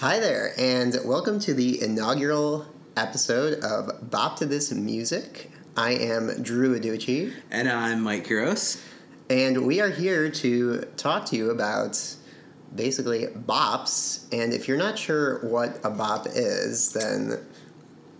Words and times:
Hi 0.00 0.18
there, 0.20 0.52
and 0.58 0.96
welcome 1.04 1.38
to 1.40 1.54
the 1.54 1.82
inaugural 1.82 2.66
episode 2.96 3.60
of 3.64 4.10
Bop 4.10 4.38
to 4.38 4.46
This 4.46 4.70
Music. 4.72 5.50
I 5.76 5.92
am 5.92 6.42
Drew 6.42 6.78
Aducci, 6.78 7.32
And 7.50 7.68
I'm 7.68 8.02
Mike 8.02 8.26
Gross. 8.28 8.82
and 9.30 9.66
we 9.66 9.80
are 9.80 9.88
here 9.90 10.30
to 10.30 10.80
talk 10.96 11.26
to 11.26 11.36
you 11.36 11.50
about 11.50 11.98
basically 12.74 13.26
bops. 13.26 14.24
And 14.32 14.52
if 14.52 14.68
you're 14.68 14.76
not 14.78 14.98
sure 14.98 15.38
what 15.46 15.80
a 15.84 15.90
bop 15.90 16.26
is, 16.28 16.92
then 16.92 17.38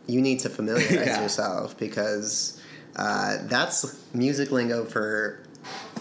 you 0.06 0.20
need 0.20 0.40
to 0.40 0.48
familiarize 0.50 0.90
Yeah. 0.92 1.22
yourself 1.22 1.76
because 1.78 2.60
uh, 2.96 3.38
that's 3.42 3.98
music 4.14 4.50
lingo 4.50 4.84
for 4.84 5.40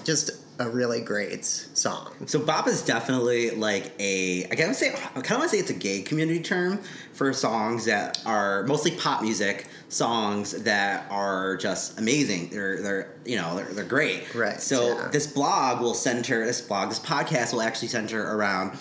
just 0.03 0.31
a 0.59 0.69
really 0.69 1.01
great 1.01 1.43
song. 1.45 2.13
So 2.25 2.39
bop 2.39 2.67
is 2.67 2.83
definitely 2.83 3.51
like 3.51 3.93
a 3.99 4.45
I 4.45 4.55
kind 4.55 4.69
of 4.69 4.75
say 4.75 4.93
I 4.93 5.21
kind 5.21 5.31
of 5.31 5.37
want 5.37 5.43
to 5.43 5.49
say 5.49 5.57
it's 5.57 5.69
a 5.69 5.73
gay 5.73 6.01
community 6.01 6.41
term 6.41 6.79
for 7.13 7.31
songs 7.33 7.85
that 7.85 8.21
are 8.25 8.63
mostly 8.63 8.91
pop 8.91 9.21
music 9.21 9.67
songs 9.89 10.63
that 10.63 11.05
are 11.09 11.57
just 11.57 11.99
amazing. 11.99 12.49
They're 12.49 12.81
they're 12.81 13.15
you 13.25 13.37
know 13.37 13.55
they're, 13.55 13.65
they're 13.73 13.83
great. 13.85 14.33
Right, 14.33 14.59
So 14.59 14.97
yeah. 14.97 15.09
this 15.11 15.27
blog 15.27 15.81
will 15.81 15.93
center 15.93 16.45
this 16.45 16.61
blog 16.61 16.89
this 16.89 16.99
podcast 16.99 17.53
will 17.53 17.61
actually 17.61 17.89
center 17.89 18.35
around 18.35 18.77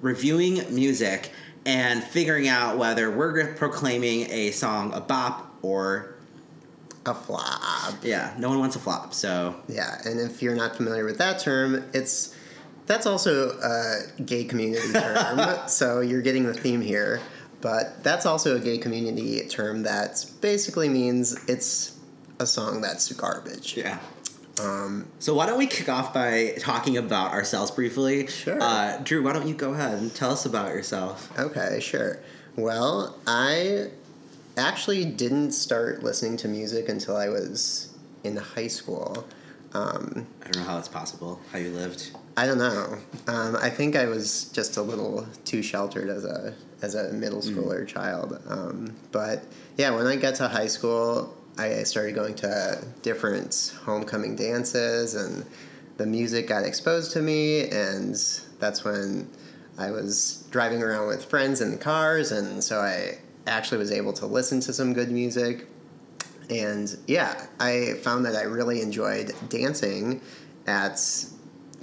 reviewing 0.00 0.74
music 0.74 1.30
and 1.66 2.02
figuring 2.04 2.48
out 2.48 2.76
whether 2.76 3.10
we're 3.10 3.54
proclaiming 3.54 4.30
a 4.30 4.50
song 4.50 4.92
a 4.92 5.00
bop 5.00 5.54
or 5.62 6.13
A 7.06 7.14
flop. 7.14 7.94
yeah 8.02 8.34
no 8.38 8.48
one 8.48 8.58
wants 8.58 8.76
a 8.76 8.78
flop. 8.78 9.12
So 9.14 9.54
Yeah, 9.68 9.98
and 10.04 10.18
if 10.20 10.42
you're 10.42 10.54
not 10.56 10.76
familiar 10.76 11.04
with 11.04 11.18
that 11.18 11.38
term, 11.38 11.84
it's 11.92 12.34
that's 12.86 13.06
also 13.06 13.50
a 13.60 14.22
gay 14.22 14.44
community 14.44 14.92
term. 14.92 15.68
so 15.68 16.00
you're 16.00 16.22
getting 16.22 16.44
the 16.44 16.54
theme 16.54 16.80
here, 16.80 17.20
but 17.60 18.02
that's 18.02 18.26
also 18.26 18.56
a 18.56 18.60
gay 18.60 18.78
community 18.78 19.46
term 19.48 19.82
that 19.84 20.24
basically 20.40 20.88
means 20.88 21.34
it's 21.48 21.98
a 22.40 22.46
song 22.46 22.80
that's 22.80 23.10
garbage. 23.12 23.76
Yeah. 23.76 23.98
Um, 24.60 25.06
So 25.18 25.34
why 25.34 25.46
don't 25.46 25.58
we 25.58 25.66
kick 25.66 25.88
off 25.88 26.14
by 26.14 26.54
talking 26.58 26.96
about 26.96 27.32
ourselves 27.32 27.70
briefly? 27.70 28.26
Sure. 28.28 28.58
Uh, 28.60 28.98
Drew, 29.02 29.22
why 29.22 29.32
don't 29.32 29.48
you 29.48 29.54
go 29.54 29.72
ahead 29.72 29.98
and 29.98 30.14
tell 30.14 30.30
us 30.30 30.44
about 30.46 30.68
yourself? 30.70 31.32
okay, 31.38 31.80
sure. 31.80 32.20
Well, 32.56 33.18
I 33.26 33.88
actually 34.56 35.04
didn't 35.04 35.52
start 35.52 36.02
listening 36.02 36.36
to 36.38 36.48
music 36.48 36.88
until 36.88 37.16
I 37.16 37.28
was 37.28 37.94
in 38.22 38.36
high 38.36 38.68
school. 38.68 39.26
Um, 39.72 40.26
I 40.42 40.50
don't 40.50 40.62
know 40.62 40.70
how 40.70 40.78
it's 40.78 40.88
possible. 40.88 41.40
How 41.50 41.58
you 41.58 41.70
lived? 41.70 42.12
I 42.36 42.46
don't 42.46 42.58
know. 42.58 42.98
Um, 43.26 43.56
I 43.56 43.70
think 43.70 43.96
I 43.96 44.06
was 44.06 44.44
just 44.52 44.76
a 44.76 44.82
little 44.82 45.26
too 45.44 45.62
sheltered 45.62 46.08
as 46.08 46.24
a 46.24 46.54
as 46.82 46.94
a 46.94 47.12
middle 47.12 47.40
schooler 47.40 47.86
child. 47.86 48.40
Um, 48.48 48.94
but 49.10 49.44
yeah, 49.76 49.90
when 49.90 50.06
I 50.06 50.16
got 50.16 50.34
to 50.36 50.48
high 50.48 50.66
school, 50.66 51.34
I 51.58 51.82
started 51.84 52.14
going 52.14 52.34
to 52.36 52.84
different 53.02 53.74
homecoming 53.84 54.36
dances, 54.36 55.14
and 55.14 55.44
the 55.96 56.06
music 56.06 56.48
got 56.48 56.64
exposed 56.64 57.12
to 57.12 57.22
me, 57.22 57.68
and 57.70 58.14
that's 58.58 58.84
when 58.84 59.28
I 59.78 59.90
was 59.90 60.44
driving 60.50 60.82
around 60.82 61.08
with 61.08 61.24
friends 61.24 61.60
in 61.60 61.70
the 61.70 61.76
cars, 61.76 62.30
and 62.32 62.62
so 62.62 62.80
I 62.80 63.18
actually 63.46 63.78
was 63.78 63.92
able 63.92 64.12
to 64.14 64.26
listen 64.26 64.60
to 64.60 64.72
some 64.72 64.92
good 64.92 65.10
music. 65.10 65.66
And 66.50 66.96
yeah, 67.06 67.46
I 67.60 67.94
found 68.02 68.26
that 68.26 68.36
I 68.36 68.42
really 68.42 68.82
enjoyed 68.82 69.32
dancing 69.48 70.20
at 70.66 71.00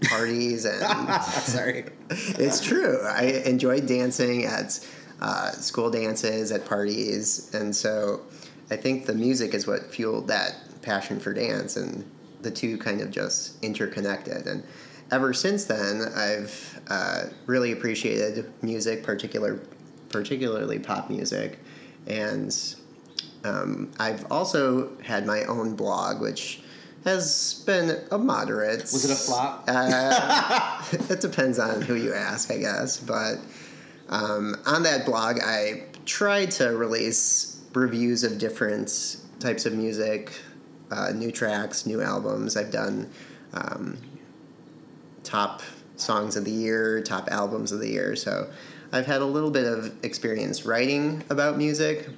parties 0.04 0.66
and 0.66 1.24
Sorry. 1.24 1.86
it's 2.10 2.62
true. 2.62 3.02
I 3.06 3.44
enjoyed 3.46 3.88
dancing 3.88 4.46
at 4.46 4.86
uh, 5.22 5.52
school 5.52 5.90
dances, 5.90 6.52
at 6.52 6.66
parties, 6.66 7.54
and 7.54 7.76
so 7.76 8.22
I 8.72 8.76
think 8.76 9.06
the 9.06 9.14
music 9.14 9.54
is 9.54 9.68
what 9.68 9.86
fueled 9.94 10.28
that 10.30 10.56
passion 10.82 11.20
for 11.20 11.34
dance, 11.34 11.78
and 11.78 12.10
the 12.42 12.50
two 12.50 12.78
kind 12.78 13.02
of 13.02 13.12
just 13.12 13.64
interconnected. 13.64 14.48
And 14.48 14.64
ever 15.12 15.34
since 15.34 15.66
then, 15.66 16.02
I've 16.16 16.82
uh, 16.88 17.26
really 17.46 17.72
appreciated 17.72 18.52
music, 18.64 19.04
particular, 19.04 19.60
particularly 20.12 20.80
pop 20.80 21.10
music, 21.10 21.60
and 22.08 22.56
um, 23.44 23.92
I've 24.00 24.30
also 24.32 24.92
had 25.02 25.26
my 25.26 25.44
own 25.46 25.76
blog, 25.76 26.22
which 26.22 26.62
has 27.06 27.64
been 27.66 28.00
a 28.12 28.18
moderate. 28.18 28.82
Was 28.82 29.06
it 29.06 29.12
a 29.12 29.16
flop? 29.16 29.64
Uh, 29.68 30.84
it 31.10 31.22
depends 31.22 31.58
on 31.58 31.82
who 31.82 31.96
you 31.96 32.14
ask, 32.14 32.52
I 32.52 32.58
guess. 32.58 32.98
But 32.98 33.38
um, 34.10 34.56
on 34.66 34.84
that 34.84 35.06
blog, 35.06 35.40
I 35.44 35.86
tried 36.06 36.52
to 36.52 36.76
release 36.78 37.62
reviews 37.74 38.24
of 38.24 38.38
different 38.38 39.18
types 39.40 39.66
of 39.66 39.74
music, 39.74 40.32
uh, 40.92 41.12
new 41.12 41.32
tracks, 41.32 41.86
new 41.86 42.02
albums. 42.02 42.56
I've 42.56 42.72
done 42.72 43.10
um, 43.54 43.98
top 45.24 45.62
songs 45.96 46.36
of 46.36 46.46
the 46.46 46.52
year, 46.52 47.02
top 47.02 47.30
albums 47.32 47.72
of 47.72 47.80
the 47.80 47.90
year. 47.90 48.16
So 48.16 48.52
I've 48.92 49.06
had 49.06 49.22
a 49.22 49.26
little 49.26 49.52
bit 49.52 49.66
of 49.66 49.94
experience 50.04 50.66
writing 50.66 51.24
about 51.30 51.58
music. 51.58 52.10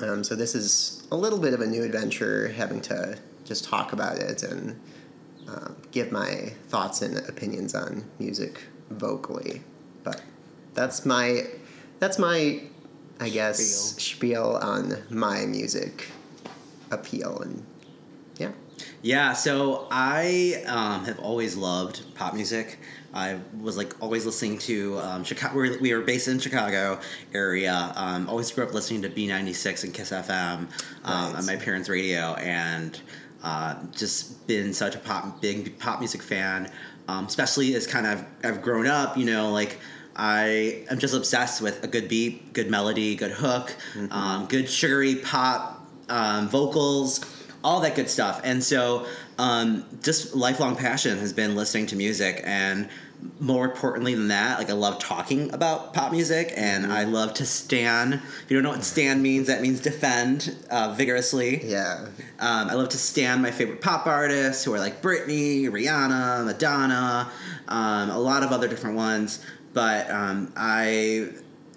Um, 0.00 0.22
so 0.22 0.34
this 0.34 0.54
is 0.54 1.06
a 1.10 1.16
little 1.16 1.38
bit 1.38 1.54
of 1.54 1.60
a 1.60 1.66
new 1.66 1.82
adventure, 1.82 2.48
having 2.48 2.80
to 2.82 3.18
just 3.44 3.64
talk 3.64 3.92
about 3.92 4.18
it 4.18 4.42
and 4.42 4.78
uh, 5.48 5.68
give 5.92 6.12
my 6.12 6.52
thoughts 6.68 7.02
and 7.02 7.16
opinions 7.28 7.74
on 7.74 8.04
music 8.18 8.62
vocally. 8.90 9.62
But 10.04 10.22
that's 10.74 11.06
my 11.06 11.46
that's 11.98 12.18
my 12.18 12.60
I 13.18 13.30
guess 13.30 13.58
spiel, 13.96 14.58
on 14.60 15.02
my 15.08 15.46
music 15.46 16.08
appeal 16.90 17.40
and 17.40 17.64
yeah. 18.38 18.52
Yeah, 19.00 19.32
so 19.32 19.88
I 19.90 20.62
um, 20.66 21.04
have 21.06 21.18
always 21.20 21.56
loved 21.56 22.14
pop 22.14 22.34
music. 22.34 22.78
I 23.14 23.38
was 23.60 23.76
like 23.76 23.94
always 24.02 24.26
listening 24.26 24.58
to 24.60 24.98
um, 25.00 25.24
Chicago. 25.24 25.58
We 25.60 25.70
were, 25.70 25.78
we 25.78 25.94
were 25.94 26.00
based 26.02 26.28
in 26.28 26.38
Chicago 26.38 27.00
area. 27.34 27.92
Um, 27.96 28.28
always 28.28 28.50
grew 28.50 28.64
up 28.64 28.74
listening 28.74 29.02
to 29.02 29.08
B 29.08 29.26
ninety 29.26 29.52
six 29.52 29.84
and 29.84 29.92
Kiss 29.94 30.10
FM 30.10 30.58
um, 30.58 30.68
Right. 31.04 31.34
on 31.36 31.46
my 31.46 31.56
parents' 31.56 31.88
radio, 31.88 32.34
and 32.34 33.00
uh, 33.42 33.76
just 33.92 34.46
been 34.46 34.72
such 34.74 34.94
a 34.94 34.98
pop 34.98 35.40
big 35.40 35.78
pop 35.78 35.98
music 36.00 36.22
fan. 36.22 36.70
Um, 37.08 37.26
especially 37.26 37.74
as 37.76 37.86
kind 37.86 38.06
of 38.06 38.24
I've 38.42 38.62
grown 38.62 38.86
up, 38.88 39.16
you 39.16 39.24
know, 39.26 39.50
like 39.50 39.78
I 40.16 40.84
am 40.90 40.98
just 40.98 41.14
obsessed 41.14 41.62
with 41.62 41.84
a 41.84 41.86
good 41.86 42.08
beat, 42.08 42.52
good 42.52 42.68
melody, 42.70 43.14
good 43.14 43.30
hook, 43.30 43.74
um, 44.10 44.46
good 44.46 44.68
sugary 44.68 45.14
pop 45.16 45.86
um, 46.08 46.48
vocals, 46.48 47.20
all 47.66 47.80
that 47.80 47.96
good 47.96 48.08
stuff. 48.08 48.40
And 48.44 48.62
so, 48.62 49.06
um, 49.38 49.84
just 50.00 50.36
lifelong 50.36 50.76
passion 50.76 51.18
has 51.18 51.32
been 51.32 51.56
listening 51.56 51.86
to 51.88 51.96
music, 51.96 52.40
and 52.44 52.88
more 53.40 53.64
importantly 53.64 54.14
than 54.14 54.28
that, 54.28 54.60
like 54.60 54.70
I 54.70 54.74
love 54.74 55.00
talking 55.00 55.52
about 55.52 55.92
pop 55.92 56.12
music, 56.12 56.52
and 56.56 56.86
I 56.86 57.02
love 57.02 57.34
to 57.34 57.44
stand. 57.44 58.14
If 58.14 58.44
you 58.48 58.56
don't 58.56 58.62
know 58.62 58.70
what 58.70 58.84
stand 58.84 59.20
means, 59.20 59.48
that 59.48 59.62
means 59.62 59.80
defend 59.80 60.54
uh, 60.70 60.94
vigorously. 60.96 61.66
Yeah. 61.66 62.06
Um, 62.38 62.70
I 62.70 62.74
love 62.74 62.90
to 62.90 62.98
stand 62.98 63.42
my 63.42 63.50
favorite 63.50 63.80
pop 63.80 64.06
artists 64.06 64.62
who 64.62 64.72
are 64.72 64.78
like 64.78 65.02
Britney, 65.02 65.64
Rihanna, 65.64 66.44
Madonna, 66.44 67.32
um, 67.66 68.10
a 68.10 68.18
lot 68.18 68.44
of 68.44 68.52
other 68.52 68.68
different 68.68 68.94
ones. 68.94 69.44
But 69.72 70.08
um, 70.08 70.52
I, 70.56 71.30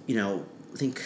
you 0.06 0.16
know, 0.16 0.45
think 0.75 1.01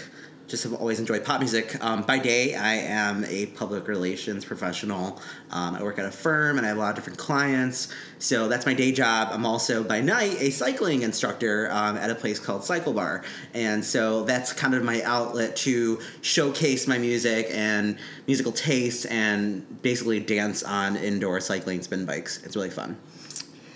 just 0.53 0.65
have 0.65 0.73
always 0.75 0.99
enjoyed 0.99 1.25
pop 1.25 1.39
music. 1.39 1.83
Um, 1.83 2.03
by 2.03 2.19
day, 2.19 2.53
I 2.53 2.75
am 2.75 3.25
a 3.25 3.47
public 3.47 3.87
relations 3.87 4.45
professional. 4.45 5.19
Um, 5.49 5.73
I 5.73 5.81
work 5.81 5.97
at 5.97 6.05
a 6.05 6.11
firm 6.11 6.59
and 6.59 6.65
I 6.65 6.69
have 6.69 6.77
a 6.77 6.79
lot 6.79 6.89
of 6.89 6.95
different 6.95 7.17
clients. 7.17 7.91
So 8.19 8.47
that's 8.47 8.67
my 8.67 8.75
day 8.75 8.91
job. 8.91 9.29
I'm 9.31 9.47
also 9.47 9.83
by 9.83 9.99
night 9.99 10.39
a 10.39 10.51
cycling 10.51 11.01
instructor 11.01 11.71
um, 11.71 11.97
at 11.97 12.11
a 12.11 12.13
place 12.13 12.37
called 12.37 12.63
Cycle 12.63 12.93
Bar. 12.93 13.23
And 13.55 13.83
so 13.83 14.25
that's 14.25 14.53
kind 14.53 14.75
of 14.75 14.83
my 14.83 15.01
outlet 15.01 15.55
to 15.55 15.99
showcase 16.21 16.87
my 16.87 16.99
music 16.99 17.47
and 17.49 17.97
musical 18.27 18.51
tastes 18.51 19.05
and 19.05 19.81
basically 19.81 20.19
dance 20.19 20.61
on 20.61 20.97
indoor 20.97 21.39
cycling 21.39 21.81
spin 21.81 22.05
bikes. 22.05 22.43
It's 22.43 22.55
really 22.55 22.69
fun. 22.69 22.95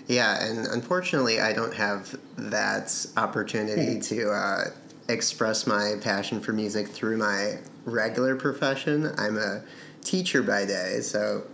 Yeah, 0.06 0.42
and 0.42 0.68
unfortunately, 0.68 1.40
I 1.40 1.52
don't 1.52 1.74
have 1.74 2.16
that 2.36 3.06
opportunity 3.16 4.00
to 4.00 4.30
uh, 4.30 4.64
express 5.08 5.66
my 5.66 5.94
passion 6.00 6.40
for 6.40 6.52
music 6.52 6.88
through 6.88 7.16
my 7.16 7.58
regular 7.84 8.36
profession. 8.36 9.12
I'm 9.16 9.38
a 9.38 9.62
teacher 10.04 10.42
by 10.42 10.64
day, 10.66 11.00
so 11.00 11.44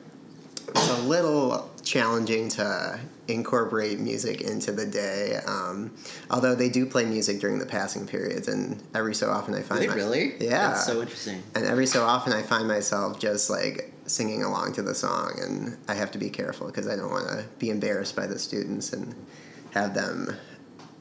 it's 0.68 0.90
a 0.90 1.02
little 1.02 1.70
challenging 1.82 2.48
to 2.48 2.98
incorporate 3.28 4.00
music 4.00 4.40
into 4.40 4.72
the 4.72 4.84
day. 4.86 5.36
Um, 5.46 5.92
although 6.30 6.54
they 6.54 6.68
do 6.68 6.84
play 6.84 7.04
music 7.04 7.40
during 7.40 7.58
the 7.58 7.66
passing 7.66 8.06
periods, 8.06 8.48
and 8.48 8.82
every 8.94 9.14
so 9.14 9.30
often 9.30 9.54
I 9.54 9.62
find 9.62 9.80
Did 9.82 9.90
my- 9.90 9.96
really? 9.96 10.34
yeah, 10.40 10.68
That's 10.70 10.86
so 10.86 11.00
interesting. 11.00 11.42
and 11.54 11.64
every 11.64 11.86
so 11.86 12.04
often 12.04 12.32
I 12.32 12.42
find 12.42 12.66
myself 12.66 13.18
just 13.20 13.50
like 13.50 13.92
singing 14.06 14.42
along 14.42 14.72
to 14.74 14.82
the 14.82 14.94
song, 14.94 15.38
and 15.40 15.76
I 15.88 15.94
have 15.94 16.10
to 16.12 16.18
be 16.18 16.28
careful 16.28 16.66
because 16.66 16.88
I 16.88 16.96
don't 16.96 17.10
want 17.10 17.28
to 17.28 17.44
be 17.58 17.70
embarrassed 17.70 18.16
by 18.16 18.26
the 18.26 18.38
students 18.38 18.92
and 18.92 19.14
have 19.70 19.94
them 19.94 20.34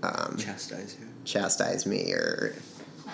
um, 0.03 0.37
Chastise 0.37 0.97
you. 0.99 1.07
Chastise 1.25 1.85
me 1.85 2.11
or 2.11 2.55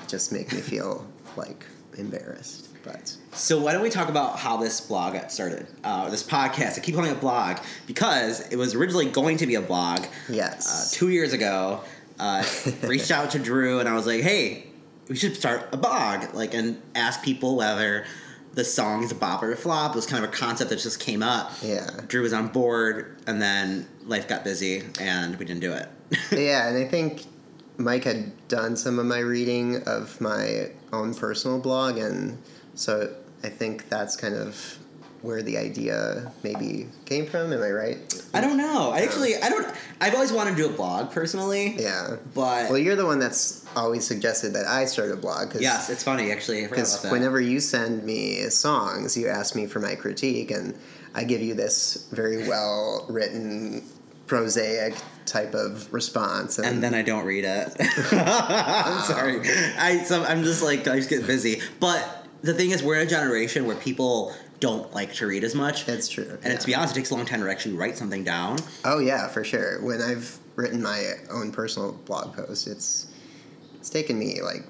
just 0.08 0.32
make 0.32 0.52
me 0.52 0.60
feel 0.62 1.06
like 1.36 1.66
embarrassed. 1.98 2.68
But 2.84 3.16
So 3.34 3.60
why 3.60 3.74
don't 3.74 3.82
we 3.82 3.90
talk 3.90 4.08
about 4.10 4.40
how 4.40 4.56
this 4.58 4.80
blog 4.80 5.14
got 5.14 5.32
started? 5.32 5.68
Uh, 5.84 6.10
this 6.10 6.24
podcast. 6.24 6.78
I 6.78 6.82
keep 6.82 6.96
calling 6.96 7.12
it 7.12 7.20
blog 7.20 7.58
because 7.88 8.48
it 8.52 8.56
was 8.56 8.74
originally 8.74 9.10
going 9.10 9.38
to 9.38 9.46
be 9.48 9.56
a 9.56 9.62
blog. 9.62 10.00
Uh, 10.02 10.08
yes, 10.30 10.92
two 10.92 11.10
years 11.10 11.34
ago, 11.34 11.82
uh, 12.20 12.44
reached 12.84 13.12
out 13.12 13.32
to 13.32 13.40
Drew 13.40 13.80
and 13.80 13.90
I 13.90 13.94
was 13.94 14.08
like, 14.08 14.22
"Hey, 14.22 14.68
we 15.10 15.16
should 15.16 15.36
start 15.36 15.68
a 15.74 15.78
blog, 15.78 16.34
like, 16.34 16.54
and 16.54 16.82
ask 16.96 17.22
people 17.22 17.58
whether 17.58 18.06
the 18.54 18.64
song 18.64 19.04
is 19.04 19.12
a 19.12 19.16
bop 19.16 19.44
or 19.44 19.52
a 19.52 19.58
flop." 19.58 19.92
It 19.92 19.96
was 19.98 20.06
kind 20.06 20.24
of 20.24 20.30
a 20.30 20.34
concept 20.34 20.70
that 20.70 20.80
just 20.80 21.02
came 21.02 21.22
up. 21.22 21.52
yeah. 21.62 21.90
Drew 22.08 22.22
was 22.22 22.32
on 22.34 22.48
board, 22.48 23.18
and 23.28 23.42
then 23.42 23.88
life 24.06 24.28
got 24.30 24.46
busy, 24.46 24.84
and 25.02 25.36
we 25.36 25.44
didn't 25.46 25.62
do 25.62 25.74
it. 25.74 25.90
yeah, 26.32 26.70
and 26.70 26.78
I 26.78 26.88
think 26.88 27.26
Mike 27.80 28.04
had 28.04 28.48
done 28.50 28.76
some 28.76 29.00
of 29.00 29.06
my 29.06 29.20
reading 29.20 29.82
of 29.84 30.20
my 30.20 30.70
own 30.92 31.16
personal 31.16 31.60
blog, 31.60 31.98
and 31.98 32.38
so 32.76 33.16
I 33.44 33.50
think 33.50 33.90
that's 33.90 34.16
kind 34.16 34.36
of 34.36 34.78
where 35.22 35.42
the 35.42 35.58
idea 35.58 36.32
maybe 36.44 36.88
came 37.06 37.26
from. 37.26 37.52
Am 37.52 37.62
I 37.62 37.72
right? 37.72 38.24
I 38.34 38.42
don't 38.42 38.58
know. 38.58 38.92
I 38.92 39.00
um, 39.00 39.04
actually, 39.04 39.36
I 39.38 39.50
don't. 39.50 39.68
I've 40.02 40.14
always 40.14 40.32
wanted 40.32 40.52
to 40.52 40.56
do 40.58 40.70
a 40.70 40.72
blog 40.74 41.12
personally. 41.12 41.76
Yeah. 41.78 42.18
But 42.34 42.70
Well, 42.70 42.78
you're 42.78 42.96
the 42.96 43.06
one 43.06 43.20
that's 43.20 43.66
always 43.76 44.06
suggested 44.06 44.54
that 44.54 44.66
I 44.66 44.86
start 44.86 45.12
a 45.12 45.16
blog. 45.16 45.52
Cause, 45.52 45.62
yes, 45.62 45.90
it's 45.90 46.04
funny 46.04 46.32
actually. 46.32 46.68
Because 46.68 47.04
whenever 47.06 47.40
you 47.40 47.60
send 47.60 48.04
me 48.04 48.44
songs, 48.50 49.18
you 49.18 49.28
ask 49.28 49.56
me 49.56 49.68
for 49.68 49.80
my 49.80 49.96
critique, 49.96 50.52
and 50.52 50.78
I 51.16 51.24
give 51.24 51.42
you 51.42 51.54
this 51.54 52.08
very 52.12 52.48
well 52.48 53.06
written, 53.10 53.84
prosaic 54.30 54.96
type 55.26 55.54
of 55.54 55.92
response. 55.92 56.58
and 56.60 56.82
then 56.82 56.94
I 56.94 57.02
don't 57.02 57.26
read 57.26 57.44
it. 57.44 57.76
I'm 58.12 59.02
sorry. 59.02 59.42
I 59.78 60.04
so 60.06 60.24
I'm 60.24 60.44
just 60.44 60.64
like 60.64 60.88
I 60.88 60.96
just 60.96 61.10
get 61.10 61.28
busy. 61.28 61.62
But 61.82 62.28
the 62.42 62.54
thing 62.54 62.72
is, 62.72 62.82
we're 62.82 62.96
in 62.96 63.08
a 63.08 63.10
generation 63.10 63.66
where 63.66 63.76
people 63.76 64.34
don't 64.62 64.94
like 64.94 65.14
to 65.16 65.28
read 65.28 65.44
as 65.44 65.56
much. 65.56 65.88
it's 65.90 66.08
true. 66.08 66.38
and 66.44 66.54
yeah. 66.54 66.60
to 66.60 66.66
be 66.66 66.76
honest, 66.76 66.96
it 66.96 67.00
takes 67.00 67.10
a 67.10 67.16
long 67.16 67.26
time 67.26 67.42
to 67.42 67.50
actually 67.50 67.76
write 67.76 67.98
something 67.98 68.24
down. 68.24 68.60
Oh 68.86 69.00
yeah, 69.00 69.28
for 69.28 69.44
sure. 69.44 69.82
When 69.82 70.02
I've 70.02 70.38
written 70.56 70.82
my 70.82 71.14
own 71.32 71.52
personal 71.52 71.94
blog 72.06 72.36
post, 72.36 72.68
it's 72.68 73.08
it's 73.76 73.90
taken 73.90 74.18
me 74.18 74.42
like 74.42 74.64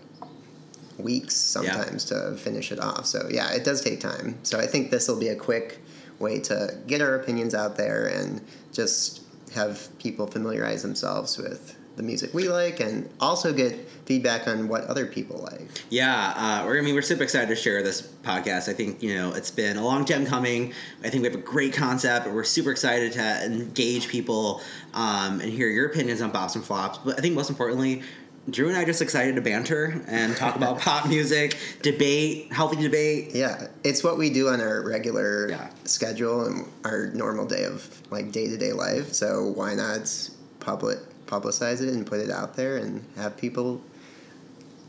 weeks 0.98 1.36
sometimes 1.36 2.06
to 2.06 2.36
finish 2.38 2.72
it 2.72 2.80
off. 2.80 3.06
So 3.06 3.28
yeah, 3.30 3.52
it 3.52 3.64
does 3.64 3.82
take 3.82 4.00
time. 4.00 4.38
So 4.44 4.60
I 4.60 4.68
think 4.68 4.90
this 4.90 5.08
will 5.08 5.20
be 5.20 5.30
a 5.30 5.36
quick 5.36 5.80
way 6.20 6.40
to 6.40 6.78
get 6.88 7.02
our 7.02 7.16
opinions 7.16 7.56
out 7.56 7.78
there 7.78 8.08
and 8.08 8.42
just 8.74 9.22
have 9.54 9.90
people 10.00 10.28
familiarize 10.28 10.82
themselves 10.82 11.38
with 11.38 11.76
the 12.00 12.04
music 12.04 12.34
we 12.34 12.48
like 12.48 12.80
and 12.80 13.10
also 13.20 13.52
get 13.52 13.78
feedback 14.06 14.48
on 14.48 14.70
what 14.70 14.86
other 14.86 15.06
people 15.06 15.38
like. 15.52 15.68
Yeah, 15.90 16.34
uh, 16.36 16.66
we're, 16.66 16.80
I 16.80 16.82
mean, 16.82 16.96
we're 16.96 17.02
super 17.02 17.24
excited 17.24 17.50
to 17.50 17.56
share 17.58 17.84
this 17.84 18.02
podcast. 18.02 18.70
I 18.70 18.74
think, 18.74 19.04
you 19.04 19.16
know, 19.16 19.34
it's 19.34 19.52
been 19.52 19.76
a 19.76 19.84
long 19.84 20.06
time 20.06 20.26
coming. 20.26 20.74
I 21.04 21.10
think 21.10 21.24
we 21.24 21.30
have 21.30 21.38
a 21.38 21.44
great 21.44 21.74
concept, 21.74 22.26
but 22.26 22.34
we're 22.34 22.46
super 22.46 22.72
excited 22.72 23.12
to 23.14 23.46
engage 23.46 24.08
people 24.08 24.62
um, 24.94 25.42
and 25.42 25.52
hear 25.52 25.68
your 25.68 25.88
opinions 25.88 26.22
on 26.22 26.32
bops 26.32 26.56
and 26.56 26.64
flops. 26.64 27.00
But 27.00 27.18
I 27.18 27.22
think 27.22 27.36
most 27.36 27.50
importantly, 27.50 28.02
Drew 28.50 28.68
and 28.70 28.78
I 28.78 28.84
are 28.84 28.86
just 28.86 29.02
excited 29.02 29.36
to 29.36 29.42
banter 29.42 30.02
and 30.08 30.36
talk 30.36 30.56
about 30.56 30.80
pop 30.82 31.08
music, 31.08 31.58
debate, 31.82 32.52
healthy 32.52 32.82
debate. 32.82 33.32
Yeah, 33.34 33.68
it's 33.84 34.04
what 34.04 34.18
we 34.18 34.30
do 34.30 34.48
on 34.50 34.62
our 34.62 34.82
regular 34.82 35.50
Yeah. 35.50 35.70
schedule 35.84 36.46
and 36.46 36.68
our 36.86 37.08
normal 37.08 37.46
day 37.46 37.64
of 37.66 38.02
like 38.12 38.32
day 38.32 38.48
to 38.48 38.58
day 38.58 38.72
life. 38.74 39.14
So 39.14 39.52
why 39.56 39.76
not 39.76 40.30
public 40.60 41.00
publicize 41.28 41.82
it 41.82 41.90
and 41.90 42.06
put 42.08 42.20
it 42.20 42.32
out 42.32 42.56
there 42.56 42.78
and 42.78 43.04
have 43.16 43.38
people 43.38 43.82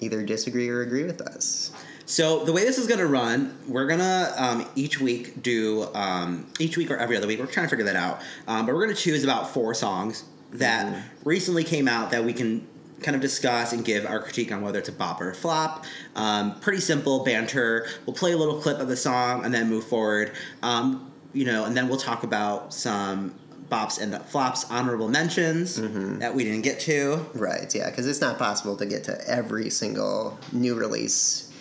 either 0.01 0.23
disagree 0.23 0.69
or 0.69 0.83
agree 0.83 1.05
with 1.05 1.21
us? 1.21 1.73
So 2.07 2.45
the 2.45 2.53
way 2.53 2.65
this 2.65 2.79
is 2.79 2.87
going 2.89 2.99
to 2.99 3.07
run, 3.07 3.57
we're 3.69 3.87
gonna 3.87 4.33
um, 4.37 4.67
each 4.75 5.01
week 5.01 5.43
do 5.43 5.87
um, 5.95 6.47
each 6.59 6.77
week 6.77 6.91
or 6.91 6.97
every 6.97 7.17
other 7.17 7.27
week. 7.27 7.39
We're 7.39 7.47
trying 7.47 7.67
to 7.67 7.71
figure 7.71 7.85
that 7.85 7.97
out, 7.97 8.21
um, 8.49 8.67
but 8.67 8.75
we're 8.75 8.83
gonna 8.85 8.95
choose 8.97 9.23
about 9.23 9.51
four 9.51 9.75
songs 9.75 10.25
that 10.53 11.05
recently 11.25 11.63
came 11.63 11.87
out 11.87 12.11
that 12.11 12.25
we 12.25 12.33
can 12.33 12.67
kind 13.03 13.15
of 13.15 13.21
discuss 13.21 13.73
and 13.73 13.85
give 13.85 14.07
our 14.07 14.21
critique 14.21 14.53
on 14.53 14.63
whether 14.63 14.79
it's 14.79 14.89
a 14.89 14.93
bop 14.93 15.21
or 15.21 15.31
a 15.31 15.35
flop. 15.35 15.85
Um, 16.15 16.59
pretty 16.61 16.81
simple 16.81 17.25
banter. 17.25 17.87
We'll 18.07 18.17
play 18.17 18.33
a 18.33 18.37
little 18.37 18.61
clip 18.61 18.79
of 18.79 18.89
the 18.89 18.97
song 18.97 19.45
and 19.45 19.53
then 19.53 19.69
move 19.69 19.85
forward. 19.85 20.33
Um, 20.63 21.11
you 21.33 21.45
know, 21.45 21.65
and 21.65 21.77
then 21.77 21.89
we'll 21.89 21.99
talk 21.99 22.23
about 22.25 22.75
some 22.75 23.35
bops 23.71 24.01
and 24.01 24.21
flops, 24.27 24.69
honorable 24.71 25.09
mentions 25.09 25.77
that 26.19 26.35
we 26.35 26.45
didn't 26.45 26.63
get 26.63 26.81
to. 26.81 27.25
Right, 27.35 27.73
yeah, 27.75 27.89
because 27.89 28.07
it's 28.07 28.21
not 28.21 28.37
possible 28.37 28.77
to 28.77 28.85
get 28.85 29.05
to 29.05 29.29
every 29.29 29.71
single 29.71 30.39
new 30.53 30.75
release 30.75 31.53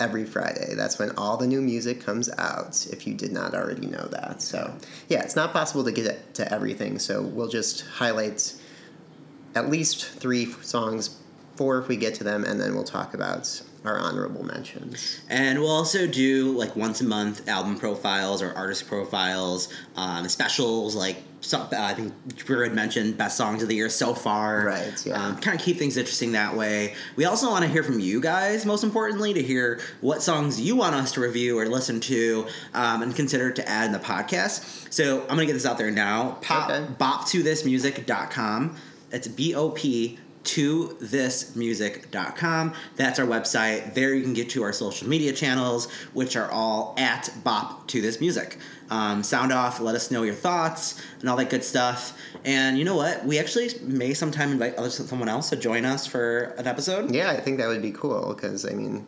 every 0.00 0.24
Friday. 0.24 0.74
That's 0.74 0.98
when 0.98 1.10
all 1.16 1.36
the 1.36 1.46
new 1.46 1.60
music 1.60 2.00
comes 2.00 2.30
out, 2.38 2.86
if 2.90 3.06
you 3.06 3.14
did 3.14 3.32
not 3.32 3.54
already 3.54 3.86
know 3.86 4.06
that. 4.06 4.40
So, 4.40 4.72
yeah, 5.08 5.22
it's 5.22 5.36
not 5.36 5.52
possible 5.52 5.84
to 5.84 5.92
get 5.92 6.34
to 6.34 6.50
everything, 6.52 6.98
so 6.98 7.20
we'll 7.20 7.48
just 7.48 7.82
highlight 7.86 8.54
at 9.58 9.68
least 9.70 10.06
three 10.06 10.46
songs, 10.62 11.16
four 11.56 11.78
if 11.78 11.88
we 11.88 11.96
get 11.96 12.14
to 12.14 12.24
them, 12.24 12.44
and 12.44 12.60
then 12.60 12.74
we'll 12.74 12.84
talk 12.84 13.14
about 13.14 13.62
our 13.84 13.98
honorable 13.98 14.44
mentions. 14.44 15.20
And 15.30 15.60
we'll 15.60 15.70
also 15.70 16.06
do 16.06 16.52
like 16.58 16.74
once 16.76 17.00
a 17.00 17.04
month 17.04 17.48
album 17.48 17.78
profiles 17.78 18.42
or 18.42 18.52
artist 18.54 18.86
profiles, 18.88 19.68
um, 19.96 20.28
specials 20.28 20.94
like 20.96 21.16
some, 21.40 21.62
uh, 21.62 21.68
I 21.76 21.94
think 21.94 22.12
Drew 22.36 22.64
had 22.64 22.74
mentioned 22.74 23.16
best 23.16 23.36
songs 23.36 23.62
of 23.62 23.68
the 23.68 23.76
year 23.76 23.88
so 23.88 24.12
far. 24.14 24.66
Right, 24.66 25.06
yeah. 25.06 25.14
Um, 25.24 25.36
kind 25.38 25.56
of 25.58 25.64
keep 25.64 25.78
things 25.78 25.96
interesting 25.96 26.32
that 26.32 26.56
way. 26.56 26.96
We 27.14 27.26
also 27.26 27.48
want 27.48 27.64
to 27.64 27.70
hear 27.70 27.84
from 27.84 28.00
you 28.00 28.20
guys, 28.20 28.66
most 28.66 28.82
importantly, 28.82 29.32
to 29.34 29.42
hear 29.42 29.78
what 30.00 30.20
songs 30.22 30.60
you 30.60 30.74
want 30.74 30.96
us 30.96 31.12
to 31.12 31.20
review 31.20 31.56
or 31.56 31.66
listen 31.68 32.00
to 32.00 32.48
um, 32.74 33.02
and 33.02 33.14
consider 33.14 33.52
to 33.52 33.68
add 33.68 33.86
in 33.86 33.92
the 33.92 34.00
podcast. 34.00 34.92
So 34.92 35.20
I'm 35.22 35.26
going 35.28 35.40
to 35.40 35.46
get 35.46 35.52
this 35.52 35.64
out 35.66 35.78
there 35.78 35.92
now. 35.92 36.38
Pop, 36.42 36.68
Okay. 36.70 36.84
bop2thismusic.com. 36.98 38.76
It's 39.10 39.28
B 39.28 39.54
O 39.54 39.70
P 39.70 40.18
to 40.44 40.96
this 41.00 41.50
thismusic.com. 41.50 42.72
That's 42.96 43.18
our 43.18 43.26
website. 43.26 43.92
There 43.92 44.14
you 44.14 44.22
can 44.22 44.32
get 44.32 44.48
to 44.50 44.62
our 44.62 44.72
social 44.72 45.06
media 45.06 45.32
channels, 45.32 45.90
which 46.14 46.36
are 46.36 46.50
all 46.50 46.94
at 46.96 47.30
bop 47.44 47.86
to 47.88 48.00
this 48.00 48.18
music. 48.20 48.56
Um, 48.90 49.22
sound 49.22 49.52
off, 49.52 49.80
let 49.80 49.94
us 49.94 50.10
know 50.10 50.22
your 50.22 50.34
thoughts 50.34 51.02
and 51.20 51.28
all 51.28 51.36
that 51.36 51.50
good 51.50 51.62
stuff. 51.62 52.18
And 52.46 52.78
you 52.78 52.84
know 52.86 52.96
what? 52.96 53.26
We 53.26 53.38
actually 53.38 53.68
may 53.82 54.14
sometime 54.14 54.52
invite 54.52 54.76
other, 54.76 54.88
someone 54.88 55.28
else 55.28 55.50
to 55.50 55.56
join 55.56 55.84
us 55.84 56.06
for 56.06 56.54
an 56.56 56.66
episode. 56.66 57.14
Yeah, 57.14 57.30
I 57.30 57.40
think 57.40 57.58
that 57.58 57.68
would 57.68 57.82
be 57.82 57.92
cool, 57.92 58.32
because, 58.34 58.64
I 58.64 58.70
mean, 58.70 59.06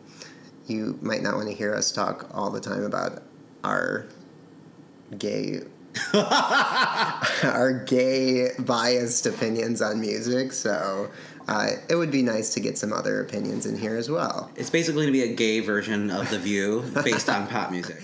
you 0.67 0.99
might 1.01 1.23
not 1.23 1.35
want 1.35 1.47
to 1.47 1.55
hear 1.55 1.73
us 1.73 1.91
talk 1.91 2.29
all 2.31 2.51
the 2.51 2.61
time 2.61 2.83
about 2.83 3.23
our 3.63 4.05
gay 5.17 5.61
our 7.43 7.83
gay 7.85 8.49
biased 8.59 9.25
opinions 9.25 9.81
on 9.81 9.99
music 9.99 10.53
so 10.53 11.09
uh, 11.47 11.67
it 11.89 11.95
would 11.95 12.11
be 12.11 12.21
nice 12.21 12.53
to 12.53 12.59
get 12.59 12.77
some 12.77 12.93
other 12.93 13.21
opinions 13.21 13.65
in 13.65 13.77
here 13.77 13.97
as 13.97 14.09
well 14.09 14.49
It's 14.55 14.69
basically 14.69 15.05
going 15.05 15.13
to 15.13 15.25
be 15.25 15.31
a 15.31 15.35
gay 15.35 15.59
version 15.59 16.09
of 16.09 16.29
The 16.29 16.39
View 16.39 16.83
based 17.03 17.29
on 17.29 17.47
pop 17.47 17.71
music. 17.71 18.01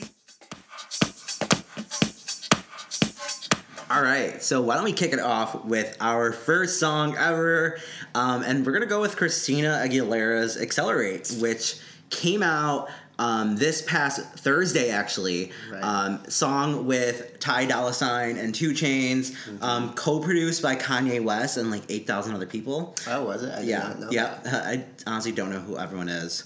All 3.89 4.01
right, 4.03 4.43
so 4.43 4.61
why 4.61 4.75
don't 4.75 4.83
we 4.83 4.91
kick 4.91 5.13
it 5.13 5.19
off 5.21 5.63
with 5.63 5.95
our 6.01 6.33
first 6.33 6.77
song 6.77 7.15
ever? 7.15 7.79
Um, 8.13 8.43
and 8.43 8.65
we're 8.65 8.73
going 8.73 8.83
to 8.83 8.87
go 8.87 8.99
with 8.99 9.15
Christina 9.15 9.81
Aguilera's 9.81 10.57
Accelerate, 10.57 11.33
which 11.39 11.77
came 12.09 12.43
out 12.43 12.89
um, 13.19 13.55
this 13.55 13.81
past 13.81 14.21
Thursday, 14.37 14.89
actually. 14.89 15.51
Right. 15.71 15.81
Um, 15.81 16.23
song 16.29 16.85
with 16.85 17.39
Ty 17.39 17.65
Dolla 17.65 17.93
Sign 17.93 18.37
and 18.37 18.53
2 18.53 18.71
Chainz, 18.71 19.35
um, 19.61 19.93
co 19.93 20.19
produced 20.19 20.61
by 20.61 20.75
Kanye 20.75 21.23
West 21.23 21.57
and 21.57 21.71
like 21.71 21.83
8,000 21.89 22.35
other 22.35 22.45
people. 22.45 22.95
oh 23.07 23.25
was 23.25 23.43
it 23.43 23.53
I 23.53 23.61
Yeah, 23.61 23.93
yeah. 24.11 24.39
I 24.45 24.85
honestly 25.05 25.31
don't 25.31 25.49
know 25.49 25.59
who 25.59 25.77
everyone 25.77 26.09
is, 26.09 26.43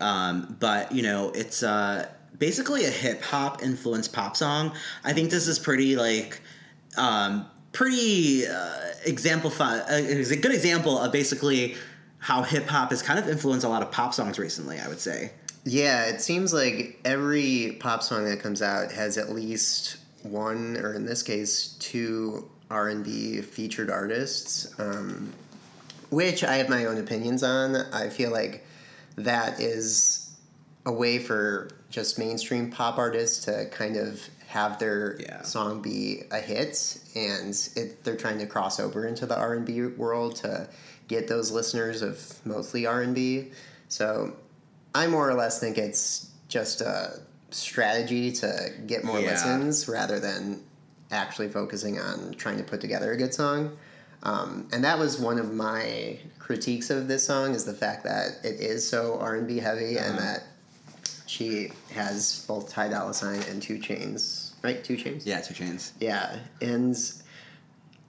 um, 0.00 0.56
but 0.60 0.92
you 0.92 1.02
know, 1.02 1.30
it's 1.34 1.62
uh, 1.62 2.06
basically 2.38 2.84
a 2.84 2.90
hip 2.90 3.22
hop 3.22 3.62
influenced 3.62 4.12
pop 4.12 4.36
song. 4.36 4.72
I 5.04 5.12
think 5.12 5.30
this 5.30 5.46
is 5.46 5.58
pretty 5.58 5.96
like 5.96 6.40
um, 6.96 7.46
pretty 7.72 8.46
uh, 8.46 8.72
exemplify. 9.06 9.78
Uh, 9.78 9.92
is 9.92 10.30
a 10.30 10.36
good 10.36 10.52
example 10.52 10.98
of 10.98 11.12
basically 11.12 11.76
how 12.18 12.42
hip 12.42 12.66
hop 12.66 12.90
has 12.90 13.00
kind 13.00 13.18
of 13.18 13.26
influenced 13.28 13.64
a 13.64 13.68
lot 13.68 13.82
of 13.82 13.90
pop 13.90 14.12
songs 14.12 14.38
recently. 14.38 14.78
I 14.78 14.88
would 14.88 15.00
say. 15.00 15.32
Yeah, 15.64 16.06
it 16.06 16.20
seems 16.20 16.52
like 16.52 16.98
every 17.04 17.76
pop 17.80 18.02
song 18.02 18.24
that 18.24 18.40
comes 18.40 18.62
out 18.62 18.92
has 18.92 19.18
at 19.18 19.30
least 19.30 19.98
one, 20.22 20.76
or 20.78 20.94
in 20.94 21.04
this 21.04 21.22
case, 21.22 21.76
two 21.78 22.48
R 22.70 22.88
and 22.88 23.04
B 23.04 23.40
featured 23.42 23.90
artists, 23.90 24.78
um, 24.78 25.32
which 26.10 26.44
I 26.44 26.56
have 26.56 26.68
my 26.68 26.86
own 26.86 26.98
opinions 26.98 27.42
on. 27.42 27.76
I 27.76 28.08
feel 28.08 28.30
like 28.30 28.64
that 29.16 29.60
is 29.60 30.30
a 30.86 30.92
way 30.92 31.18
for 31.18 31.68
just 31.90 32.18
mainstream 32.18 32.70
pop 32.70 32.96
artists 32.96 33.44
to 33.44 33.66
kind 33.66 33.96
of 33.96 34.20
have 34.46 34.78
their 34.78 35.16
Yeah. 35.20 35.42
song 35.42 35.82
be 35.82 36.22
a 36.30 36.38
hit, 36.40 36.98
and 37.14 37.54
it, 37.76 38.02
they're 38.02 38.16
trying 38.16 38.38
to 38.38 38.46
cross 38.46 38.80
over 38.80 39.06
into 39.06 39.26
the 39.26 39.36
R 39.36 39.54
and 39.54 39.66
B 39.66 39.82
world 39.82 40.36
to 40.36 40.68
get 41.06 41.28
those 41.28 41.50
listeners 41.50 42.02
of 42.02 42.34
mostly 42.46 42.86
R 42.86 43.02
and 43.02 43.14
B. 43.14 43.50
So 43.88 44.36
I 44.94 45.06
more 45.06 45.28
or 45.28 45.34
less 45.34 45.58
think 45.60 45.78
it's 45.78 46.28
just 46.48 46.80
a 46.80 47.20
strategy 47.50 48.32
to 48.32 48.72
get 48.86 49.04
more 49.04 49.20
Yeah. 49.20 49.30
listens 49.32 49.88
rather 49.88 50.18
than 50.20 50.62
actually 51.10 51.48
focusing 51.48 51.98
on 51.98 52.34
trying 52.34 52.56
to 52.58 52.62
put 52.64 52.80
together 52.80 53.12
a 53.12 53.16
good 53.16 53.34
song. 53.34 53.76
Um, 54.22 54.68
and 54.72 54.84
that 54.84 54.98
was 54.98 55.18
one 55.18 55.38
of 55.38 55.52
my 55.52 56.18
critiques 56.38 56.90
of 56.90 57.08
this 57.08 57.24
song 57.24 57.54
is 57.54 57.64
the 57.64 57.72
fact 57.74 58.04
that 58.04 58.38
it 58.44 58.60
is 58.60 58.88
so 58.88 59.18
R 59.18 59.36
and 59.36 59.46
B 59.46 59.58
heavy 59.58 59.96
and 59.96 60.18
Uh-huh. 60.18 60.20
that 60.20 60.42
she 61.26 61.72
has 61.94 62.44
both 62.46 62.68
Ty 62.70 62.88
Dolla 62.88 63.14
Sign 63.14 63.40
and 63.48 63.62
2 63.62 63.78
Chainz, 63.78 64.50
right? 64.62 64.82
2 64.84 64.96
Chainz. 64.96 65.22
Yeah, 65.24 65.40
2 65.40 65.54
Chainz. 65.54 65.92
Yeah, 66.00 66.36
and 66.60 66.96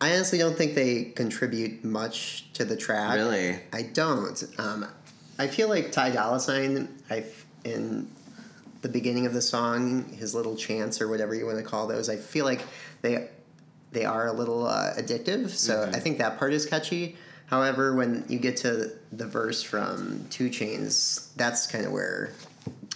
I 0.01 0.15
honestly 0.15 0.39
don't 0.39 0.57
think 0.57 0.73
they 0.75 1.05
contribute 1.15 1.83
much 1.85 2.51
to 2.53 2.65
the 2.65 2.75
track. 2.75 3.15
Really? 3.15 3.59
I 3.71 3.83
don't. 3.83 4.43
Um, 4.57 4.87
I 5.41 5.47
feel 5.47 5.69
like 5.69 5.91
Ty 5.91 6.11
Dolla 6.11 6.39
Sign, 6.39 6.87
I 7.09 7.23
in 7.63 8.07
the 8.83 8.89
beginning 8.89 9.25
of 9.25 9.33
the 9.33 9.41
song, 9.41 10.05
his 10.09 10.35
little 10.35 10.55
chants 10.55 11.01
or 11.01 11.07
whatever 11.07 11.33
you 11.33 11.47
want 11.47 11.57
to 11.57 11.63
call 11.63 11.87
those, 11.87 12.09
I 12.09 12.17
feel 12.17 12.45
like 12.45 12.61
they 13.01 13.27
they 13.91 14.05
are 14.05 14.27
a 14.27 14.33
little 14.33 14.67
uh, 14.67 14.93
addictive. 14.97 15.49
So 15.49 15.73
Mm-hmm. 15.77 15.95
I 15.95 15.99
think 15.99 16.19
that 16.19 16.37
part 16.37 16.53
is 16.53 16.67
catchy. 16.67 17.17
However, 17.47 17.95
when 17.95 18.23
you 18.29 18.37
get 18.37 18.57
to 18.57 18.91
the 19.11 19.25
verse 19.25 19.61
from 19.63 20.25
2 20.29 20.49
Chainz, 20.49 21.33
that's 21.35 21.67
kind 21.67 21.85
of 21.85 21.91
where 21.91 22.33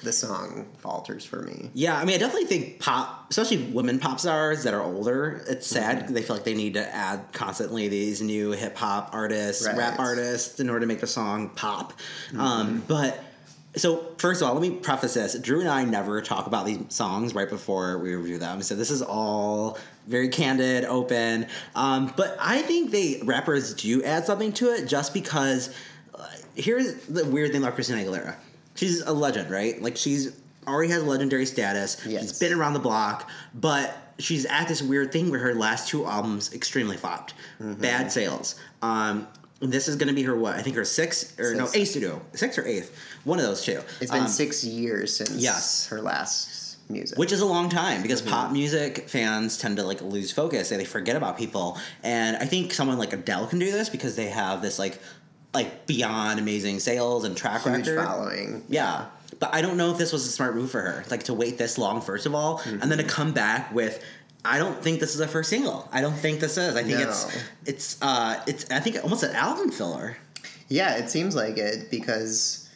the 0.03 0.13
song 0.13 0.67
falters 0.77 1.25
for 1.25 1.41
me. 1.41 1.71
Yeah, 1.73 1.97
I 1.97 2.05
mean, 2.05 2.15
I 2.15 2.19
definitely 2.19 2.47
think 2.47 2.79
pop, 2.79 3.27
especially 3.29 3.63
women 3.71 3.99
pop 3.99 4.19
stars 4.19 4.63
that 4.63 4.73
are 4.73 4.83
older, 4.83 5.43
it's 5.47 5.65
sad. 5.67 6.03
Mm-hmm. 6.05 6.13
They 6.13 6.21
feel 6.21 6.35
like 6.35 6.45
they 6.45 6.53
need 6.53 6.75
to 6.75 6.95
add 6.95 7.25
constantly 7.33 7.87
these 7.87 8.21
new 8.21 8.51
hip 8.51 8.77
hop 8.77 9.09
artists, 9.13 9.65
Right. 9.65 9.75
rap 9.75 9.99
artists 9.99 10.59
in 10.59 10.69
order 10.69 10.81
to 10.81 10.85
make 10.85 10.99
the 10.99 11.07
song 11.07 11.49
pop. 11.49 11.93
Mm-hmm. 12.27 12.39
Um, 12.39 12.83
but 12.87 13.23
so, 13.75 14.13
first 14.19 14.41
of 14.41 14.47
all, 14.47 14.53
let 14.53 14.61
me 14.61 14.71
preface 14.71 15.15
this. 15.15 15.37
Drew 15.39 15.59
and 15.59 15.67
I 15.67 15.83
never 15.83 16.21
talk 16.21 16.47
about 16.47 16.65
these 16.65 16.79
songs 16.89 17.33
right 17.35 17.49
before 17.49 17.97
we 17.97 18.15
review 18.15 18.37
them. 18.37 18.61
So, 18.61 18.75
this 18.75 18.91
is 18.91 19.01
all 19.01 19.77
very 20.07 20.29
candid, 20.29 20.85
open. 20.85 21.47
Um, 21.73 22.13
but 22.15 22.37
I 22.39 22.61
think 22.61 22.91
they 22.91 23.21
rappers 23.23 23.73
do 23.73 24.03
add 24.03 24.25
something 24.25 24.53
to 24.53 24.71
it 24.71 24.87
just 24.87 25.13
because 25.13 25.75
uh, 26.13 26.27
here's 26.55 26.93
the 27.07 27.25
weird 27.25 27.51
thing 27.51 27.63
about 27.63 27.75
Christina 27.75 28.01
Aguilera. 28.01 28.35
She's 28.75 29.01
a 29.01 29.13
legend, 29.13 29.49
right? 29.49 29.81
Like 29.81 29.97
she's 29.97 30.35
already 30.67 30.91
has 30.91 31.03
legendary 31.03 31.45
status. 31.45 31.97
Yes. 32.05 32.21
She's 32.21 32.39
been 32.39 32.53
around 32.53 32.73
the 32.73 32.79
block, 32.79 33.29
but 33.53 33.95
she's 34.19 34.45
at 34.45 34.67
this 34.67 34.81
weird 34.81 35.11
thing 35.11 35.29
where 35.29 35.39
her 35.39 35.53
last 35.55 35.87
two 35.89 36.05
albums 36.05 36.53
extremely 36.53 36.97
flopped, 36.97 37.33
Mm-hmm. 37.61 37.81
bad 37.81 38.11
sales. 38.11 38.55
Um, 38.81 39.27
this 39.61 39.87
is 39.87 39.95
going 39.95 40.09
to 40.09 40.13
be 40.13 40.23
her 40.23 40.35
what? 40.35 40.55
I 40.55 40.61
think 40.61 40.75
her 40.75 40.83
sixth 40.85 41.39
or 41.39 41.55
no 41.55 41.67
eighth 41.73 41.89
studio, 41.89 42.21
sixth 42.33 42.59
or 42.59 42.65
eighth, 42.67 42.95
one 43.23 43.39
of 43.39 43.45
those 43.45 43.63
two. 43.63 43.79
It's 44.01 44.11
been 44.11 44.21
Um, 44.23 44.27
six 44.27 44.63
years 44.63 45.15
since 45.15 45.31
yes. 45.31 45.87
her 45.87 46.01
last 46.01 46.77
music. 46.89 47.17
which 47.17 47.31
is 47.31 47.39
a 47.41 47.45
long 47.45 47.67
time 47.69 48.01
because 48.03 48.21
Mm-hmm. 48.21 48.29
pop 48.31 48.51
music 48.51 49.07
fans 49.09 49.57
tend 49.57 49.77
to 49.77 49.83
like 49.83 50.01
lose 50.01 50.31
focus 50.31 50.69
and 50.71 50.79
they 50.79 50.85
forget 50.85 51.15
about 51.15 51.35
people 51.35 51.79
and 52.03 52.37
i 52.37 52.45
think 52.45 52.73
someone 52.73 52.99
like 52.99 53.11
adele 53.11 53.47
can 53.47 53.57
do 53.57 53.71
this 53.71 53.89
because 53.89 54.15
they 54.15 54.27
have 54.27 54.61
this 54.61 54.77
like 54.77 54.99
like 55.55 55.87
beyond 55.87 56.39
amazing 56.39 56.79
sales 56.79 57.23
and 57.23 57.35
track 57.35 57.63
huge 57.63 57.87
record 57.87 58.05
following. 58.05 58.63
yeah 58.69 59.05
but 59.39 59.53
i 59.53 59.61
don't 59.61 59.77
know 59.77 59.89
if 59.91 59.97
this 59.97 60.13
was 60.13 60.25
a 60.27 60.29
smart 60.31 60.53
move 60.55 60.69
for 60.69 60.81
her 60.81 61.03
like 61.09 61.23
to 61.23 61.33
wait 61.33 61.57
this 61.57 61.77
long 61.77 62.01
first 62.01 62.25
of 62.27 62.35
all 62.35 62.59
and 62.65 62.81
then 62.83 62.97
to 62.97 63.03
Mm-hmm. 63.03 63.07
come 63.09 63.31
back 63.33 63.73
with 63.73 64.03
I 64.47 64.59
don't 64.59 64.79
think 64.83 64.99
this 64.99 65.15
is 65.15 65.21
a 65.21 65.27
first 65.27 65.49
single. 65.49 65.89
I 65.91 66.01
don't 66.01 66.13
think 66.13 66.39
this 66.39 66.55
is. 66.59 66.75
I 66.75 66.83
think 66.83 66.99
it's 66.99 67.25
it's 67.65 67.99
uh 67.99 68.39
it's 68.45 68.69
I 68.69 68.79
think 68.79 69.01
almost 69.03 69.23
an 69.23 69.35
album 69.35 69.71
filler. 69.71 70.17
Yeah, 70.67 70.97
it 70.97 71.09
seems 71.09 71.35
like 71.35 71.57
it 71.57 71.89
because, 71.89 72.69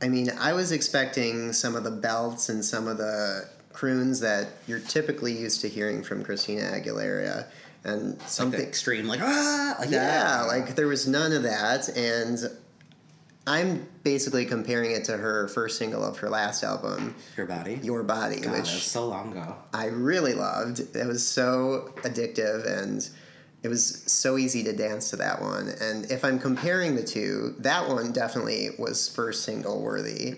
I 0.00 0.06
mean, 0.06 0.30
I 0.38 0.52
was 0.52 0.70
expecting 0.70 1.52
some 1.52 1.74
of 1.74 1.82
the 1.82 1.90
belts 1.90 2.48
and 2.48 2.64
some 2.64 2.86
of 2.86 2.98
the 2.98 3.48
croons 3.72 4.20
that 4.20 4.46
you're 4.68 4.78
typically 4.78 5.32
used 5.32 5.60
to 5.62 5.68
hearing 5.68 6.04
from 6.04 6.22
Christina 6.22 6.62
Aguilera, 6.70 7.46
and 7.84 8.18
Like 8.18 8.28
something. 8.28 8.60
the 8.60 8.66
extreme 8.66 9.06
like 9.08 9.20
ah 9.22 9.76
like 9.80 9.90
yeah, 9.90 10.38
that. 10.42 10.46
like 10.48 10.74
there 10.76 10.86
was 10.88 11.06
none 11.08 11.32
of 11.32 11.42
that, 11.42 11.88
and 11.96 12.38
I'm 13.46 13.88
basically 14.04 14.44
comparing 14.46 14.92
it 14.92 15.04
to 15.06 15.16
her 15.16 15.48
first 15.48 15.76
single 15.78 16.04
of 16.04 16.18
her 16.18 16.30
last 16.30 16.62
album, 16.62 17.14
your 17.36 17.46
body. 17.46 17.80
"Your 17.82 18.02
Body," 18.04 18.40
God, 18.40 18.52
which 18.58 18.68
so 18.68 19.06
long 19.08 19.32
ago. 19.32 19.56
I 19.74 19.86
really 19.86 20.34
loved. 20.34 20.80
It 20.94 21.06
was 21.06 21.26
so 21.26 21.92
addictive 22.02 22.64
and 22.82 23.08
it 23.64 23.68
was 23.68 24.02
so 24.06 24.38
easy 24.38 24.62
to 24.64 24.72
dance 24.72 25.10
to 25.10 25.16
that 25.16 25.40
one. 25.42 25.68
And 25.80 26.10
if 26.10 26.24
I'm 26.24 26.38
comparing 26.38 26.94
the 26.96 27.02
two, 27.04 27.54
that 27.60 27.88
one 27.88 28.12
definitely 28.12 28.70
was 28.78 29.08
first 29.08 29.44
single 29.44 29.82
worthy, 29.82 30.36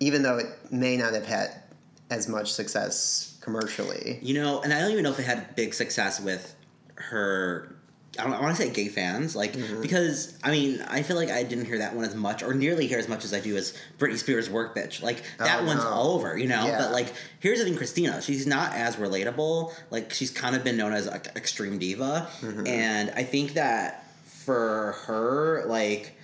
even 0.00 0.22
though 0.22 0.38
it 0.38 0.46
may 0.72 0.96
not 0.96 1.14
have 1.14 1.26
had 1.26 1.62
as 2.10 2.28
much 2.28 2.52
success 2.52 3.37
commercially. 3.48 4.18
You 4.22 4.34
know, 4.42 4.60
and 4.62 4.72
I 4.72 4.80
don't 4.80 4.90
even 4.92 5.04
know 5.04 5.10
if 5.10 5.18
it 5.18 5.24
had 5.26 5.54
big 5.56 5.74
success 5.74 6.20
with 6.20 6.54
her. 6.96 7.74
I, 8.18 8.24
don't, 8.24 8.32
I 8.32 8.40
want 8.40 8.56
to 8.56 8.62
say 8.62 8.70
gay 8.70 8.88
fans, 8.88 9.36
like 9.36 9.52
Mm-hmm. 9.52 9.82
because 9.82 10.36
I 10.42 10.50
mean 10.50 10.82
I 10.88 11.02
feel 11.02 11.14
like 11.16 11.30
I 11.30 11.42
didn't 11.44 11.66
hear 11.66 11.78
that 11.78 11.94
one 11.94 12.04
as 12.04 12.14
much, 12.14 12.42
or 12.42 12.52
nearly 12.54 12.86
hear 12.86 12.98
as 12.98 13.06
much 13.08 13.24
as 13.24 13.32
I 13.34 13.40
do 13.40 13.56
as 13.56 13.76
Britney 13.98 14.16
Spears' 14.16 14.50
"Work 14.50 14.74
Bitch." 14.74 15.02
Like 15.02 15.22
that 15.38 15.62
Oh, 15.62 15.66
one's 15.66 15.84
no. 15.84 15.90
all 15.90 16.12
over, 16.16 16.36
you 16.36 16.48
know. 16.48 16.66
Yeah. 16.66 16.78
But 16.78 16.92
like 16.92 17.12
here's 17.40 17.58
the 17.58 17.64
thing, 17.66 17.76
Christina, 17.76 18.20
she's 18.22 18.46
not 18.46 18.72
as 18.74 18.96
relatable. 18.96 19.72
Like 19.90 20.12
she's 20.12 20.30
kind 20.30 20.56
of 20.56 20.64
been 20.64 20.76
known 20.76 20.92
as 20.94 21.06
an 21.06 21.20
extreme 21.36 21.78
diva, 21.78 22.28
Mm-hmm. 22.40 22.66
and 22.66 23.10
I 23.14 23.22
think 23.24 23.52
that 23.54 24.04
for 24.44 24.96
her, 25.06 25.64
like 25.66 26.14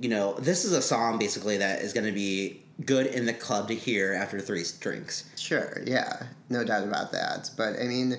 you 0.00 0.08
know, 0.08 0.34
this 0.40 0.64
is 0.64 0.72
a 0.72 0.82
song 0.82 1.18
basically 1.18 1.58
that 1.58 1.82
is 1.82 1.92
going 1.92 2.06
to 2.06 2.12
be 2.12 2.63
good 2.84 3.06
in 3.06 3.26
the 3.26 3.32
club 3.34 3.68
to 3.68 3.74
hear 3.74 4.12
after 4.14 4.40
three 4.40 4.64
drinks. 4.80 5.24
Sure, 5.36 5.82
yeah, 5.86 6.24
no 6.48 6.64
doubt 6.64 6.84
about 6.84 7.12
that. 7.12 7.50
But 7.56 7.78
I 7.80 7.84
mean, 7.84 8.16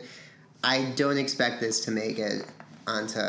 I 0.64 0.92
don't 0.96 1.18
expect 1.18 1.60
this 1.62 1.82
to 1.86 1.92
make 1.92 2.20
it 2.20 2.46
onto 2.88 3.20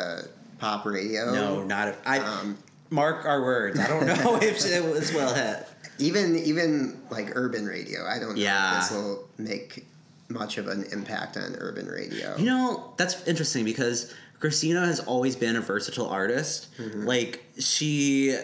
pop 0.59 0.85
radio. 0.87 1.33
No, 1.35 1.63
not 1.63 1.89
if 1.89 1.99
I. 2.07 2.19
Um, 2.19 2.59
mark 2.91 3.25
our 3.25 3.43
words. 3.43 3.79
I 3.81 3.89
don't 3.89 4.07
know 4.25 4.37
if 4.41 4.65
it 4.65 4.85
was 4.85 5.13
well 5.13 5.35
hit. 5.35 5.67
even 5.99 6.37
even 6.39 7.01
like 7.11 7.33
urban 7.35 7.67
radio. 7.67 8.07
I 8.07 8.19
don't 8.21 8.37
know 8.37 8.43
Yeah. 8.43 8.77
if 8.79 8.89
this 8.89 8.97
will 8.97 9.29
make 9.39 9.85
much 10.29 10.59
of 10.59 10.69
an 10.69 10.85
impact 10.93 11.37
on 11.37 11.57
urban 11.59 11.87
radio. 11.87 12.37
You 12.37 12.45
know, 12.47 12.93
that's 12.97 13.27
interesting 13.27 13.65
because 13.65 14.15
Christina 14.41 14.85
has 14.87 15.01
always 15.01 15.35
been 15.37 15.57
a 15.57 15.61
versatile 15.61 16.09
artist. 16.09 16.69
Mm-hmm. 16.79 17.05
Like 17.07 17.45
she 17.59 18.37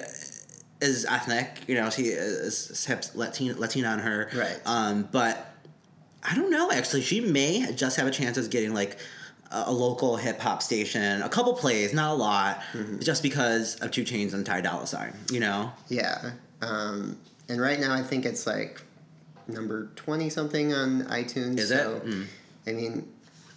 is 0.82 1.04
ethnic. 1.06 1.60
You 1.66 1.76
know, 1.76 1.88
she 1.90 2.02
is 2.08 2.84
has 2.86 3.14
Latina, 3.16 3.54
Latina 3.58 3.88
on 3.88 3.98
her. 4.00 4.28
Right. 4.34 4.60
Um, 4.66 5.08
but 5.10 5.54
I 6.22 6.34
don't 6.34 6.50
know. 6.50 6.70
Actually, 6.70 7.02
she 7.02 7.20
may 7.20 7.72
just 7.74 7.96
have 7.96 8.06
a 8.06 8.10
chance 8.10 8.36
of 8.36 8.50
getting 8.50 8.74
like 8.74 8.98
a, 9.50 9.64
a 9.66 9.72
local 9.72 10.16
hip 10.16 10.40
hop 10.40 10.62
station, 10.62 11.22
a 11.22 11.28
couple 11.28 11.54
plays, 11.54 11.92
not 11.94 12.10
a 12.12 12.14
lot, 12.14 12.60
Mm-hmm. 12.72 12.98
just 13.00 13.22
because 13.22 13.76
of 13.76 13.90
2 13.90 14.02
Chainz 14.04 14.34
and 14.34 14.44
Ty 14.46 14.60
Dolla 14.62 14.86
Sign. 14.86 15.14
You 15.30 15.40
know. 15.40 15.72
Yeah. 15.88 16.32
Um, 16.60 17.18
and 17.48 17.60
right 17.60 17.80
now, 17.80 17.92
I 17.92 18.02
think 18.02 18.24
it's 18.24 18.46
like 18.46 18.80
number 19.48 19.88
20 19.96 20.30
something 20.30 20.72
on 20.72 21.02
iTunes. 21.06 21.58
Is 21.58 21.70
it? 21.70 21.86
Mm. 22.04 22.26
I 22.66 22.72
mean, 22.72 23.11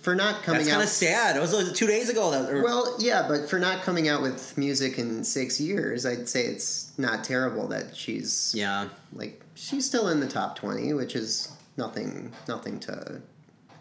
for 0.05 0.13
not 0.13 0.43
coming 0.43 0.61
out. 0.61 0.65
That's 0.65 0.69
kind 0.69 0.83
of 0.83 0.89
sad. 0.89 1.35
It 1.35 1.39
was 1.39 1.51
like 1.51 1.73
two 1.73 1.87
days 1.87 2.09
ago. 2.09 2.29
That, 2.29 2.47
or, 2.47 2.63
well, 2.63 2.95
yeah, 2.99 3.25
but 3.27 3.49
for 3.49 3.57
not 3.57 3.81
coming 3.81 4.07
out 4.07 4.21
with 4.21 4.55
music 4.55 4.99
in 4.99 5.23
six 5.23 5.59
years, 5.59 6.05
I'd 6.05 6.29
say 6.29 6.45
it's 6.45 6.93
not 6.99 7.23
terrible 7.23 7.67
that 7.69 7.95
she's 7.95 8.53
yeah. 8.55 8.87
like 9.13 9.41
she's 9.55 9.83
still 9.83 10.09
in 10.09 10.19
the 10.19 10.27
top 10.27 10.55
20 10.55 10.93
which 10.93 11.15
is 11.15 11.51
nothing 11.77 12.31
nothing 12.47 12.79
to 12.79 13.21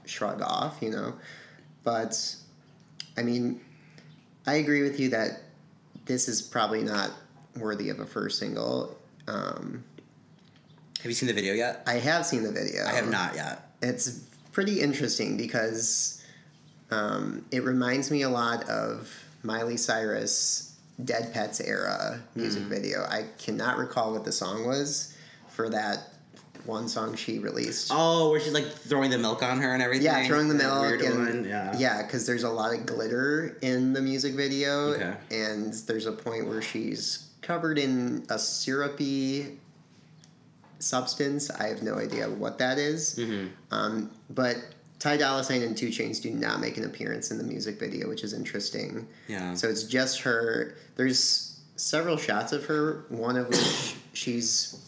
shrug 0.05 0.43
off 0.43 0.79
you 0.81 0.91
know 0.91 1.15
but 1.85 2.37
i 3.17 3.23
mean 3.23 3.61
i 4.47 4.55
agree 4.55 4.83
with 4.83 4.99
you 4.99 5.09
that 5.09 5.43
this 6.07 6.29
is 6.29 6.43
probably 6.43 6.83
not 6.83 7.11
worthy 7.57 7.89
of 7.89 8.01
a 8.01 8.07
first 8.07 8.39
single 8.39 8.97
um, 9.27 9.83
Have 10.99 11.07
you 11.07 11.13
seen 11.15 11.29
the 11.29 11.35
video 11.35 11.55
yet? 11.55 11.83
i 11.87 11.95
have 11.95 12.27
seen 12.27 12.43
the 12.43 12.53
video 12.53 12.85
I 12.85 12.93
have 12.93 13.09
not 13.09 13.35
yet. 13.35 13.71
it's 13.81 14.21
pretty 14.55 14.81
interesting 14.81 15.37
because 15.37 16.23
um, 16.91 17.45
it 17.51 17.63
reminds 17.65 18.11
me 18.11 18.23
a 18.23 18.29
lot 18.31 18.67
of 18.69 19.11
miley 19.43 19.77
cyrus 19.77 20.75
Dead 21.05 21.35
Petz 21.35 21.61
era 21.67 22.21
music 22.37 22.63
Mm-hmm. 22.63 22.71
video 22.71 23.03
i 23.11 23.25
cannot 23.39 23.77
recall 23.79 24.13
what 24.13 24.25
the 24.25 24.31
song 24.33 24.65
was 24.67 25.15
for 25.49 25.69
that 25.71 25.99
one 26.67 26.87
song 26.89 27.15
she 27.17 27.41
released 27.41 27.91
Oh, 27.93 28.31
where 28.31 28.41
she's 28.41 28.55
like 28.55 28.65
throwing 28.67 29.11
the 29.11 29.19
milk 29.19 29.43
on 29.43 29.59
her 29.61 29.75
and 29.75 29.83
everything. 29.83 30.07
yeah 30.07 30.27
throwing 30.27 30.49
the 30.49 30.55
That 30.55 30.63
milk 30.63 30.81
weird 30.83 31.01
and 31.03 31.47
yeah 31.81 32.03
because 32.03 32.27
there's 32.27 32.45
a 32.45 32.49
lot 32.49 32.73
of 32.79 32.87
glitter 32.87 33.59
in 33.61 33.93
the 33.93 34.01
music 34.01 34.35
video 34.35 34.93
Okay. 34.95 35.15
and 35.33 35.75
there's 35.89 36.07
a 36.07 36.13
point 36.13 36.47
where 36.47 36.63
she's 36.63 37.29
covered 37.43 37.77
in 37.79 38.25
a 38.31 38.39
syrupy 38.39 39.59
substance 40.79 41.51
i 41.51 41.67
have 41.67 41.83
no 41.83 41.95
idea 41.95 42.29
what 42.29 42.59
that 42.59 42.79
is. 42.79 43.17
Mm-hmm. 43.17 43.49
Um, 43.71 44.11
but 44.31 44.57
Ty 45.05 45.19
Dolla 45.19 45.45
Sign 45.45 45.61
and 45.61 45.77
2 45.77 45.89
Chainz 45.89 46.23
do 46.23 46.31
not 46.31 46.61
make 46.61 46.79
an 46.79 46.85
appearance 46.85 47.31
in 47.31 47.37
the 47.37 47.45
music 47.45 47.79
video, 47.79 48.09
which 48.09 48.25
is 48.25 48.33
interesting. 48.33 49.07
Yeah. 49.29 49.53
So 49.53 49.69
it's 49.69 49.85
just 49.85 50.21
her. 50.23 50.77
There's 50.97 51.61
several 51.77 52.17
shots 52.17 52.53
of 52.53 52.65
her. 52.65 53.05
One 53.11 53.37
of 53.37 53.49
which 53.49 53.97
she's 54.15 54.83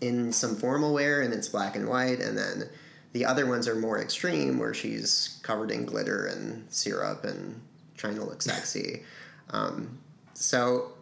in 0.00 0.32
some 0.32 0.56
formal 0.56 0.92
wear 0.92 1.20
and 1.20 1.32
it's 1.32 1.48
black 1.48 1.76
and 1.76 1.88
white, 1.88 2.18
and 2.18 2.36
then 2.36 2.70
the 3.12 3.24
other 3.24 3.46
ones 3.46 3.68
are 3.68 3.76
more 3.76 4.00
extreme, 4.00 4.58
where 4.58 4.74
she's 4.74 5.38
covered 5.44 5.70
in 5.70 5.84
glitter 5.84 6.26
and 6.26 6.66
syrup 6.72 7.22
and 7.22 7.60
trying 7.96 8.16
to 8.16 8.24
look 8.24 8.42
sexy. 8.52 9.04
Um, 9.50 9.96
so 10.34 10.92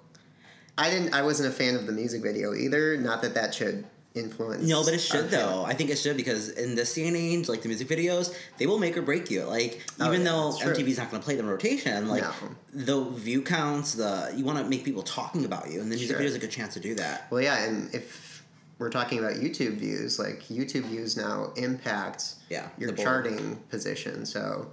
I 0.79 0.91
didn't. 0.91 1.13
I 1.13 1.23
wasn't 1.23 1.49
a 1.49 1.53
fan 1.53 1.75
of 1.75 1.87
the 1.87 1.93
music 1.93 2.23
video 2.23 2.55
either. 2.55 2.97
Not 2.97 3.21
that 3.23 3.35
that 3.35 3.53
should 3.53 3.85
influence. 4.15 4.67
No, 4.67 4.85
but 4.85 4.95
it 4.95 5.01
should 5.01 5.31
though. 5.31 5.65
I 5.65 5.75
think 5.75 5.91
it 5.91 5.97
should 5.99 6.17
because 6.17 6.51
in 6.51 6.75
this 6.75 6.95
day 6.95 7.07
and 7.09 7.17
age, 7.17 7.49
like 7.49 7.63
the 7.63 7.69
music 7.69 7.89
videos, 7.89 8.35
they 8.59 8.67
will 8.67 8.79
make 8.79 8.97
or 8.97 9.03
break 9.03 9.31
you. 9.31 9.43
Like 9.45 9.85
Oh, 10.01 10.07
even 10.09 10.21
yeah, 10.25 10.33
though. 10.33 10.53
MTV's 10.53 10.99
not 10.99 11.11
going 11.11 11.21
to 11.21 11.25
play 11.25 11.35
them 11.37 11.47
in 11.47 11.51
rotation, 11.51 12.09
like 12.09 12.23
No. 12.23 12.33
the 12.73 13.05
view 13.11 13.43
counts, 13.43 13.95
the 13.95 14.33
you 14.37 14.45
want 14.45 14.59
to 14.59 14.65
make 14.65 14.85
people 14.85 15.03
talking 15.03 15.45
about 15.45 15.71
you, 15.71 15.81
and 15.81 15.91
the 15.91 15.97
music 15.97 16.09
Sure. 16.09 16.17
video 16.17 16.31
is 16.31 16.37
a 16.37 16.39
good 16.39 16.51
chance 16.51 16.75
to 16.75 16.81
do 16.81 16.95
that. 16.95 17.27
Well, 17.31 17.43
yeah, 17.43 17.65
and 17.65 17.93
if 17.95 18.45
we're 18.79 18.91
talking 18.91 19.19
about 19.19 19.35
YouTube 19.35 19.77
views, 19.79 20.19
like 20.19 20.45
YouTube 20.45 20.85
views 20.85 21.17
now 21.17 21.53
impact 21.57 22.35
Yeah, 22.49 22.69
your 22.79 22.93
charting 22.93 23.57
position. 23.71 24.25
So, 24.25 24.69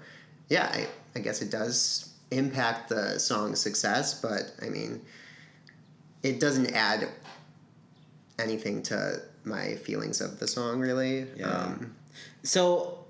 yeah, 0.49 0.69
I, 0.71 0.87
I 1.15 1.19
guess 1.19 1.41
it 1.41 1.49
does 1.51 2.09
impact 2.31 2.89
the 2.89 3.19
song's 3.19 3.59
success, 3.59 4.19
but 4.21 4.53
I 4.61 4.69
mean, 4.69 5.01
it 6.25 6.39
doesn't 6.39 6.71
add 6.71 7.07
anything 8.39 8.81
to 8.81 9.21
my 9.43 9.75
feelings 9.75 10.21
of 10.21 10.39
the 10.39 10.47
song, 10.47 10.79
really. 10.79 11.27
Yeah. 11.37 11.49
Um, 11.49 11.95
So 12.43 13.05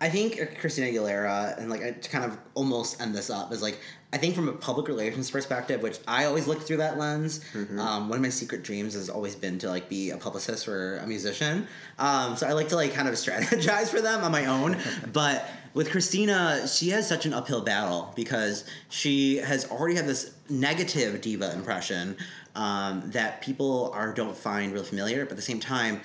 I 0.00 0.08
think 0.08 0.58
Christina 0.60 0.86
Aguilera, 0.86 1.58
and 1.58 1.68
like 1.68 2.00
to 2.00 2.08
kind 2.08 2.24
of 2.24 2.38
almost 2.54 3.00
end 3.00 3.14
this 3.14 3.28
up 3.28 3.52
is 3.52 3.60
like 3.60 3.78
I 4.12 4.18
think 4.18 4.34
from 4.34 4.48
a 4.48 4.52
public 4.52 4.88
relations 4.88 5.30
perspective, 5.30 5.82
which 5.82 5.98
I 6.08 6.24
always 6.24 6.48
look 6.48 6.62
through 6.62 6.78
that 6.78 6.98
lens. 6.98 7.44
Um, 7.78 8.08
one 8.08 8.16
of 8.16 8.22
my 8.22 8.28
secret 8.28 8.62
dreams 8.62 8.94
has 8.94 9.08
always 9.08 9.36
been 9.36 9.58
to 9.60 9.68
like 9.68 9.88
be 9.88 10.10
a 10.10 10.16
publicist 10.16 10.66
or 10.66 10.96
a 10.98 11.06
musician. 11.06 11.68
Um, 11.98 12.36
so 12.36 12.46
I 12.48 12.52
like 12.52 12.68
to 12.70 12.76
like 12.76 12.92
kind 12.92 13.08
of 13.08 13.14
strategize 13.14 13.88
for 13.94 14.00
them 14.00 14.24
on 14.24 14.32
my 14.32 14.46
own. 14.46 14.78
but 15.12 15.48
with 15.74 15.90
Christina, 15.92 16.66
she 16.66 16.88
has 16.90 17.06
such 17.08 17.26
an 17.26 17.32
uphill 17.32 17.60
battle 17.60 18.12
because 18.16 18.64
she 18.88 19.36
has 19.36 19.70
already 19.70 19.94
had 19.94 20.06
this 20.06 20.34
negative 20.48 21.20
diva 21.20 21.52
impression 21.52 22.16
um, 22.54 23.10
that 23.10 23.40
people 23.42 23.90
are 23.94 24.12
don't 24.12 24.36
find 24.36 24.72
really 24.72 24.86
familiar. 24.86 25.24
But 25.24 25.32
at 25.32 25.36
the 25.36 25.42
same 25.42 25.60
time, 25.60 26.00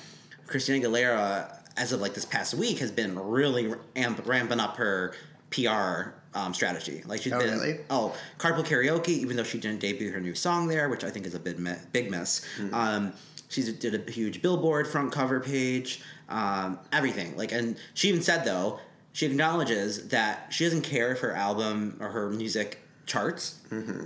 Christina 0.48 0.86
Aguilera, 0.88 1.58
as 1.78 1.92
of 1.92 2.02
like 2.02 2.14
this 2.14 2.26
past 2.26 2.54
week, 2.54 2.80
has 2.80 2.92
been 2.92 3.18
really 3.18 3.74
amp- 3.96 4.26
ramping 4.28 4.60
up 4.60 4.78
her 4.78 5.14
PR 5.52 6.12
um, 6.34 6.54
strategy. 6.54 7.02
Like 7.06 7.22
she's 7.22 7.34
Oh, 7.34 7.40
been 7.40 7.54
really? 7.60 7.80
oh 7.90 8.16
carpool 8.38 8.66
karaoke, 8.66 9.10
even 9.10 9.38
though 9.38 9.44
she 9.44 9.60
didn't 9.60 9.80
debut 9.80 10.12
her 10.12 10.20
new 10.20 10.36
song 10.36 10.68
there, 10.68 10.90
which 10.90 11.04
I 11.04 11.10
think 11.10 11.26
is 11.26 11.34
a 11.36 11.40
big 11.40 11.60
mi- 11.60 11.74
big 11.92 12.12
miss. 12.12 12.46
Um, 12.74 13.14
she's 13.50 13.72
did 13.74 13.96
a 14.08 14.12
huge 14.12 14.42
billboard 14.42 14.88
front 14.88 15.12
cover 15.12 15.40
page, 15.40 16.02
um, 16.30 16.80
everything. 16.92 17.36
Like, 17.38 17.52
and 17.52 17.78
she 17.94 18.10
even 18.10 18.22
said 18.22 18.44
though 18.46 18.80
she 19.14 19.26
acknowledges 19.28 20.10
that 20.10 20.48
she 20.52 20.66
doesn't 20.66 20.82
care 20.82 21.14
if 21.14 21.20
her 21.20 21.32
album 21.34 21.96
or 22.02 22.10
her 22.10 22.30
music 22.30 22.80
charts. 23.06 23.60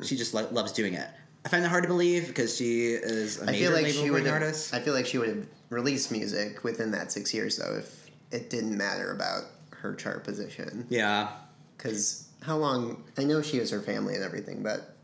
She 0.04 0.16
just 0.16 0.34
lo- 0.36 0.48
loves 0.52 0.72
doing 0.72 0.94
it. 0.94 1.08
I 1.50 1.52
find 1.54 1.64
that 1.66 1.70
hard 1.70 1.82
to 1.84 1.88
believe 1.88 2.28
because 2.28 2.56
she 2.56 2.90
is 2.92 3.40
a 3.42 3.44
I 3.44 3.46
major 3.48 3.58
feel 3.66 3.72
like 3.74 3.84
label 3.86 4.04
she 4.04 4.12
would 4.12 4.26
have. 4.28 4.34
artist. 4.36 4.72
I 4.72 4.80
feel 4.82 4.94
like 4.94 5.08
she 5.08 5.18
would 5.18 5.30
have 5.30 5.46
released 5.72 6.12
music 6.12 6.64
within 6.64 6.92
that 6.92 7.12
six 7.12 7.34
years, 7.34 7.58
though, 7.58 7.78
if 7.80 8.12
it 8.32 8.52
didn't 8.52 8.78
matter 8.78 9.12
about 9.14 9.46
her 9.72 9.96
chart 9.96 10.24
position. 10.24 10.86
yeah. 10.90 11.30
Because 11.76 12.28
how 12.44 12.58
long? 12.58 13.04
I 13.18 13.24
know 13.24 13.42
she 13.42 13.58
has 13.58 13.72
her 13.72 13.82
family 13.82 14.14
and 14.14 14.24
everything, 14.24 14.62
but 14.62 14.96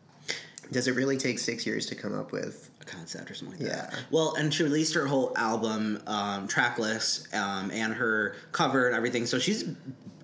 does 0.72 0.88
it 0.88 0.92
really 0.96 1.18
take 1.18 1.40
six 1.40 1.66
years 1.66 1.88
to 1.88 1.96
come 1.96 2.14
up 2.14 2.32
with? 2.32 2.70
a 2.80 2.86
concept 2.86 3.32
or 3.32 3.34
something 3.34 3.58
like 3.58 3.68
Yeah. 3.68 3.78
that. 3.90 4.04
Well, 4.12 4.36
and 4.36 4.54
she 4.54 4.62
released 4.62 4.94
her 4.94 5.08
whole 5.08 5.34
album 5.36 6.00
um, 6.06 6.48
track 6.48 6.78
list 6.78 7.34
um, 7.34 7.72
and 7.72 7.92
her 7.96 8.36
cover 8.52 8.86
and 8.86 8.96
everything. 8.96 9.26
So 9.26 9.40
she's 9.40 9.64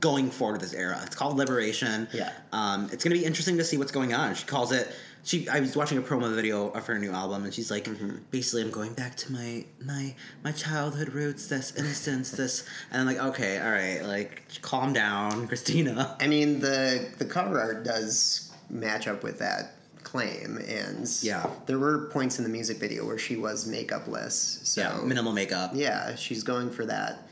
going 0.01 0.29
forward 0.29 0.61
with 0.61 0.69
this 0.69 0.73
era. 0.79 0.99
It's 1.03 1.15
called 1.15 1.37
Liberation. 1.37 2.07
Yeah. 2.13 2.31
Um, 2.51 2.89
it's 2.91 3.03
going 3.03 3.15
to 3.15 3.19
be 3.19 3.25
interesting 3.25 3.57
to 3.57 3.63
see 3.63 3.77
what's 3.77 3.91
going 3.91 4.13
on. 4.13 4.35
She 4.35 4.45
calls 4.45 4.71
it. 4.71 4.93
She. 5.23 5.47
I 5.49 5.59
was 5.59 5.75
watching 5.75 5.97
a 5.97 6.01
promo 6.01 6.33
video 6.33 6.69
of 6.69 6.85
her 6.87 6.97
new 6.97 7.11
album, 7.11 7.43
and 7.43 7.53
she's 7.53 7.69
like, 7.69 7.85
Mm-hmm. 7.85 8.17
basically, 8.31 8.63
I'm 8.63 8.71
going 8.71 8.93
back 8.93 9.15
to 9.17 9.31
my 9.31 9.65
my 9.83 10.15
my 10.43 10.51
childhood 10.51 11.09
roots, 11.13 11.47
this 11.47 11.75
innocence, 11.75 12.31
this, 12.31 12.67
and 12.91 13.01
I'm 13.01 13.07
like, 13.07 13.23
okay, 13.33 13.59
all 13.59 13.71
right, 13.71 14.01
like, 14.03 14.43
calm 14.61 14.93
down, 14.93 15.47
Christina. 15.49 16.15
I 16.19 16.27
mean, 16.27 16.59
the 16.59 17.07
the 17.17 17.25
cover 17.25 17.59
art 17.59 17.83
does 17.83 18.51
match 18.69 19.07
up 19.07 19.21
with 19.23 19.37
that 19.39 19.75
claim, 20.03 20.57
and 20.67 21.07
Yeah. 21.21 21.47
there 21.67 21.77
were 21.77 22.07
points 22.09 22.39
in 22.39 22.43
the 22.43 22.49
music 22.49 22.77
video 22.77 23.05
where 23.05 23.19
she 23.19 23.35
was 23.35 23.67
makeupless. 23.69 24.65
So 24.65 24.81
yeah, 24.81 24.99
minimal 25.03 25.33
makeup. 25.33 25.71
yeah, 25.75 26.15
she's 26.15 26.41
going 26.43 26.71
for 26.71 26.85
that 26.87 27.29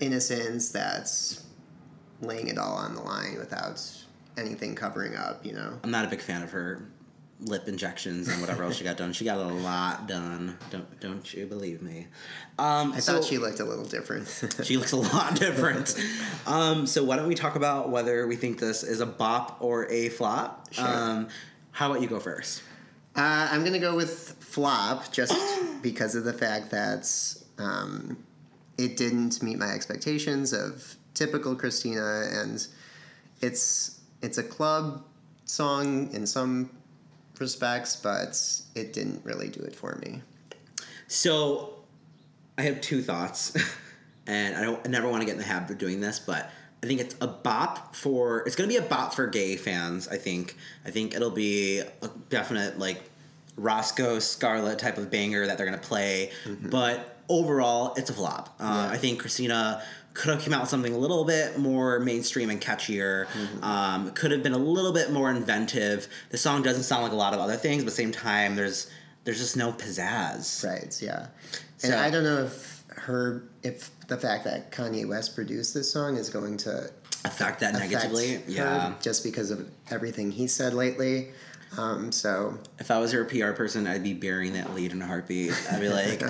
innocence 0.00 0.70
that's 0.70 1.42
laying 2.20 2.48
it 2.48 2.58
all 2.58 2.74
on 2.76 2.94
the 2.94 3.02
line 3.02 3.36
without 3.38 3.82
anything 4.38 4.74
covering 4.74 5.16
up. 5.16 5.44
You 5.44 5.54
know. 5.54 5.78
I'm 5.82 5.90
not 5.90 6.04
a 6.04 6.08
big 6.08 6.20
fan 6.20 6.42
of 6.42 6.50
her 6.50 6.82
lip 7.40 7.68
injections 7.68 8.28
and 8.28 8.40
whatever 8.40 8.64
else 8.64 8.76
she 8.76 8.84
got 8.84 8.96
done. 8.96 9.12
She 9.12 9.24
got 9.24 9.38
a 9.38 9.44
lot 9.44 10.06
done. 10.06 10.56
Don't 10.70 11.00
don't 11.00 11.34
you 11.34 11.46
believe 11.46 11.82
me? 11.82 12.06
Um, 12.58 12.92
I 12.92 13.00
so 13.00 13.14
thought 13.14 13.24
she 13.24 13.38
looked 13.38 13.60
a 13.60 13.64
little 13.64 13.84
different. 13.84 14.28
she 14.64 14.76
looks 14.76 14.92
a 14.92 14.96
lot 14.96 15.34
different. 15.36 15.94
um, 16.46 16.86
so 16.86 17.04
why 17.04 17.16
don't 17.16 17.28
we 17.28 17.34
talk 17.34 17.56
about 17.56 17.90
whether 17.90 18.26
we 18.26 18.36
think 18.36 18.58
this 18.58 18.82
is 18.82 19.00
a 19.00 19.06
bop 19.06 19.58
or 19.60 19.90
a 19.90 20.08
flop? 20.08 20.72
Sure. 20.72 20.86
Um, 20.86 21.28
how 21.72 21.90
about 21.90 22.00
you 22.00 22.08
go 22.08 22.20
first? 22.20 22.62
Uh, 23.14 23.48
I'm 23.50 23.64
gonna 23.64 23.78
go 23.78 23.96
with 23.96 24.36
flop 24.40 25.12
just 25.12 25.34
because 25.82 26.14
of 26.14 26.24
the 26.24 26.32
fact 26.32 26.70
that 26.70 27.06
um, 27.58 28.16
it 28.78 28.96
didn't 28.96 29.42
meet 29.42 29.58
my 29.58 29.68
expectations 29.68 30.52
of 30.52 30.96
typical 31.14 31.54
Christina, 31.54 32.28
and 32.32 32.66
it's 33.42 34.00
it's 34.22 34.38
a 34.38 34.42
club 34.42 35.04
song 35.44 36.10
in 36.12 36.26
some 36.26 36.70
respects, 37.40 37.96
but 37.96 38.40
it 38.74 38.92
didn't 38.92 39.24
really 39.24 39.48
do 39.48 39.60
it 39.60 39.74
for 39.74 39.96
me. 39.96 40.22
So, 41.08 41.74
I 42.58 42.62
have 42.62 42.80
two 42.80 43.02
thoughts, 43.02 43.56
and 44.26 44.56
I 44.56 44.62
don't. 44.62 44.84
I 44.86 44.90
never 44.90 45.08
want 45.08 45.22
to 45.22 45.26
get 45.26 45.32
in 45.32 45.38
the 45.38 45.44
habit 45.44 45.70
of 45.70 45.78
doing 45.78 46.00
this, 46.00 46.18
but 46.18 46.50
I 46.82 46.86
think 46.86 47.00
it's 47.00 47.14
a 47.20 47.26
bop 47.26 47.94
for. 47.94 48.40
It's 48.46 48.56
going 48.56 48.68
to 48.68 48.72
be 48.72 48.84
a 48.84 48.88
bop 48.88 49.14
for 49.14 49.26
gay 49.26 49.56
fans. 49.56 50.08
I 50.08 50.16
think. 50.16 50.56
I 50.84 50.90
think 50.90 51.14
it'll 51.14 51.30
be 51.30 51.80
a 51.80 52.08
definite 52.28 52.78
like 52.78 53.02
Roscoe 53.56 54.18
Scarlet 54.18 54.78
type 54.78 54.98
of 54.98 55.10
banger 55.10 55.46
that 55.46 55.56
they're 55.56 55.66
going 55.66 55.78
to 55.78 55.86
play, 55.86 56.32
mm-hmm. 56.44 56.70
but 56.70 57.15
overall, 57.28 57.94
it's 57.96 58.10
a 58.10 58.12
flop. 58.12 58.54
Uh, 58.60 58.64
Yeah. 58.88 58.94
I 58.94 58.98
think 58.98 59.20
Christina 59.20 59.82
could 60.14 60.32
have 60.34 60.42
come 60.44 60.54
out 60.54 60.62
with 60.62 60.70
something 60.70 60.94
a 60.94 60.98
little 60.98 61.24
bit 61.24 61.58
more 61.58 62.00
mainstream 62.00 62.48
and 62.48 62.60
catchier. 62.60 63.26
Um, 63.62 64.10
could 64.12 64.30
have 64.30 64.42
been 64.42 64.54
a 64.54 64.58
little 64.58 64.92
bit 64.92 65.12
more 65.12 65.30
inventive. 65.30 66.08
The 66.30 66.38
song 66.38 66.62
doesn't 66.62 66.84
sound 66.84 67.02
like 67.02 67.12
a 67.12 67.16
lot 67.16 67.34
of 67.34 67.40
other 67.40 67.56
things, 67.56 67.82
but 67.84 67.88
at 67.88 67.96
the 67.96 68.02
same 68.02 68.12
time, 68.12 68.56
there's 68.56 68.86
there's 69.24 69.38
just 69.40 69.56
no 69.56 69.72
pizzazz. 69.72 70.64
Right? 70.64 70.96
Yeah, 71.02 71.26
and 71.82 71.92
So- 71.92 71.98
I 71.98 72.10
don't 72.10 72.22
know 72.24 72.44
if 72.44 72.84
her 72.90 73.42
if 73.62 73.90
the 74.08 74.16
fact 74.16 74.44
that 74.44 74.70
Kanye 74.72 75.06
West 75.06 75.34
produced 75.34 75.74
this 75.74 75.90
song 75.92 76.16
is 76.16 76.30
going 76.30 76.56
to 76.58 76.90
affect 77.24 77.58
that 77.60 77.74
affect 77.74 77.90
negatively. 77.92 78.34
her 78.36 78.42
Yeah. 78.46 78.94
just 79.02 79.22
because 79.24 79.50
of 79.50 79.68
everything 79.90 80.30
he 80.30 80.46
said 80.46 80.72
lately. 80.74 81.32
Um, 81.78 82.10
so 82.12 82.58
If 82.78 82.90
I 82.90 82.98
was 82.98 83.12
her 83.12 83.24
PR 83.24 83.52
person, 83.52 83.86
I'd 83.86 84.02
be 84.02 84.14
burying 84.14 84.54
that 84.54 84.74
lead 84.74 84.92
in 84.92 85.02
a 85.02 85.06
heartbeat. 85.06 85.52
I'd 85.70 85.80
be 85.80 85.88
like, 85.88 86.22
uh, 86.24 86.26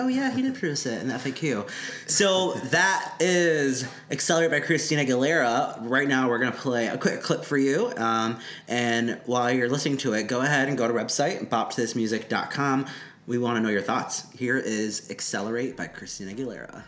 oh 0.00 0.08
yeah, 0.08 0.30
he 0.34 0.42
did 0.42 0.54
produce 0.54 0.86
it 0.86 1.00
in 1.00 1.08
the 1.08 1.14
FAQ. 1.14 1.68
So 2.08 2.54
that 2.70 3.14
is 3.20 3.86
Accelerate 4.10 4.50
by 4.50 4.60
Christina 4.60 5.04
Aguilera. 5.04 5.78
Right 5.82 6.08
now, 6.08 6.28
we're 6.28 6.38
going 6.38 6.52
to 6.52 6.58
play 6.58 6.88
a 6.88 6.98
quick 6.98 7.22
clip 7.22 7.44
for 7.44 7.56
you. 7.58 7.92
Um, 7.96 8.38
and 8.68 9.20
while 9.26 9.50
you're 9.52 9.68
listening 9.68 9.98
to 9.98 10.14
it, 10.14 10.24
go 10.24 10.40
ahead 10.40 10.68
and 10.68 10.76
go 10.76 10.88
to 10.88 10.94
our 10.96 11.04
website, 11.04 11.48
boptothismusic.com. 11.48 12.86
We 13.26 13.38
want 13.38 13.56
to 13.56 13.60
know 13.60 13.68
your 13.68 13.82
thoughts. 13.82 14.26
Here 14.32 14.58
is 14.58 15.10
Accelerate 15.10 15.76
by 15.76 15.86
Christina 15.86 16.32
Aguilera. 16.32 16.82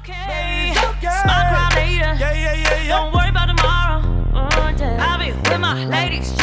okay. 0.00 0.70
It's 0.70 0.78
okay. 0.84 1.20
Smile 1.22 1.48
crowd 1.54 1.74
later. 1.76 2.00
Yeah, 2.00 2.16
yeah, 2.18 2.52
yeah, 2.52 2.82
yeah. 2.82 2.88
Don't 2.88 3.14
worry 3.14 3.30
about 3.30 3.46
tomorrow. 3.56 4.26
Oh, 4.34 4.74
yeah. 4.78 4.96
I'll 5.00 5.18
be 5.18 5.32
with 5.32 5.60
my 5.60 5.84
ladies. 5.86 6.39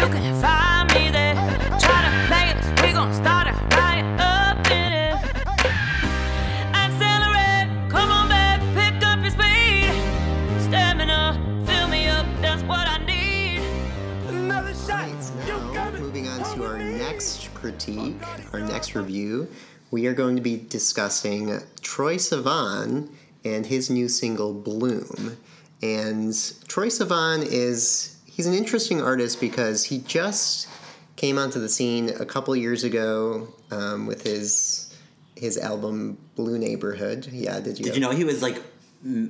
Critique, 17.62 18.15
our 18.54 18.60
next 18.60 18.93
review, 18.93 19.48
we 19.89 20.06
are 20.06 20.13
going 20.13 20.36
to 20.36 20.41
be 20.43 20.58
discussing 20.58 21.48
Troye 21.82 22.17
Sivan 22.17 23.10
and 23.43 23.65
his 23.65 23.89
new 23.89 24.08
single 24.08 24.54
Bloom. 24.54 25.38
and 25.82 26.32
Troye 26.32 26.88
Sivan 26.88 27.43
is 27.43 28.15
he's 28.26 28.46
an 28.46 28.54
interesting 28.54 29.02
artist 29.02 29.41
because 29.41 29.84
he 29.84 29.98
just 30.00 30.67
came 31.15 31.39
onto 31.39 31.60
the 31.60 31.67
scene 31.70 32.10
a 32.20 32.26
couple 32.26 32.56
years 32.56 32.84
ago 32.84 33.48
um, 33.72 34.06
with 34.06 34.22
his 34.22 34.96
his 35.36 35.58
album 35.58 36.17
Blue 36.36 36.60
Neighborhood. 36.60 37.28
Yeah, 37.32 37.60
did 37.60 37.80
you? 37.80 37.86
Did 37.86 37.96
you 37.96 38.02
know 38.02 38.12
he 38.12 38.24
was 38.24 38.43
like 38.43 38.58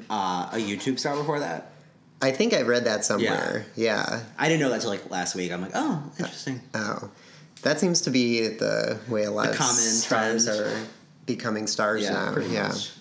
uh, 0.10 0.50
a 0.52 0.58
YouTube 0.58 1.00
star 1.00 1.16
before 1.16 1.40
that? 1.40 1.72
I 2.22 2.32
think 2.32 2.54
I 2.54 2.64
read 2.64 2.86
that 2.86 3.06
somewhere. 3.06 3.66
Yeah. 3.76 4.24
I 4.38 4.50
didn't 4.50 4.62
know 4.62 4.70
that 4.72 4.82
till 4.82 4.90
like 4.90 5.10
last 5.12 5.36
week. 5.36 5.52
I'm 5.52 5.62
like, 5.62 5.72
oh, 5.76 6.04
interesting. 6.18 6.60
Oh, 6.74 7.12
that 7.68 7.82
seems 7.82 8.00
to 8.02 8.10
be 8.10 8.48
the 8.48 8.98
way 9.10 9.26
a 9.26 9.32
lot 9.32 9.46
The 9.48 9.52
of 9.52 9.58
common 9.58 9.76
stars 9.76 10.46
trend. 10.46 10.60
are 10.62 10.88
becoming 11.26 11.68
stars 11.68 12.10
now. 12.10 12.32
pretty 12.32 12.54
yeah. 12.54 12.70
much. 12.70 12.92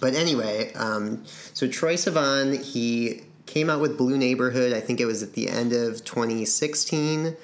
But 0.00 0.14
anyway, 0.14 0.72
um, 0.74 1.24
so 1.26 1.66
Troye 1.66 1.94
Sivan, 1.94 2.64
he 2.64 3.22
came 3.46 3.68
out 3.68 3.80
with 3.80 3.98
Blue 3.98 4.16
Neighborhood. 4.16 4.72
I 4.72 4.78
think 4.80 5.00
it 5.00 5.06
was 5.06 5.24
at 5.24 5.32
the 5.32 5.48
end 5.48 5.72
of 5.72 6.04
2016, 6.04 7.36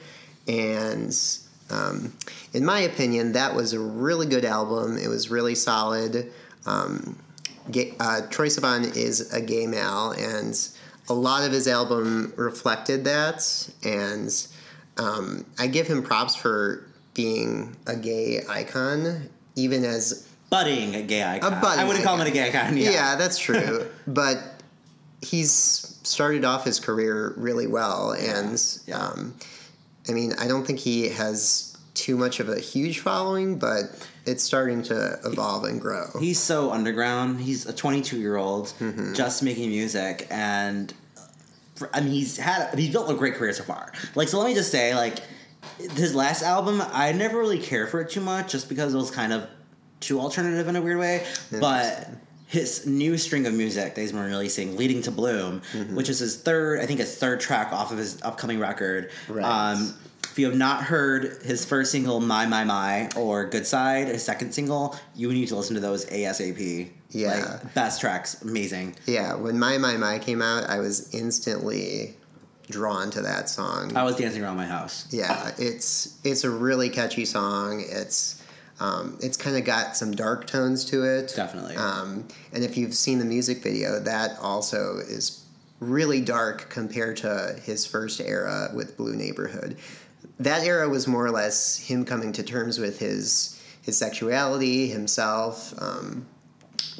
and 0.46 1.28
um, 1.70 2.12
in 2.52 2.64
my 2.64 2.78
opinion, 2.80 3.32
that 3.32 3.56
was 3.56 3.72
a 3.72 3.80
really 3.80 4.26
good 4.26 4.44
album. 4.44 4.96
It 4.96 5.08
was 5.08 5.30
really 5.30 5.56
solid. 5.56 6.30
Um, 6.66 7.18
gay, 7.68 7.94
uh, 7.98 8.20
Troye 8.30 8.56
Sivan 8.56 8.96
is 8.96 9.32
a 9.32 9.40
gay 9.40 9.66
male, 9.66 10.12
and 10.12 10.56
a 11.08 11.14
lot 11.14 11.42
of 11.44 11.50
his 11.50 11.66
album 11.66 12.32
reflected 12.36 13.02
that. 13.06 13.68
And 13.82 14.30
um, 14.98 15.44
I 15.58 15.66
give 15.66 15.86
him 15.86 16.02
props 16.02 16.34
for 16.36 16.86
being 17.14 17.76
a 17.86 17.96
gay 17.96 18.42
icon, 18.48 19.28
even 19.56 19.84
as 19.84 20.28
Budding 20.50 20.94
a 20.94 21.02
gay 21.02 21.24
icon. 21.24 21.60
budding 21.60 21.80
I 21.80 21.84
wouldn't 21.84 22.04
call 22.04 22.16
him 22.16 22.26
a 22.26 22.30
gay 22.30 22.48
icon. 22.48 22.76
yeah, 22.76 22.90
Yeah. 22.90 23.16
that's 23.16 23.38
true. 23.38 23.86
but 24.06 24.38
he's 25.20 25.52
started 26.02 26.44
off 26.44 26.64
his 26.64 26.78
career 26.80 27.34
really 27.36 27.66
well, 27.66 28.12
and 28.12 28.62
Yeah. 28.86 28.98
Um, 28.98 29.34
I 30.08 30.12
mean, 30.12 30.34
I 30.38 30.46
don't 30.46 30.66
think 30.66 30.78
he 30.78 31.08
has 31.08 31.76
too 31.94 32.16
much 32.16 32.38
of 32.40 32.48
a 32.48 32.58
huge 32.60 32.98
following, 32.98 33.58
but 33.58 33.84
it's 34.26 34.42
starting 34.42 34.82
to 34.82 35.18
evolve 35.24 35.64
and 35.64 35.80
grow. 35.80 36.08
He's 36.20 36.38
so 36.40 36.72
underground. 36.72 37.40
He's 37.40 37.66
a 37.66 37.72
22 37.72 38.18
year 38.18 38.36
old 38.36 38.66
Mm-hmm. 38.80 39.14
just 39.14 39.42
making 39.42 39.70
music, 39.70 40.26
and 40.30 40.92
I 41.92 42.00
mean, 42.00 42.10
he's 42.12 42.36
had 42.36 42.78
he's 42.78 42.90
built 42.92 43.10
a 43.10 43.14
great 43.14 43.34
career 43.34 43.52
so 43.52 43.64
far. 43.64 43.92
Like, 44.14 44.28
so 44.28 44.38
let 44.38 44.46
me 44.46 44.54
just 44.54 44.70
say, 44.70 44.94
like, 44.94 45.18
his 45.78 46.14
last 46.14 46.42
album, 46.42 46.82
I 46.92 47.12
never 47.12 47.38
really 47.38 47.58
cared 47.58 47.88
for 47.90 48.00
it 48.00 48.10
too 48.10 48.20
much, 48.20 48.52
just 48.52 48.68
because 48.68 48.94
it 48.94 48.96
was 48.96 49.10
kind 49.10 49.32
of 49.32 49.48
too 50.00 50.20
alternative 50.20 50.68
in 50.68 50.76
a 50.76 50.82
weird 50.82 50.98
way. 50.98 51.26
But 51.60 52.08
his 52.46 52.86
new 52.86 53.16
string 53.18 53.46
of 53.46 53.54
music 53.54 53.94
that 53.94 54.00
he's 54.00 54.12
been 54.12 54.22
releasing, 54.22 54.76
"Leading 54.76 55.02
to 55.02 55.10
Bloom," 55.10 55.62
Mm-hmm. 55.72 55.96
which 55.96 56.08
is 56.08 56.20
his 56.20 56.36
third, 56.36 56.80
I 56.80 56.86
think, 56.86 57.00
his 57.00 57.16
third 57.16 57.40
track 57.40 57.72
off 57.72 57.90
of 57.90 57.98
his 57.98 58.22
upcoming 58.22 58.60
record. 58.60 59.10
Right. 59.28 59.44
Um, 59.44 59.94
if 60.30 60.38
you 60.38 60.46
have 60.46 60.56
not 60.56 60.82
heard 60.82 61.42
his 61.44 61.64
first 61.64 61.92
single, 61.92 62.20
My 62.20 62.44
My 62.46 62.64
My, 62.64 63.08
or 63.16 63.44
Good 63.46 63.66
Side, 63.66 64.08
his 64.08 64.22
second 64.24 64.52
single, 64.52 64.96
you 65.14 65.32
need 65.32 65.46
to 65.48 65.56
listen 65.56 65.74
to 65.74 65.80
those 65.80 66.06
ASAP. 66.06 66.90
Yeah. 67.14 67.58
Like, 67.62 67.74
best 67.74 68.00
tracks, 68.00 68.42
amazing. 68.42 68.96
yeah, 69.06 69.34
when 69.34 69.58
My 69.58 69.78
My 69.78 69.96
My 69.96 70.18
came 70.18 70.42
out, 70.42 70.68
I 70.68 70.80
was 70.80 71.14
instantly 71.14 72.16
drawn 72.70 73.10
to 73.12 73.20
that 73.22 73.48
song. 73.48 73.96
I 73.96 74.02
was 74.04 74.16
dancing 74.16 74.42
around 74.42 74.56
my 74.56 74.66
house. 74.66 75.06
yeah, 75.10 75.52
it's 75.58 76.18
it's 76.24 76.44
a 76.44 76.50
really 76.50 76.88
catchy 76.90 77.24
song. 77.24 77.84
It's 77.86 78.42
um, 78.80 79.16
it's 79.22 79.36
kind 79.36 79.56
of 79.56 79.64
got 79.64 79.96
some 79.96 80.12
dark 80.12 80.46
tones 80.48 80.84
to 80.86 81.04
it. 81.04 81.32
Definitely. 81.36 81.76
Um, 81.76 82.26
and 82.52 82.64
if 82.64 82.76
you've 82.76 82.94
seen 82.94 83.20
the 83.20 83.24
music 83.24 83.62
video, 83.62 84.00
that 84.00 84.36
also 84.40 84.98
is 84.98 85.44
really 85.78 86.20
dark 86.20 86.70
compared 86.70 87.16
to 87.18 87.56
his 87.62 87.86
first 87.86 88.20
era 88.20 88.70
with 88.74 88.96
Blue 88.96 89.14
Neighborhood. 89.14 89.76
That 90.40 90.64
era 90.64 90.88
was 90.88 91.06
more 91.06 91.24
or 91.24 91.30
less 91.30 91.76
him 91.78 92.04
coming 92.04 92.32
to 92.32 92.42
terms 92.42 92.78
with 92.80 92.98
his 92.98 93.60
his 93.82 93.96
sexuality, 93.98 94.88
himself, 94.88 95.74
um, 95.80 96.26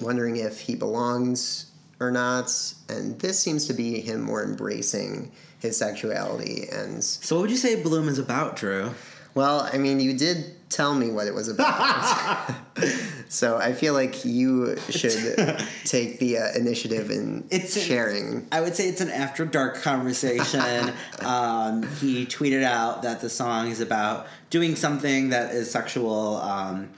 wondering 0.00 0.36
if 0.36 0.60
he 0.60 0.74
belongs 0.74 1.70
or 2.00 2.10
not. 2.10 2.52
And 2.88 3.18
this 3.20 3.38
seems 3.38 3.66
to 3.66 3.72
be 3.72 4.00
him 4.00 4.20
more 4.20 4.42
embracing 4.42 5.32
his 5.60 5.76
sexuality 5.76 6.68
and 6.70 7.02
So, 7.02 7.36
what 7.36 7.42
would 7.42 7.50
you 7.50 7.56
say 7.56 7.82
Bloom 7.82 8.08
is 8.08 8.18
about, 8.18 8.56
Drew? 8.56 8.90
well, 9.34 9.68
I 9.72 9.78
mean, 9.78 9.98
you 9.98 10.16
did 10.16 10.54
tell 10.70 10.94
me 10.94 11.10
what 11.10 11.26
it 11.26 11.34
was 11.34 11.48
about. 11.48 12.52
so 13.28 13.56
I 13.56 13.72
feel 13.72 13.92
like 13.92 14.24
you 14.24 14.76
should 14.90 15.36
take 15.84 16.18
the 16.18 16.38
uh, 16.38 16.52
initiative 16.56 17.10
in 17.10 17.46
It's 17.50 17.80
sharing. 17.80 18.46
I 18.52 18.60
would 18.60 18.76
say 18.76 18.88
it's 18.88 19.00
an 19.00 19.10
after 19.10 19.44
dark 19.44 19.82
conversation. 19.82 20.92
um, 21.20 21.82
he 21.98 22.26
tweeted 22.26 22.62
out 22.62 23.02
that 23.02 23.20
the 23.20 23.30
song 23.30 23.70
is 23.70 23.80
about 23.80 24.26
doing 24.50 24.76
something 24.76 25.30
that 25.30 25.52
is 25.54 25.70
sexual, 25.70 26.36
um, 26.36 26.90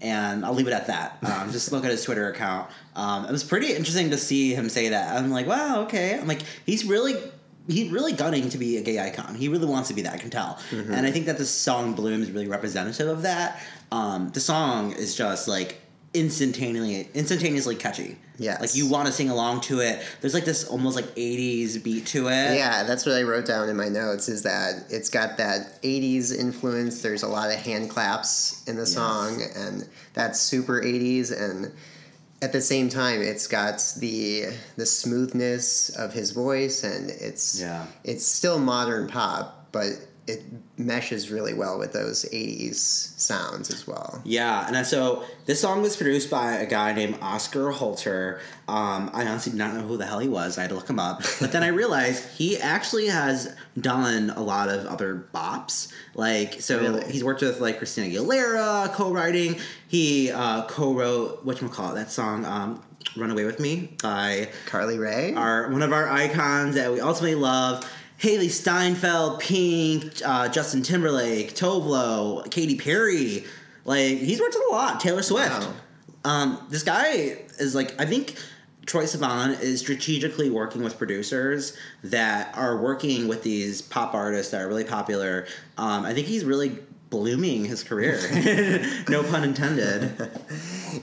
and 0.00 0.44
I'll 0.44 0.54
leave 0.54 0.66
it 0.68 0.72
at 0.72 0.86
that. 0.88 1.18
Um, 1.22 1.50
just 1.52 1.72
look 1.72 1.84
at 1.84 1.90
his 1.90 2.02
Twitter 2.04 2.28
account. 2.30 2.68
Um, 2.96 3.24
it 3.26 3.32
was 3.32 3.44
pretty 3.44 3.72
interesting 3.74 4.10
to 4.10 4.16
see 4.18 4.54
him 4.54 4.68
say 4.68 4.88
that. 4.90 5.16
I'm 5.16 5.30
like, 5.30 5.46
wow, 5.46 5.82
okay. 5.82 6.18
I'm 6.18 6.26
like, 6.28 6.42
he's 6.66 6.84
really. 6.84 7.14
He's 7.66 7.90
really 7.90 8.12
gunning 8.12 8.50
to 8.50 8.58
be 8.58 8.76
a 8.76 8.82
gay 8.82 8.98
icon. 9.00 9.34
He 9.34 9.48
really 9.48 9.64
wants 9.64 9.88
to 9.88 9.94
be 9.94 10.02
that. 10.02 10.12
I 10.12 10.18
can 10.18 10.28
tell, 10.28 10.58
Mm-hmm. 10.70 10.92
and 10.92 11.06
I 11.06 11.10
think 11.10 11.24
that 11.24 11.38
the 11.38 11.46
song 11.46 11.94
"Bloom" 11.94 12.20
is 12.22 12.30
really 12.30 12.46
representative 12.46 13.08
of 13.08 13.22
that. 13.22 13.58
Um, 13.90 14.28
the 14.34 14.40
song 14.40 14.92
is 14.92 15.14
just 15.14 15.48
like 15.48 15.80
instantaneously, 16.14 17.08
instantaneously 17.14 17.74
catchy. 17.76 18.16
Yes. 18.36 18.60
like 18.60 18.74
you 18.74 18.88
want 18.88 19.06
to 19.06 19.12
sing 19.12 19.30
along 19.30 19.60
to 19.62 19.80
it. 19.80 20.04
There's 20.20 20.34
like 20.34 20.44
this 20.44 20.64
almost 20.66 20.96
like 20.96 21.04
80s 21.14 21.82
beat 21.82 22.06
to 22.06 22.26
it. 22.28 22.56
Yeah, 22.56 22.82
that's 22.84 23.06
what 23.06 23.14
I 23.14 23.22
wrote 23.22 23.46
down 23.46 23.68
in 23.68 23.76
my 23.76 23.88
notes 23.88 24.28
is 24.28 24.42
that 24.42 24.86
it's 24.90 25.08
got 25.08 25.36
that 25.36 25.80
80s 25.82 26.36
influence. 26.36 27.00
There's 27.02 27.22
a 27.22 27.28
lot 27.28 27.48
of 27.52 27.56
hand 27.60 27.90
claps 27.90 28.64
in 28.66 28.76
the 28.76 28.86
song, 28.86 29.40
and 29.56 29.88
that's 30.14 30.40
super 30.40 30.80
80s. 30.80 31.30
And 31.30 31.72
at 32.42 32.52
the 32.52 32.60
same 32.60 32.88
time, 32.88 33.22
it's 33.22 33.46
got 33.46 33.80
the 33.98 34.46
the 34.76 34.86
smoothness 34.86 35.90
of 35.90 36.12
his 36.12 36.32
voice, 36.32 36.82
and 36.82 37.10
it's 37.10 37.60
Yeah. 37.60 37.86
it's 38.02 38.26
still 38.26 38.58
modern 38.58 39.06
pop, 39.06 39.68
but 39.70 39.90
it 40.26 40.42
meshes 40.78 41.30
really 41.30 41.52
well 41.52 41.78
with 41.78 41.92
those 41.92 42.24
80s 42.24 42.76
sounds 42.76 43.70
as 43.70 43.86
well. 43.86 44.22
Yeah, 44.24 44.66
and 44.66 44.86
so 44.86 45.22
this 45.44 45.60
song 45.60 45.82
was 45.82 45.96
produced 45.96 46.30
by 46.30 46.54
a 46.54 46.66
guy 46.66 46.92
named 46.94 47.18
Oscar 47.20 47.70
Holter. 47.70 48.40
Um, 48.66 49.10
I 49.12 49.26
honestly 49.26 49.52
did 49.52 49.58
not 49.58 49.74
know 49.74 49.82
who 49.82 49.96
the 49.98 50.06
hell 50.06 50.18
he 50.20 50.28
was. 50.28 50.56
I 50.56 50.62
had 50.62 50.70
to 50.70 50.76
look 50.76 50.88
him 50.88 50.98
up. 50.98 51.22
But 51.40 51.52
then 51.52 51.62
I 51.62 51.68
realized 51.82 52.26
he 52.38 52.58
actually 52.58 53.08
has 53.08 53.54
done 53.78 54.30
a 54.30 54.42
lot 54.42 54.68
of 54.70 54.86
other 54.86 55.26
bops. 55.34 55.92
Like, 56.14 56.60
so 56.60 56.80
Really? 56.80 57.12
he's 57.12 57.22
worked 57.22 57.42
with 57.42 57.60
like 57.60 57.76
Christina 57.78 58.08
Aguilera, 58.08 58.92
co-writing. 58.94 59.56
He 59.88 60.30
uh, 60.30 60.64
co-wrote 60.66 61.44
whatchamacallit, 61.44 61.94
that 61.96 62.10
song, 62.10 62.44
um, 62.46 62.82
Run 63.16 63.30
Away 63.30 63.44
With 63.44 63.60
Me 63.60 63.90
by 64.02 64.48
Carly 64.66 64.98
Rae? 64.98 65.34
our 65.34 65.68
one 65.70 65.82
of 65.82 65.92
our 65.92 66.08
icons 66.08 66.74
that 66.76 66.90
we 66.90 67.00
ultimately 67.00 67.34
love. 67.34 67.84
Hailee 68.20 68.50
Steinfeld, 68.50 69.40
Pink, 69.40 70.20
uh, 70.24 70.48
Justin 70.48 70.82
Timberlake, 70.82 71.54
Tove 71.54 71.84
Lo, 71.86 72.42
Katy 72.50 72.76
Perry. 72.76 73.44
Like 73.84 74.18
he's 74.18 74.40
worked 74.40 74.54
with 74.54 74.64
a 74.70 74.72
lot. 74.72 75.00
Taylor 75.00 75.22
Swift. 75.22 75.50
Wow. 75.50 75.74
Um, 76.24 76.66
this 76.70 76.82
guy 76.82 77.36
is 77.58 77.74
like 77.74 78.00
I 78.00 78.06
think 78.06 78.36
Troye 78.86 79.04
Sivan 79.04 79.60
is 79.60 79.80
strategically 79.80 80.50
working 80.50 80.82
with 80.82 80.98
producers 80.98 81.76
that 82.02 82.56
are 82.56 82.76
working 82.76 83.28
with 83.28 83.42
these 83.42 83.82
pop 83.82 84.14
artists 84.14 84.52
that 84.52 84.62
are 84.62 84.68
really 84.68 84.84
popular. 84.84 85.46
Um, 85.76 86.04
I 86.04 86.14
think 86.14 86.26
he's 86.26 86.44
really 86.44 86.78
blooming 87.10 87.64
his 87.64 87.82
career. 87.82 88.18
no 89.08 89.22
pun 89.22 89.44
intended. 89.44 90.30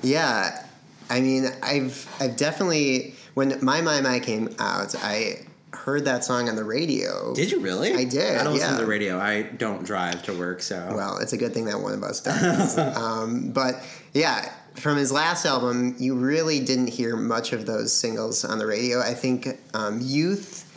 Yeah, 0.02 0.65
I 1.10 1.19
mean, 1.19 1.47
I've 1.62 2.08
I've 2.21 2.38
definitely 2.38 3.13
when 3.34 3.63
my 3.63 3.82
my 3.82 4.00
my 4.00 4.21
came 4.21 4.56
out, 4.58 4.95
I 5.04 5.45
heard 5.74 6.06
that 6.06 6.24
song 6.24 6.50
on 6.50 6.56
the 6.56 6.64
radio. 6.64 7.34
Did 7.34 7.52
you 7.52 7.60
really? 7.60 7.94
I 7.94 8.04
did, 8.04 8.38
I 8.38 8.44
don't 8.44 8.54
listen 8.54 8.76
to 8.76 8.82
the 8.82 8.86
radio. 8.86 9.20
I 9.20 9.44
don't 9.44 9.84
drive 9.84 10.24
to 10.24 10.34
work, 10.34 10.62
so 10.62 10.92
Well, 10.94 11.18
it's 11.18 11.34
a 11.34 11.38
good 11.38 11.54
thing 11.54 11.66
that 11.66 11.80
one 11.80 11.94
of 11.94 12.04
us 12.04 12.22
does. 12.22 12.78
um, 12.98 13.52
but 13.52 13.76
yeah, 14.14 14.52
from 14.76 14.98
his 14.98 15.12
last 15.12 15.46
album, 15.46 15.96
you 15.98 16.16
really 16.16 16.60
didn't 16.60 16.88
hear 16.88 17.16
much 17.16 17.54
of 17.54 17.66
those 17.66 17.94
singles 17.94 18.44
on 18.46 18.58
the 18.60 18.66
radio. 18.66 19.00
I 19.00 19.14
think 19.14 19.48
um, 19.74 20.00
Youth 20.02 20.68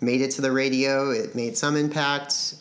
made 0.00 0.20
it 0.20 0.30
to 0.32 0.42
the 0.42 0.52
radio. 0.52 1.10
It 1.10 1.34
made 1.34 1.56
some 1.56 1.76
impact. 1.76 2.54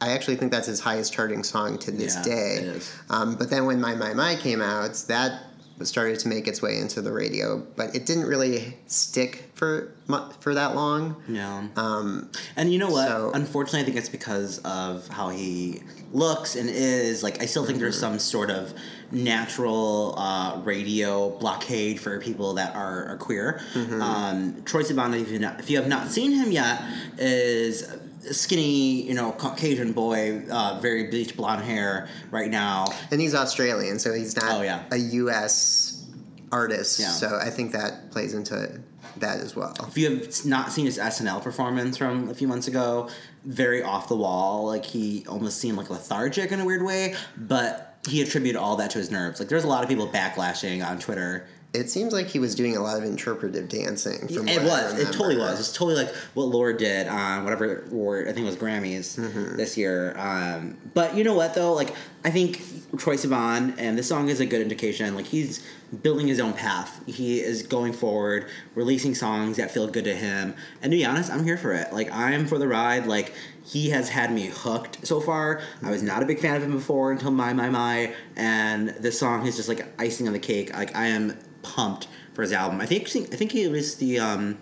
I 0.00 0.10
actually 0.10 0.36
think 0.36 0.52
that's 0.52 0.66
his 0.66 0.80
highest 0.80 1.12
charting 1.12 1.42
song 1.42 1.78
to 1.78 1.90
this 1.90 2.16
Yeah, 2.16 2.22
day. 2.22 2.80
Um, 3.08 3.36
but 3.36 3.50
then 3.50 3.64
when 3.66 3.80
My 3.80 3.94
My 3.94 4.12
My 4.14 4.36
came 4.36 4.60
out, 4.60 4.94
that 5.08 5.45
started 5.84 6.18
to 6.20 6.28
make 6.28 6.46
its 6.48 6.62
way 6.62 6.78
into 6.78 7.02
the 7.02 7.12
radio, 7.12 7.58
but 7.76 7.94
it 7.94 8.06
didn't 8.06 8.26
really 8.26 8.76
stick 8.86 9.50
for 9.54 9.92
for 10.40 10.54
that 10.54 10.74
long. 10.74 11.16
Yeah. 11.28 11.66
Um, 11.76 12.30
And 12.56 12.72
you 12.72 12.78
know 12.78 12.88
what? 12.90 13.08
So- 13.08 13.30
Unfortunately, 13.34 13.80
I 13.80 13.84
think 13.84 13.96
it's 13.96 14.08
because 14.08 14.58
of 14.60 15.06
how 15.08 15.28
he 15.30 15.82
looks 16.12 16.54
and 16.56 16.70
is. 16.70 17.22
Like, 17.22 17.42
I 17.42 17.46
still 17.46 17.64
think 17.66 17.78
there's 17.80 17.98
some 17.98 18.18
sort 18.18 18.50
of 18.50 18.72
natural 19.10 20.14
uh, 20.18 20.60
radio 20.64 21.30
blockade 21.38 21.98
for 22.00 22.20
people 22.20 22.54
that 22.54 22.74
are, 22.74 23.06
are 23.06 23.16
queer. 23.16 23.60
Um, 23.74 24.54
Troye 24.64 24.84
Sivan, 24.84 25.20
if 25.20 25.30
you, 25.30 25.40
if 25.58 25.70
you 25.70 25.76
have 25.78 25.88
not 25.88 26.10
seen 26.10 26.32
him 26.32 26.50
yet, 26.52 26.80
is 27.18 27.92
skinny, 28.32 29.02
you 29.02 29.14
know, 29.14 29.32
Caucasian 29.32 29.92
boy, 29.92 30.42
uh, 30.50 30.78
very 30.80 31.04
bleach 31.04 31.36
blonde 31.36 31.64
hair 31.64 32.08
right 32.30 32.50
now. 32.50 32.86
and 33.10 33.20
he's 33.20 33.34
Australian, 33.34 33.98
so 33.98 34.12
he's 34.12 34.36
not 34.36 34.52
Oh, 34.60 34.62
yeah. 34.62 34.84
a 34.90 34.96
U.S. 34.96 36.04
artist. 36.52 36.98
Yeah. 37.00 37.08
So 37.08 37.38
I 37.40 37.50
think 37.50 37.72
that 37.72 38.10
plays 38.10 38.34
into 38.34 38.80
that 39.18 39.40
as 39.40 39.56
well. 39.56 39.74
If 39.88 39.96
you 39.96 40.10
have 40.10 40.44
not 40.46 40.72
seen 40.72 40.84
his 40.86 40.98
SNL 40.98 41.42
performance 41.42 41.96
from 41.96 42.28
a 42.28 42.34
few 42.34 42.46
months 42.48 42.68
ago, 42.68 43.08
very 43.44 43.82
off 43.82 44.08
the 44.08 44.16
wall. 44.16 44.66
Like 44.66 44.84
he 44.84 45.24
almost 45.28 45.58
seemed 45.58 45.78
like 45.78 45.88
lethargic 45.90 46.52
in 46.52 46.60
a 46.60 46.64
weird 46.64 46.82
way, 46.82 47.14
but 47.36 47.98
he 48.08 48.22
attributed 48.22 48.56
all 48.60 48.76
that 48.76 48.90
to 48.90 48.98
his 48.98 49.10
nerves. 49.10 49.40
Like 49.40 49.48
there's 49.48 49.64
a 49.64 49.68
lot 49.68 49.82
of 49.82 49.88
people 49.88 50.06
backlashing 50.08 50.86
on 50.86 50.98
Twitter. 50.98 51.46
It 51.76 51.90
seems 51.90 52.12
like 52.12 52.26
he 52.26 52.38
was 52.38 52.54
doing 52.54 52.76
a 52.76 52.80
lot 52.80 52.96
of 52.98 53.04
interpretive 53.04 53.68
dancing. 53.68 54.28
From 54.28 54.48
It 54.48 54.62
was. 54.62 54.98
It 54.98 55.06
totally 55.12 55.36
was. 55.36 55.60
It's 55.60 55.72
totally 55.72 55.94
like 55.96 56.14
what 56.34 56.44
Lorde 56.46 56.78
did 56.78 57.06
on 57.08 57.44
whatever 57.44 57.82
award 57.90 58.28
I 58.28 58.32
think 58.32 58.46
it 58.46 58.50
was 58.50 58.56
Grammys 58.56 59.18
Mm-hmm. 59.18 59.56
this 59.56 59.76
year. 59.76 60.14
Um, 60.18 60.76
but 60.94 61.14
you 61.16 61.24
know 61.24 61.34
what 61.34 61.54
though? 61.54 61.72
Like 61.72 61.94
I 62.24 62.30
think 62.30 62.58
Troye 62.96 63.14
Sivan 63.24 63.74
and 63.78 63.96
this 63.98 64.08
song 64.08 64.28
is 64.28 64.40
a 64.40 64.46
good 64.46 64.60
indication. 64.62 65.14
Like 65.14 65.26
he's 65.26 65.64
building 66.02 66.26
his 66.26 66.40
own 66.40 66.52
path. 66.52 67.00
He 67.06 67.40
is 67.40 67.62
going 67.62 67.92
forward, 67.92 68.46
releasing 68.74 69.14
songs 69.14 69.56
that 69.58 69.70
feel 69.70 69.86
good 69.86 70.04
to 70.04 70.14
him. 70.14 70.54
And 70.82 70.90
to 70.90 70.96
be 70.96 71.04
honest, 71.04 71.30
I'm 71.30 71.44
here 71.44 71.56
for 71.56 71.72
it. 71.72 71.92
Like 71.92 72.10
I'm 72.12 72.46
for 72.46 72.58
the 72.58 72.66
ride. 72.66 73.06
Like 73.06 73.32
he 73.66 73.90
has 73.90 74.08
had 74.08 74.32
me 74.32 74.46
hooked 74.46 75.04
so 75.06 75.20
far. 75.20 75.60
I 75.82 75.90
was 75.90 76.02
not 76.02 76.22
a 76.22 76.26
big 76.26 76.38
fan 76.38 76.56
of 76.56 76.62
him 76.62 76.72
before 76.72 77.10
until 77.10 77.32
My 77.32 77.52
My 77.52 77.68
My, 77.68 78.14
and 78.36 78.90
this 78.90 79.18
song 79.18 79.46
is 79.46 79.56
just 79.56 79.68
like 79.68 79.84
icing 79.98 80.26
on 80.28 80.32
the 80.32 80.38
cake. 80.38 80.72
Like 80.72 80.94
I 80.94 81.06
am 81.06 81.36
pumped 81.62 82.06
for 82.32 82.42
his 82.42 82.52
album. 82.52 82.80
I 82.80 82.86
think 82.86 83.08
I 83.08 83.36
think 83.36 83.54
it 83.54 83.68
was 83.68 83.96
the 83.96 84.20
um, 84.20 84.58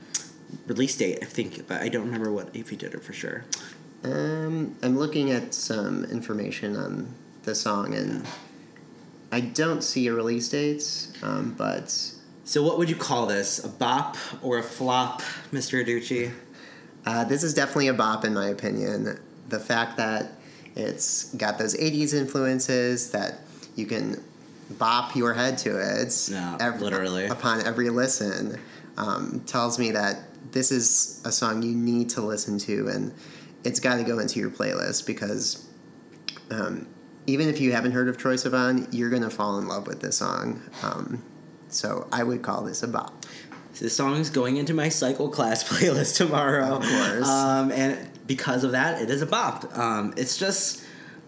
release 0.66 0.96
date. 0.96 1.18
I 1.22 1.26
think, 1.26 1.68
but 1.68 1.82
I 1.82 1.88
don't 1.88 2.06
remember 2.06 2.32
what 2.32 2.48
if 2.54 2.70
he 2.70 2.76
did 2.76 2.94
it 2.94 3.02
for 3.04 3.12
sure. 3.12 3.44
Um, 4.04 4.76
I'm 4.82 4.98
looking 4.98 5.30
at 5.30 5.54
some 5.54 6.04
information 6.06 6.76
on 6.76 7.14
the 7.42 7.54
song, 7.54 7.94
and 7.94 8.24
I 9.32 9.40
don't 9.40 9.82
see 9.82 10.06
a 10.06 10.14
release 10.14 10.48
date. 10.48 11.08
Um, 11.22 11.54
but 11.58 11.90
So, 12.44 12.62
what 12.62 12.78
would 12.78 12.88
you 12.88 12.96
call 12.96 13.26
this? 13.26 13.62
A 13.64 13.68
bop 13.68 14.16
or 14.42 14.58
a 14.58 14.62
flop, 14.62 15.22
Mr. 15.52 15.84
Aducci? 15.84 16.32
Uh, 17.06 17.24
this 17.24 17.42
is 17.42 17.54
definitely 17.54 17.88
a 17.88 17.94
bop, 17.94 18.24
in 18.24 18.34
my 18.34 18.48
opinion. 18.48 19.20
The 19.48 19.60
fact 19.60 19.96
that 19.98 20.32
it's 20.74 21.34
got 21.34 21.58
those 21.58 21.76
'80s 21.76 22.14
influences 22.14 23.10
that 23.10 23.40
you 23.76 23.86
can 23.86 24.22
bop 24.78 25.14
your 25.14 25.34
head 25.34 25.58
to 25.58 25.78
it. 25.78 26.28
Yeah, 26.30 26.76
literally. 26.78 27.26
upon 27.26 27.66
every 27.66 27.90
listen, 27.90 28.58
um, 28.96 29.42
tells 29.46 29.78
me 29.78 29.90
that 29.92 30.20
this 30.52 30.72
is 30.72 31.20
a 31.24 31.32
song 31.32 31.62
you 31.62 31.74
need 31.74 32.10
to 32.10 32.20
listen 32.20 32.58
to, 32.60 32.88
and 32.88 33.12
it's 33.64 33.80
got 33.80 33.96
to 33.96 34.04
go 34.04 34.18
into 34.18 34.40
your 34.40 34.50
playlist 34.50 35.06
because 35.06 35.66
um, 36.50 36.86
even 37.26 37.48
if 37.48 37.60
you 37.60 37.72
haven't 37.72 37.92
heard 37.92 38.08
of 38.08 38.16
Troye 38.16 38.34
Sivan, 38.34 38.86
you're 38.92 39.10
gonna 39.10 39.30
fall 39.30 39.58
in 39.58 39.66
love 39.66 39.86
with 39.86 40.00
this 40.00 40.16
song. 40.16 40.62
Um, 40.82 41.22
so 41.68 42.06
I 42.12 42.22
would 42.22 42.42
call 42.42 42.62
this 42.62 42.82
a 42.82 42.88
bop. 42.88 43.12
This 43.80 43.96
song 43.96 44.16
is 44.16 44.30
going 44.30 44.56
into 44.56 44.74
my 44.74 44.88
cycle 44.88 45.28
class 45.28 45.64
playlist 45.68 46.16
tomorrow. 46.16 46.76
Of 46.76 46.82
course. 46.82 47.28
Um, 47.28 47.72
and 47.72 48.08
because 48.26 48.64
of 48.64 48.72
that, 48.72 49.02
it 49.02 49.10
is 49.10 49.22
a 49.22 49.26
bop. 49.26 49.76
Um, 49.76 50.14
it's 50.16 50.36
just 50.38 50.84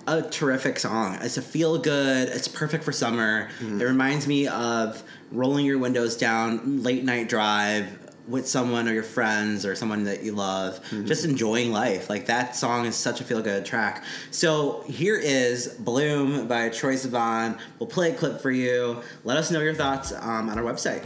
a 0.06 0.22
terrific 0.22 0.78
song. 0.78 1.18
It's 1.20 1.36
a 1.36 1.42
feel 1.42 1.78
good. 1.78 2.28
It's 2.28 2.48
perfect 2.48 2.84
for 2.84 2.92
summer. 2.92 3.48
Mm-hmm. 3.60 3.80
It 3.80 3.84
reminds 3.84 4.26
me 4.26 4.46
of 4.48 5.02
rolling 5.32 5.66
your 5.66 5.78
windows 5.78 6.16
down, 6.16 6.82
late 6.82 7.04
night 7.04 7.28
drive 7.28 7.98
with 8.28 8.48
someone 8.48 8.88
or 8.88 8.92
your 8.92 9.02
friends 9.04 9.64
or 9.64 9.76
someone 9.76 10.02
that 10.04 10.22
you 10.24 10.32
love, 10.32 10.80
Mm-hmm. 10.86 11.06
just 11.06 11.24
enjoying 11.24 11.70
life. 11.72 12.08
Like 12.10 12.26
that 12.26 12.56
song 12.56 12.84
is 12.86 12.96
such 12.96 13.20
a 13.20 13.24
feel 13.24 13.40
good 13.42 13.64
track. 13.64 14.02
So 14.32 14.82
here 14.88 15.16
is 15.16 15.68
Bloom 15.78 16.48
by 16.48 16.68
Troye 16.70 16.94
Sivan. 16.94 17.58
We'll 17.78 17.88
play 17.88 18.10
a 18.10 18.14
clip 18.14 18.40
for 18.40 18.50
you. 18.50 19.00
Let 19.24 19.36
us 19.36 19.50
know 19.52 19.60
your 19.60 19.74
thoughts 19.74 20.12
um, 20.12 20.48
on 20.48 20.58
our 20.58 20.64
website. 20.64 21.04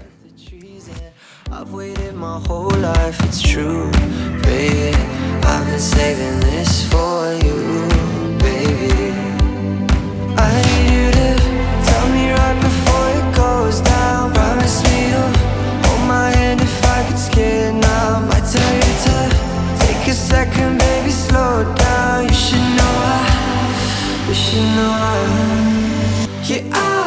I've 1.52 1.72
waited 1.72 2.14
my 2.14 2.38
whole 2.46 2.70
life, 2.70 3.18
it's 3.24 3.42
true, 3.42 3.90
baby. 4.42 4.96
I've 5.42 5.66
been 5.66 5.80
saving 5.80 6.38
this 6.40 6.86
for 6.88 7.34
you, 7.44 7.88
baby. 8.38 9.10
I 10.38 10.48
need 10.68 10.90
you 10.94 11.10
to 11.10 11.28
tell 11.88 12.06
me 12.14 12.30
right 12.30 12.58
before 12.62 13.08
it 13.18 13.34
goes 13.34 13.80
down. 13.80 14.32
Promise 14.32 14.84
me 14.84 15.08
you'll 15.10 15.34
hold 15.84 16.08
my 16.08 16.30
hand 16.30 16.60
if 16.60 16.84
I 16.84 17.02
get 17.08 17.18
scared 17.18 17.74
now. 17.74 18.20
Might 18.28 18.46
tell 18.46 18.74
you 18.82 18.92
to 19.06 19.16
take 19.84 20.06
a 20.06 20.14
second, 20.14 20.78
baby, 20.78 21.10
slow 21.10 21.64
down. 21.74 22.28
You 22.28 22.34
should 22.34 22.66
know 22.78 22.94
I, 23.10 24.28
you 24.28 24.34
should 24.34 24.68
know 24.76 24.92
I. 24.92 26.30
Yeah, 26.44 26.62
I 26.72 26.99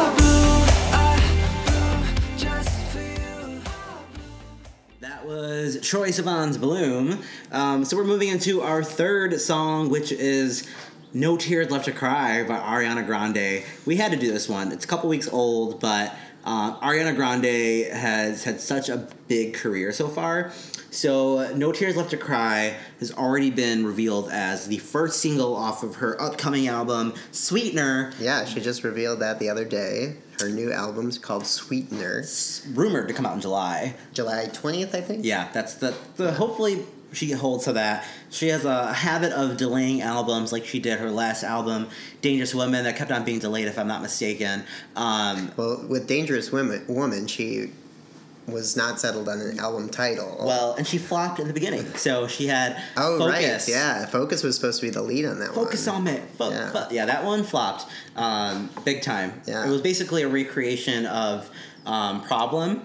was 5.44 5.76
Troye 5.76 6.08
Sivan's 6.08 6.56
Bloom. 6.56 7.22
Um, 7.52 7.84
so 7.84 7.98
we're 7.98 8.04
moving 8.04 8.28
into 8.28 8.62
our 8.62 8.82
third 8.82 9.38
song, 9.38 9.90
which 9.90 10.10
is 10.10 10.66
No 11.12 11.36
Tears 11.36 11.70
Left 11.70 11.84
to 11.84 11.92
Cry 11.92 12.44
by 12.44 12.56
Ariana 12.56 13.04
Grande. 13.04 13.62
We 13.84 13.96
had 13.96 14.10
to 14.12 14.16
do 14.16 14.32
this 14.32 14.48
one. 14.48 14.72
It's 14.72 14.86
a 14.86 14.88
couple 14.88 15.10
weeks 15.10 15.28
old, 15.28 15.80
but 15.80 16.14
uh, 16.46 16.80
Ariana 16.80 17.14
Grande 17.14 17.92
has 17.92 18.44
had 18.44 18.58
such 18.58 18.88
a 18.88 19.06
big 19.28 19.52
career 19.52 19.92
so 19.92 20.08
far. 20.08 20.50
So 20.94 21.52
No 21.56 21.72
Tears 21.72 21.96
Left 21.96 22.10
to 22.10 22.16
Cry 22.16 22.76
has 23.00 23.10
already 23.12 23.50
been 23.50 23.84
revealed 23.84 24.30
as 24.30 24.68
the 24.68 24.78
first 24.78 25.20
single 25.20 25.56
off 25.56 25.82
of 25.82 25.96
her 25.96 26.20
upcoming 26.22 26.68
album, 26.68 27.14
Sweetener, 27.32 28.12
Yeah, 28.20 28.44
she 28.44 28.60
just 28.60 28.84
revealed 28.84 29.18
that 29.18 29.40
the 29.40 29.48
other 29.48 29.64
day. 29.64 30.16
Her 30.40 30.48
new 30.48 30.72
album's 30.72 31.18
called 31.18 31.46
Sweetener, 31.46 32.24
rumored 32.72 33.08
to 33.08 33.14
come 33.14 33.26
out 33.26 33.34
in 33.34 33.40
July. 33.40 33.94
July 34.12 34.46
20th, 34.46 34.94
I 34.94 35.00
think. 35.00 35.24
Yeah, 35.24 35.48
that's 35.52 35.74
the, 35.74 35.94
the 36.16 36.32
hopefully 36.32 36.84
she 37.12 37.30
holds 37.32 37.64
to 37.64 37.72
that. 37.72 38.06
She 38.30 38.48
has 38.48 38.64
a 38.64 38.92
habit 38.92 39.32
of 39.32 39.56
delaying 39.56 40.00
albums 40.00 40.52
like 40.52 40.64
she 40.64 40.78
did 40.78 40.98
her 40.98 41.10
last 41.10 41.42
album, 41.42 41.88
Dangerous 42.20 42.54
Woman, 42.54 42.84
that 42.84 42.96
kept 42.96 43.10
on 43.10 43.24
being 43.24 43.38
delayed 43.40 43.66
if 43.66 43.78
I'm 43.78 43.88
not 43.88 44.02
mistaken. 44.02 44.64
Um, 44.96 45.50
Well, 45.56 45.84
with 45.88 46.06
Dangerous 46.06 46.52
Woman, 46.52 46.84
Woman, 46.88 47.26
she 47.26 47.70
was 48.46 48.76
not 48.76 49.00
settled 49.00 49.28
on 49.28 49.40
an 49.40 49.58
album 49.58 49.88
title. 49.88 50.36
well, 50.44 50.74
and 50.74 50.86
she 50.86 50.98
flopped 50.98 51.40
in 51.40 51.48
the 51.48 51.54
beginning. 51.54 51.86
So 51.96 52.26
she 52.26 52.46
had 52.46 52.76
oh 52.96 53.18
Focus. 53.18 53.68
right, 53.68 53.68
yeah. 53.68 54.06
Focus 54.06 54.42
was 54.42 54.54
supposed 54.56 54.80
to 54.80 54.86
be 54.86 54.90
the 54.90 55.02
lead 55.02 55.24
on 55.24 55.38
that 55.40 55.54
one. 55.54 55.64
Focus 55.64 55.88
on 55.88 56.04
me. 56.04 56.20
Fo- 56.36 56.50
Yeah. 56.50 56.70
yeah. 56.74 56.86
yeah, 56.90 57.06
that 57.06 57.24
one 57.24 57.42
flopped 57.44 57.86
um, 58.16 58.68
big 58.84 59.02
time. 59.02 59.40
Yeah. 59.46 59.66
It 59.66 59.70
was 59.70 59.80
basically 59.80 60.22
a 60.22 60.28
recreation 60.28 61.06
of 61.06 61.48
um, 61.86 62.22
Problem, 62.22 62.82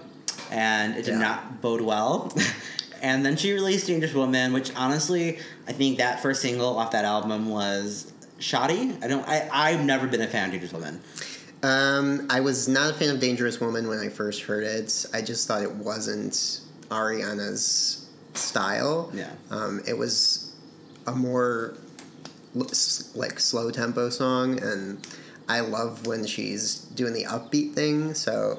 and 0.50 0.94
it 0.94 1.04
did 1.04 1.12
Yeah. 1.12 1.18
not 1.18 1.60
bode 1.60 1.82
well. 1.82 2.32
and 3.02 3.24
then 3.24 3.36
she 3.36 3.52
released 3.52 3.86
Dangerous 3.86 4.14
Woman, 4.14 4.52
which 4.52 4.74
honestly, 4.76 5.38
I 5.68 5.72
think 5.72 5.98
that 5.98 6.20
first 6.22 6.40
single 6.42 6.78
off 6.78 6.90
that 6.92 7.04
album 7.04 7.48
was 7.50 8.12
shoddy. 8.38 8.96
I 9.02 9.08
don't. 9.08 9.28
I 9.28 9.48
I've 9.52 9.84
never 9.84 10.06
been 10.06 10.22
a 10.22 10.26
fan 10.26 10.46
of 10.46 10.52
Dangerous 10.52 10.72
Woman. 10.72 11.00
Um, 11.62 12.26
I 12.30 12.40
was 12.40 12.68
not 12.68 12.90
a 12.90 12.94
fan 12.94 13.10
of 13.10 13.20
Dangerous 13.20 13.60
Woman 13.60 13.86
when 13.88 13.98
I 13.98 14.08
first 14.08 14.42
heard 14.42 14.64
it. 14.64 15.06
I 15.12 15.20
just 15.20 15.46
thought 15.46 15.62
it 15.62 15.74
wasn't 15.74 16.60
Ariana's 16.90 18.08
style. 18.34 19.10
Yeah. 19.14 19.30
Um, 19.50 19.82
it 19.86 19.96
was 19.96 20.52
a 21.06 21.12
more 21.12 21.74
like 23.14 23.38
slow 23.38 23.70
tempo 23.70 24.08
song, 24.10 24.60
and 24.62 25.06
I 25.48 25.60
love 25.60 26.06
when 26.06 26.24
she's 26.26 26.76
doing 26.94 27.12
the 27.12 27.24
upbeat 27.24 27.74
thing. 27.74 28.14
So 28.14 28.58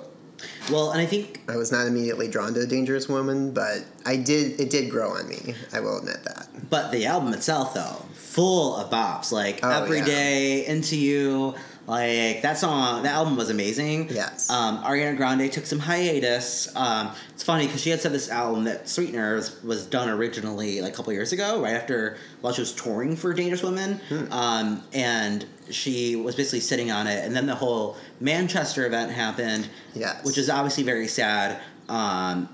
Well, 0.71 0.91
and 0.91 1.01
I 1.01 1.05
think 1.05 1.41
I 1.49 1.57
was 1.57 1.71
not 1.71 1.87
immediately 1.87 2.27
drawn 2.27 2.53
to 2.53 2.61
a 2.61 2.65
Dangerous 2.67 3.09
Woman, 3.09 3.51
but 3.51 3.83
I 4.05 4.15
did. 4.17 4.59
It 4.59 4.69
did 4.69 4.89
grow 4.91 5.09
on 5.11 5.27
me. 5.27 5.55
I 5.73 5.79
will 5.79 5.97
admit 5.97 6.23
that. 6.23 6.47
But 6.69 6.91
the 6.91 7.05
album 7.07 7.33
itself, 7.33 7.73
though, 7.73 8.05
full 8.13 8.75
of 8.77 8.89
bops. 8.91 9.31
Like 9.31 9.59
Oh, 9.63 9.69
Every 9.83 9.97
yeah. 9.99 10.05
Day, 10.05 10.65
Into 10.67 10.95
You. 10.97 11.55
Like 11.87 12.43
that 12.43 12.57
song, 12.57 13.03
that 13.03 13.13
album 13.13 13.35
was 13.35 13.49
amazing. 13.49 14.09
Yes. 14.09 14.49
Um, 14.49 14.83
Ariana 14.83 15.17
Grande 15.17 15.51
took 15.51 15.65
some 15.65 15.79
hiatus. 15.79 16.73
Um, 16.75 17.11
it's 17.33 17.43
funny 17.43 17.65
because 17.65 17.81
she 17.81 17.89
had 17.89 17.99
said 17.99 18.11
this 18.11 18.29
album 18.29 18.65
that 18.65 18.87
Sweetener 18.87 19.35
was, 19.35 19.61
was 19.63 19.85
done 19.87 20.07
originally 20.07 20.81
like 20.81 20.93
a 20.93 20.95
couple 20.95 21.11
years 21.11 21.33
ago, 21.33 21.61
right 21.61 21.73
after 21.73 22.17
while 22.41 22.53
she 22.53 22.61
was 22.61 22.71
touring 22.71 23.15
for 23.15 23.33
Dangerous 23.33 23.63
Women. 23.63 23.99
Hmm. 24.09 24.31
Um, 24.31 24.83
and 24.93 25.45
she 25.71 26.15
was 26.15 26.35
basically 26.35 26.59
sitting 26.59 26.91
on 26.91 27.07
it, 27.07 27.25
and 27.25 27.35
then 27.35 27.47
the 27.47 27.55
whole 27.55 27.97
Manchester 28.19 28.85
event 28.85 29.11
happened. 29.11 29.67
Yes. 29.93 30.23
which 30.23 30.37
is 30.37 30.49
obviously 30.49 30.83
very 30.83 31.07
sad. 31.07 31.59
Um, 31.89 32.47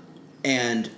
and 0.44 0.90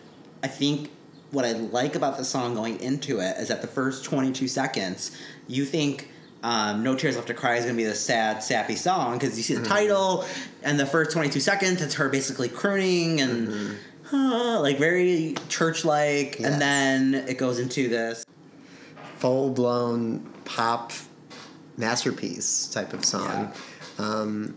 I 0.42 0.48
think 0.48 0.90
what 1.30 1.44
I 1.44 1.52
like 1.52 1.94
about 1.94 2.16
the 2.16 2.24
song 2.24 2.54
going 2.54 2.80
into 2.80 3.20
it 3.20 3.36
is 3.38 3.48
that 3.48 3.60
the 3.60 3.68
first 3.68 4.04
22 4.04 4.48
seconds, 4.48 5.16
you 5.46 5.64
think 5.64 6.09
um, 6.42 6.82
No 6.82 6.94
Tears 6.96 7.16
Left 7.16 7.28
to 7.28 7.34
Cry 7.34 7.56
is 7.56 7.64
going 7.64 7.76
to 7.76 7.82
be 7.82 7.88
the 7.88 7.94
sad, 7.94 8.42
sappy 8.42 8.76
song 8.76 9.18
because 9.18 9.36
you 9.36 9.42
see 9.42 9.54
Mm-hmm. 9.54 9.62
the 9.64 9.68
title, 9.68 10.24
and 10.62 10.78
the 10.80 10.86
first 10.86 11.10
22 11.12 11.40
seconds, 11.40 11.82
it's 11.82 11.94
her 11.94 12.08
basically 12.08 12.48
crooning 12.48 13.20
and 13.20 13.76
uh, 14.12 14.60
like 14.60 14.78
very 14.78 15.34
church 15.48 15.84
like, 15.84 16.32
Mm-hmm. 16.36 16.42
Yes. 16.42 16.52
and 16.52 16.60
then 16.62 17.14
it 17.28 17.38
goes 17.38 17.58
into 17.58 17.88
this. 17.88 18.24
full 19.18 19.50
blown 19.50 20.20
pop 20.44 20.92
masterpiece 21.76 22.66
type 22.68 22.92
of 22.92 23.04
song. 23.04 23.52
Um, 23.98 24.54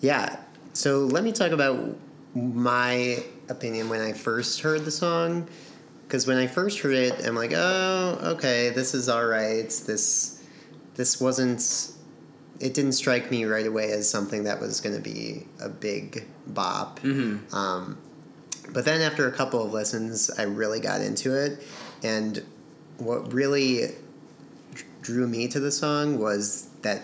yeah. 0.00 0.36
So 0.72 1.00
let 1.00 1.22
me 1.24 1.32
talk 1.32 1.52
about 1.52 1.96
my 2.34 3.22
opinion 3.48 3.88
when 3.88 4.00
I 4.00 4.12
first 4.12 4.60
heard 4.60 4.84
the 4.84 4.90
song. 4.90 5.46
Because 6.06 6.26
when 6.26 6.36
I 6.36 6.46
first 6.46 6.80
heard 6.80 6.94
it, 6.94 7.24
I'm 7.26 7.34
like, 7.34 7.52
oh, 7.54 8.18
okay, 8.36 8.70
this 8.70 8.92
is 8.94 9.08
all 9.08 9.24
right. 9.24 9.68
This, 9.86 10.33
this 10.94 11.20
wasn't. 11.20 11.92
It 12.60 12.72
didn't 12.72 12.92
strike 12.92 13.30
me 13.30 13.44
right 13.46 13.66
away 13.66 13.90
as 13.90 14.08
something 14.08 14.44
that 14.44 14.60
was 14.60 14.80
going 14.80 14.94
to 14.94 15.02
be 15.02 15.44
a 15.60 15.68
big 15.68 16.24
bop. 16.46 17.00
Um, 17.52 17.98
but 18.72 18.84
then 18.84 19.00
after 19.00 19.26
a 19.28 19.32
couple 19.32 19.62
of 19.64 19.72
listens, 19.72 20.30
I 20.38 20.42
really 20.44 20.80
got 20.80 21.00
into 21.00 21.34
it, 21.34 21.62
and 22.02 22.42
what 22.98 23.32
really 23.32 23.90
drew 25.02 25.26
me 25.26 25.48
to 25.48 25.60
the 25.60 25.72
song 25.72 26.18
was 26.18 26.68
that 26.82 27.02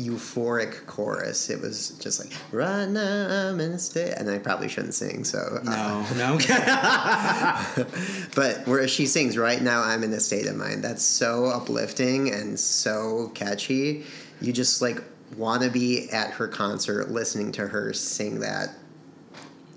euphoric 0.00 0.86
chorus. 0.86 1.50
It 1.50 1.60
was 1.60 1.90
just 2.00 2.20
like 2.20 2.32
right 2.52 2.88
now 2.88 3.50
I'm 3.50 3.60
in 3.60 3.72
a 3.72 3.78
state, 3.78 4.14
and 4.16 4.30
I 4.30 4.38
probably 4.38 4.68
shouldn't 4.68 4.94
sing. 4.94 5.24
So 5.24 5.38
uh, 5.66 6.06
No, 6.16 6.38
no. 6.38 6.38
but 8.34 8.66
where 8.66 8.88
she 8.88 9.06
sings 9.06 9.36
right 9.36 9.60
now 9.60 9.82
I'm 9.82 10.02
in 10.02 10.12
a 10.12 10.20
state 10.20 10.46
of 10.46 10.56
mind. 10.56 10.82
That's 10.82 11.02
so 11.02 11.46
uplifting 11.46 12.32
and 12.32 12.58
so 12.58 13.30
catchy. 13.34 14.04
You 14.40 14.52
just 14.52 14.80
like 14.80 15.02
want 15.36 15.62
to 15.62 15.70
be 15.70 16.08
at 16.10 16.32
her 16.32 16.48
concert 16.48 17.10
listening 17.10 17.52
to 17.52 17.66
her 17.68 17.92
sing 17.92 18.40
that 18.40 18.70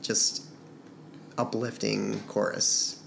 just 0.01 0.43
uplifting 1.37 2.19
chorus. 2.27 2.99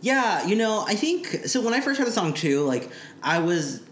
Yeah, 0.00 0.44
you 0.46 0.56
know, 0.56 0.84
I 0.86 0.94
think 0.94 1.26
so. 1.46 1.60
When 1.60 1.74
I 1.74 1.80
first 1.80 1.98
heard 1.98 2.08
the 2.08 2.12
song 2.12 2.34
too, 2.34 2.64
like 2.64 2.90
I 3.22 3.38
was 3.38 3.82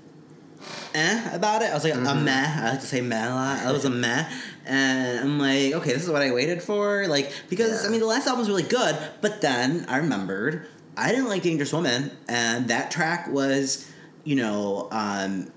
eh 0.94 1.34
about 1.34 1.62
it. 1.62 1.70
I 1.70 1.74
was 1.74 1.84
like 1.84 1.94
a 1.94 2.14
meh. 2.14 2.54
I 2.58 2.70
like 2.70 2.80
to 2.80 2.86
say 2.86 3.00
meh 3.00 3.28
a 3.28 3.34
lot. 3.34 3.58
I 3.58 3.72
was 3.72 3.84
a 3.84 3.90
meh, 3.90 4.28
and 4.66 5.20
I'm 5.20 5.38
like, 5.38 5.74
okay, 5.74 5.92
this 5.92 6.02
is 6.04 6.10
what 6.10 6.22
I 6.22 6.32
waited 6.32 6.62
for. 6.62 7.06
Like 7.06 7.32
because 7.48 7.82
Yeah. 7.82 7.88
I 7.88 7.90
mean, 7.90 8.00
the 8.00 8.06
last 8.06 8.26
album 8.26 8.40
was 8.40 8.48
really 8.48 8.62
good, 8.62 8.96
but 9.20 9.40
then 9.40 9.86
I 9.88 9.98
remembered 9.98 10.66
I 10.96 11.10
didn't 11.10 11.28
like 11.28 11.42
Dangerous 11.42 11.72
Woman, 11.72 12.10
and 12.28 12.68
that 12.68 12.90
track 12.90 13.28
was, 13.28 13.90
you 14.24 14.36
know, 14.36 14.88
um, 14.90 15.50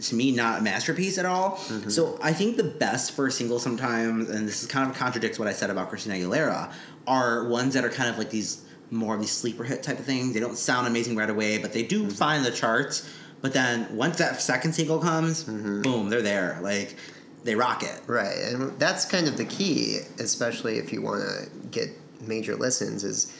to 0.00 0.14
me 0.14 0.32
not 0.32 0.60
a 0.60 0.62
masterpiece 0.62 1.18
at 1.18 1.26
all. 1.26 1.56
So 1.88 2.18
I 2.20 2.32
think 2.32 2.56
the 2.56 2.64
best 2.64 3.12
first 3.12 3.38
single 3.38 3.60
sometimes, 3.60 4.28
and 4.28 4.48
this 4.48 4.62
is 4.62 4.68
kind 4.68 4.90
of 4.90 4.96
contradicts 4.96 5.38
what 5.38 5.46
I 5.46 5.52
said 5.52 5.70
about 5.70 5.88
Christina 5.88 6.16
Aguilera, 6.16 6.72
are 7.06 7.46
ones 7.48 7.74
that 7.74 7.84
are 7.84 7.90
kind 7.90 8.10
of 8.10 8.18
like 8.18 8.30
these 8.30 8.64
more 8.90 9.14
of 9.14 9.20
these 9.20 9.30
sleeper 9.30 9.64
hit 9.64 9.82
type 9.82 9.98
of 9.98 10.04
things. 10.04 10.34
They 10.34 10.40
don't 10.40 10.58
sound 10.58 10.86
amazing 10.86 11.16
right 11.16 11.30
away, 11.30 11.58
but 11.58 11.72
they 11.72 11.82
do 11.82 12.10
find 12.10 12.44
the 12.44 12.50
charts. 12.50 13.08
But 13.42 13.52
then 13.52 13.94
once 13.94 14.18
that 14.18 14.40
second 14.40 14.72
single 14.72 15.00
comes, 15.00 15.44
mm-hmm. 15.44 15.82
boom, 15.82 16.08
they're 16.08 16.22
there. 16.22 16.58
Like 16.62 16.96
they 17.44 17.54
rock 17.54 17.82
it. 17.82 18.00
Right, 18.06 18.38
and 18.38 18.78
that's 18.78 19.04
kind 19.04 19.26
of 19.28 19.36
the 19.36 19.44
key, 19.44 19.98
especially 20.18 20.78
if 20.78 20.92
you 20.92 21.02
want 21.02 21.22
to 21.22 21.68
get 21.70 21.90
major 22.20 22.56
listens, 22.56 23.04
is 23.04 23.36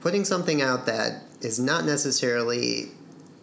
putting 0.00 0.24
something 0.24 0.62
out 0.62 0.86
that 0.86 1.24
is 1.40 1.58
not 1.58 1.84
necessarily 1.84 2.90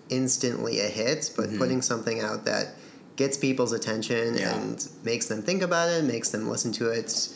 instantly 0.10 0.80
a 0.80 0.88
hit, 0.88 1.32
but 1.36 1.48
mm-hmm. 1.48 1.58
putting 1.58 1.82
something 1.82 2.22
out 2.22 2.46
that 2.46 2.76
gets 3.15 3.38
people's 3.38 3.74
attention 3.74 4.36
Yeah. 4.36 4.56
and 4.56 4.88
makes 5.04 5.28
them 5.28 5.41
think 5.41 5.62
about 5.62 5.89
it, 5.89 6.04
makes 6.06 6.30
them 6.30 6.50
listen 6.50 6.72
to 6.74 6.89
it. 6.89 7.30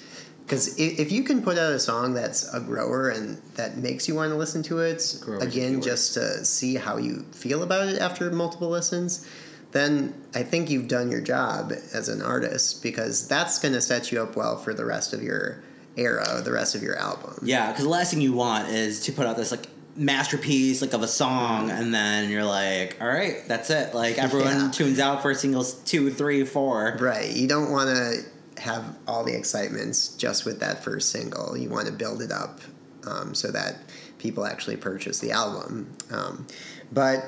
Because 0.48 0.80
if 0.80 1.12
you 1.12 1.24
can 1.24 1.42
put 1.42 1.58
out 1.58 1.74
a 1.74 1.80
song 1.80 2.14
that's 2.14 2.54
a 2.54 2.62
grower 2.62 3.10
and 3.10 3.38
that 3.56 3.76
makes 3.76 4.08
you 4.08 4.16
want 4.16 4.32
to 4.32 4.38
listen 4.38 4.64
to 4.64 4.80
it, 4.80 5.18
Grower's 5.20 5.44
again, 5.44 5.82
just 5.82 6.14
to 6.14 6.46
see 6.46 6.76
how 6.76 6.96
you 6.96 7.26
feel 7.34 7.64
about 7.64 7.90
it 7.90 8.00
after 8.00 8.32
multiple 8.32 8.70
listens, 8.70 9.28
then 9.74 10.14
I 10.34 10.44
think 10.44 10.70
you've 10.70 10.88
done 10.88 11.12
your 11.12 11.20
job 11.20 11.74
as 11.94 12.08
an 12.08 12.22
artist 12.22 12.82
because 12.82 13.28
that's 13.28 13.60
going 13.60 13.74
to 13.74 13.82
set 13.82 14.10
you 14.10 14.22
up 14.22 14.38
well 14.38 14.56
for 14.58 14.74
the 14.74 14.86
rest 14.86 15.12
of 15.12 15.22
your 15.22 15.62
era, 15.98 16.42
the 16.42 16.54
rest 16.54 16.76
of 16.76 16.82
your 16.82 16.96
album. 16.98 17.38
Yeah, 17.44 17.70
because 17.70 17.84
the 17.84 17.90
last 17.90 18.14
thing 18.14 18.22
you 18.22 18.32
want 18.32 18.70
is 18.70 19.02
to 19.02 19.12
put 19.12 19.26
out 19.26 19.36
this 19.36 19.52
like 19.52 19.68
masterpiece 19.98 20.82
like 20.82 20.94
of 20.94 21.04
a 21.04 21.08
song, 21.10 21.68
mm-hmm. 21.68 21.82
and 21.82 21.94
then 21.94 22.30
you're 22.30 22.46
like, 22.46 22.96
all 23.02 23.08
right, 23.08 23.46
that's 23.50 23.70
it. 23.70 23.94
Like 23.94 24.18
everyone 24.18 24.54
Yeah. 24.54 24.72
tunes 24.72 25.00
out 25.00 25.22
for 25.22 25.34
singles 25.34 25.74
two, 25.74 26.10
three, 26.10 26.46
four. 26.46 26.96
Right. 27.02 27.30
You 27.36 27.50
don't 27.50 27.70
want 27.70 27.90
to 27.90 28.22
have 28.58 28.98
all 29.08 29.24
the 29.24 29.36
excitements 29.36 30.10
just 30.10 30.46
with 30.46 30.60
that 30.60 30.84
first 30.84 31.10
single. 31.10 31.58
You 31.58 31.70
want 31.70 31.88
to 31.88 31.94
build 31.94 32.22
it 32.22 32.32
up 32.32 32.60
um, 33.06 33.34
so 33.34 33.52
that 33.52 33.78
people 34.18 34.46
actually 34.46 34.78
purchase 34.78 35.20
the 35.20 35.32
album. 35.32 35.96
Um, 36.12 36.48
but 36.92 37.24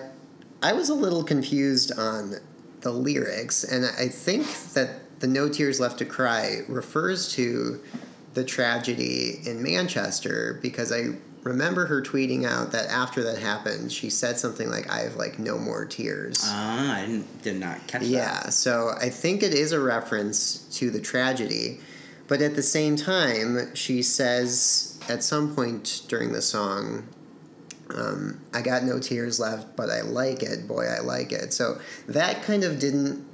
I 0.62 0.74
was 0.74 0.90
a 0.90 0.94
little 0.94 1.24
confused 1.24 1.98
on 1.98 2.36
the 2.82 2.92
lyrics, 2.92 3.64
and 3.64 3.86
I 3.86 4.08
think 4.08 4.48
that 4.74 5.20
the 5.20 5.28
No 5.28 5.50
Tears 5.50 5.80
Left 5.80 5.98
to 6.00 6.06
Cry 6.06 6.62
refers 6.68 7.32
to 7.34 7.82
the 8.34 8.44
tragedy 8.44 9.42
in 9.46 9.62
Manchester 9.62 10.60
because 10.62 10.92
I 10.92 11.16
remember 11.44 11.86
her 11.86 12.02
tweeting 12.02 12.46
out 12.46 12.72
that 12.72 12.90
after 12.90 13.24
that 13.24 13.38
happened, 13.38 13.92
she 13.92 14.10
said 14.10 14.38
something 14.38 14.70
like, 14.70 14.90
I 14.90 15.00
have 15.00 15.16
like 15.16 15.40
no 15.40 15.58
more 15.58 15.86
tears. 15.86 16.42
Ah, 16.44 16.98
I 16.98 17.06
didn't, 17.06 17.42
did 17.42 17.60
not 17.60 17.86
catch 17.88 18.02
that. 18.02 18.08
Yeah, 18.08 18.50
so 18.50 18.92
I 19.00 19.10
think 19.10 19.44
it 19.44 19.54
is 19.54 19.72
a 19.72 19.80
reference 19.80 20.60
to 20.78 20.90
the 20.90 21.00
tragedy, 21.00 21.80
but 22.28 22.42
at 22.42 22.56
the 22.56 22.64
same 22.64 22.96
time, 22.96 23.74
she 23.76 24.02
says 24.04 25.00
at 25.10 25.24
some 25.24 25.56
point 25.56 26.04
during 26.08 26.32
the 26.34 26.42
song, 26.42 27.08
um, 27.96 28.40
I 28.54 28.62
got 28.62 28.84
no 28.84 29.00
tears 29.00 29.40
left, 29.40 29.76
but 29.76 29.90
I 29.90 30.02
like 30.02 30.44
it. 30.44 30.68
Boy, 30.68 30.86
I 30.86 31.00
like 31.00 31.32
it. 31.32 31.54
So 31.54 31.80
that 32.08 32.44
kind 32.44 32.64
of 32.64 32.80
didn't 32.80 33.26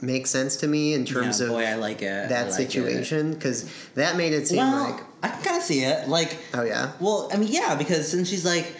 make 0.00 0.26
sense 0.26 0.56
to 0.56 0.66
me 0.66 0.94
in 0.94 1.04
terms 1.04 1.40
yeah, 1.40 1.46
of 1.46 1.52
boy, 1.52 1.64
I 1.64 1.74
like 1.74 2.02
it. 2.02 2.24
I 2.24 2.26
that 2.28 2.46
like 2.46 2.52
situation 2.52 3.34
because 3.34 3.70
that 3.94 4.16
made 4.16 4.32
it 4.32 4.42
It. 4.42 4.48
seem 4.48 4.58
Well, 4.58 4.90
like, 4.90 5.05
I 5.22 5.28
can 5.28 5.42
kind 5.42 5.56
of 5.56 5.62
see 5.62 5.80
it. 5.82 6.08
Like, 6.08 6.38
oh 6.54 6.62
yeah, 6.64 6.92
well, 7.00 7.28
I 7.32 7.36
mean, 7.36 7.48
yeah, 7.52 7.74
because 7.74 8.08
since 8.08 8.28
she's 8.28 8.44
like, 8.44 8.74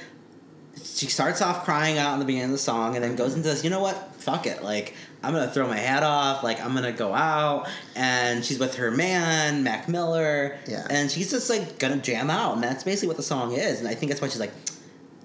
she 0.85 1.07
starts 1.07 1.41
off 1.43 1.65
crying 1.65 1.99
out 1.99 2.13
in 2.15 2.19
the 2.21 2.25
beginning 2.25 2.47
of 2.47 2.53
the 2.53 2.59
song, 2.59 2.95
and 2.95 3.05
then 3.05 3.17
goes 3.17 3.35
into 3.35 3.49
this. 3.49 3.65
You 3.65 3.71
know 3.71 3.81
what? 3.81 4.15
Fuck 4.17 4.47
it. 4.47 4.63
Like, 4.63 4.95
I'm 5.23 5.33
gonna 5.33 5.51
throw 5.51 5.67
my 5.67 5.77
hat 5.79 6.03
off. 6.03 6.43
Like, 6.43 6.61
I'm 6.61 6.75
gonna 6.75 6.93
go 6.93 7.15
out, 7.15 7.69
and 7.95 8.45
she's 8.45 8.59
with 8.59 8.77
her 8.77 8.91
man, 8.91 9.63
Mac 9.63 9.89
Miller. 9.89 10.59
Yeah. 10.69 10.87
And 10.91 11.11
she's 11.11 11.31
just 11.31 11.49
like 11.51 11.79
gonna 11.79 11.97
jam 11.99 12.31
out, 12.31 12.55
and 12.55 12.63
that's 12.63 12.85
basically 12.85 13.09
what 13.09 13.17
the 13.17 13.23
song 13.23 13.53
is. 13.53 13.79
And 13.81 13.89
I 13.89 13.95
think 13.95 14.11
that's 14.11 14.21
why 14.21 14.29
she's 14.29 14.41
like, 14.41 14.53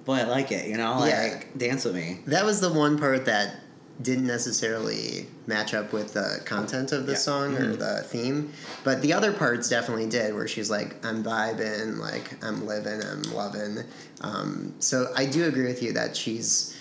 boy, 0.05 0.15
I 0.15 0.23
like 0.23 0.51
it. 0.51 0.67
You 0.67 0.77
know, 0.77 0.97
like 0.99 1.11
Yeah. 1.11 1.43
dance 1.57 1.83
with 1.85 1.95
me. 1.95 2.19
that 2.27 2.45
was 2.45 2.61
the 2.61 2.71
one 2.71 2.97
part 2.97 3.25
that 3.25 3.55
didn't 4.01 4.25
necessarily 4.27 5.27
match 5.47 5.73
up 5.73 5.91
with 5.93 6.13
the 6.13 6.39
content 6.45 6.91
of 6.91 7.05
the 7.05 7.11
Yeah. 7.13 7.17
song 7.17 7.55
or 7.57 7.73
Mhm. 7.73 7.79
the 7.79 8.03
theme 8.03 8.51
but 8.83 9.01
the 9.01 9.13
other 9.13 9.31
parts 9.33 9.69
definitely 9.69 10.07
did 10.07 10.33
where 10.33 10.47
she's 10.47 10.69
like 10.69 10.95
i'm 11.05 11.23
vibing 11.23 11.97
like 11.97 12.41
i'm 12.43 12.65
living 12.65 13.01
i'm 13.03 13.21
loving 13.33 13.83
um, 14.21 14.73
so 14.79 15.11
i 15.15 15.25
do 15.25 15.45
agree 15.45 15.65
with 15.67 15.81
you 15.83 15.91
that 15.93 16.15
she's 16.15 16.73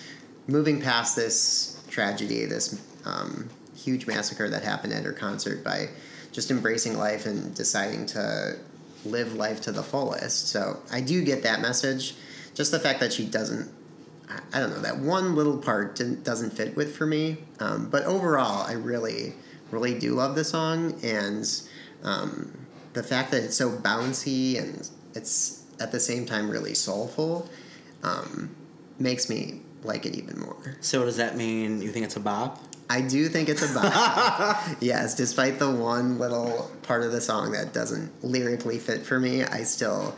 moving 0.47 0.81
past 0.81 1.15
this 1.15 1.75
tragedy 1.89 2.45
this 2.45 2.75
um, 3.05 3.49
huge 3.75 4.07
massacre 4.07 4.49
that 4.49 4.63
happened 4.63 4.93
at 4.93 5.03
her 5.03 5.11
concert 5.13 5.63
by 5.63 5.89
just 6.31 6.49
embracing 6.51 6.97
life 6.97 7.25
and 7.25 7.53
deciding 7.55 8.05
to 8.05 8.55
live 9.05 9.33
life 9.33 9.59
to 9.61 9.71
the 9.71 9.83
fullest 9.83 10.47
so 10.47 10.79
i 10.91 11.01
do 11.01 11.23
get 11.23 11.43
that 11.43 11.61
message 11.61 12.15
just 12.53 12.71
the 12.71 12.79
fact 12.79 12.99
that 12.99 13.11
she 13.11 13.25
doesn't 13.25 13.69
I- 14.53 14.59
don't 14.59 14.71
know 14.71 14.81
that 14.81 14.99
one 14.99 15.35
little 15.35 15.57
part 15.57 15.95
didn't, 15.95 16.23
doesn't 16.23 16.51
fit 16.51 16.75
with 16.75 16.95
for 16.95 17.05
me. 17.05 17.37
Um, 17.59 17.89
but 17.89 18.03
overall, 18.05 18.65
I 18.67 18.73
really, 18.73 19.33
really 19.71 19.97
do 19.97 20.13
love 20.13 20.35
the 20.35 20.43
song, 20.43 20.99
and 21.03 21.45
um, 22.03 22.51
the 22.93 23.03
fact 23.03 23.31
that 23.31 23.43
it's 23.43 23.55
so 23.55 23.71
bouncy 23.71 24.59
and 24.61 24.89
it's 25.15 25.63
at 25.79 25.91
the 25.91 25.99
same 25.99 26.25
time 26.25 26.49
really 26.49 26.73
soulful 26.73 27.49
um, 28.03 28.55
makes 28.99 29.29
me 29.29 29.61
like 29.83 30.05
it 30.05 30.15
even 30.15 30.39
more. 30.39 30.77
So 30.81 31.05
does 31.05 31.17
that 31.17 31.35
mean 31.35 31.81
you 31.81 31.89
think 31.89 32.05
it's 32.05 32.15
a 32.15 32.19
bop? 32.19 32.61
I 32.89 33.01
do 33.01 33.29
think 33.29 33.47
it's 33.49 33.61
a 33.61 33.73
bop. 33.73 34.59
yes, 34.81 35.15
despite 35.15 35.59
the 35.59 35.71
one 35.71 36.19
little 36.19 36.69
part 36.83 37.03
of 37.03 37.11
the 37.11 37.21
song 37.21 37.53
that 37.53 37.73
doesn't 37.73 38.23
lyrically 38.23 38.79
fit 38.79 39.05
for 39.05 39.19
me, 39.19 39.43
I 39.43 39.63
still 39.63 40.15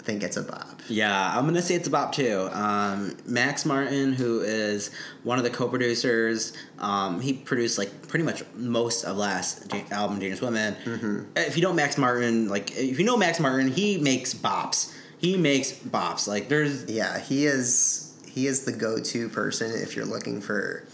think 0.00 0.22
it's 0.22 0.36
a 0.36 0.42
bop. 0.42 0.75
Yeah, 0.88 1.36
I'm 1.36 1.46
gonna 1.46 1.62
say 1.62 1.74
it's 1.74 1.88
a 1.88 1.90
bop 1.90 2.12
too. 2.12 2.48
Um, 2.52 3.16
Max 3.26 3.64
Martin, 3.64 4.12
who 4.12 4.40
is 4.40 4.90
one 5.22 5.38
of 5.38 5.44
the 5.44 5.50
co-producers, 5.50 6.52
um, 6.78 7.20
he 7.20 7.32
produced 7.32 7.78
like 7.78 8.08
pretty 8.08 8.24
much 8.24 8.42
most 8.54 9.04
of 9.04 9.16
last 9.16 9.72
album, 9.90 10.18
Dangerous 10.18 10.40
Woman. 10.40 10.76
Mm-hmm. 10.84 11.22
If 11.36 11.56
you 11.56 11.62
know 11.62 11.72
Max 11.72 11.98
Martin, 11.98 12.48
like 12.48 12.76
if 12.76 12.98
you 12.98 13.04
know 13.04 13.16
Max 13.16 13.40
Martin, 13.40 13.68
he 13.68 13.98
makes 13.98 14.34
bops. 14.34 14.94
He 15.18 15.36
makes 15.36 15.72
bops. 15.72 16.28
Like 16.28 16.48
there's 16.48 16.84
Yeah, 16.90 17.18
he 17.18 17.46
is 17.46 18.14
he 18.28 18.46
is 18.46 18.64
the 18.64 18.72
go-to 18.72 19.28
person 19.28 19.72
if 19.82 19.96
you're 19.96 20.04
looking 20.04 20.40
for 20.40 20.84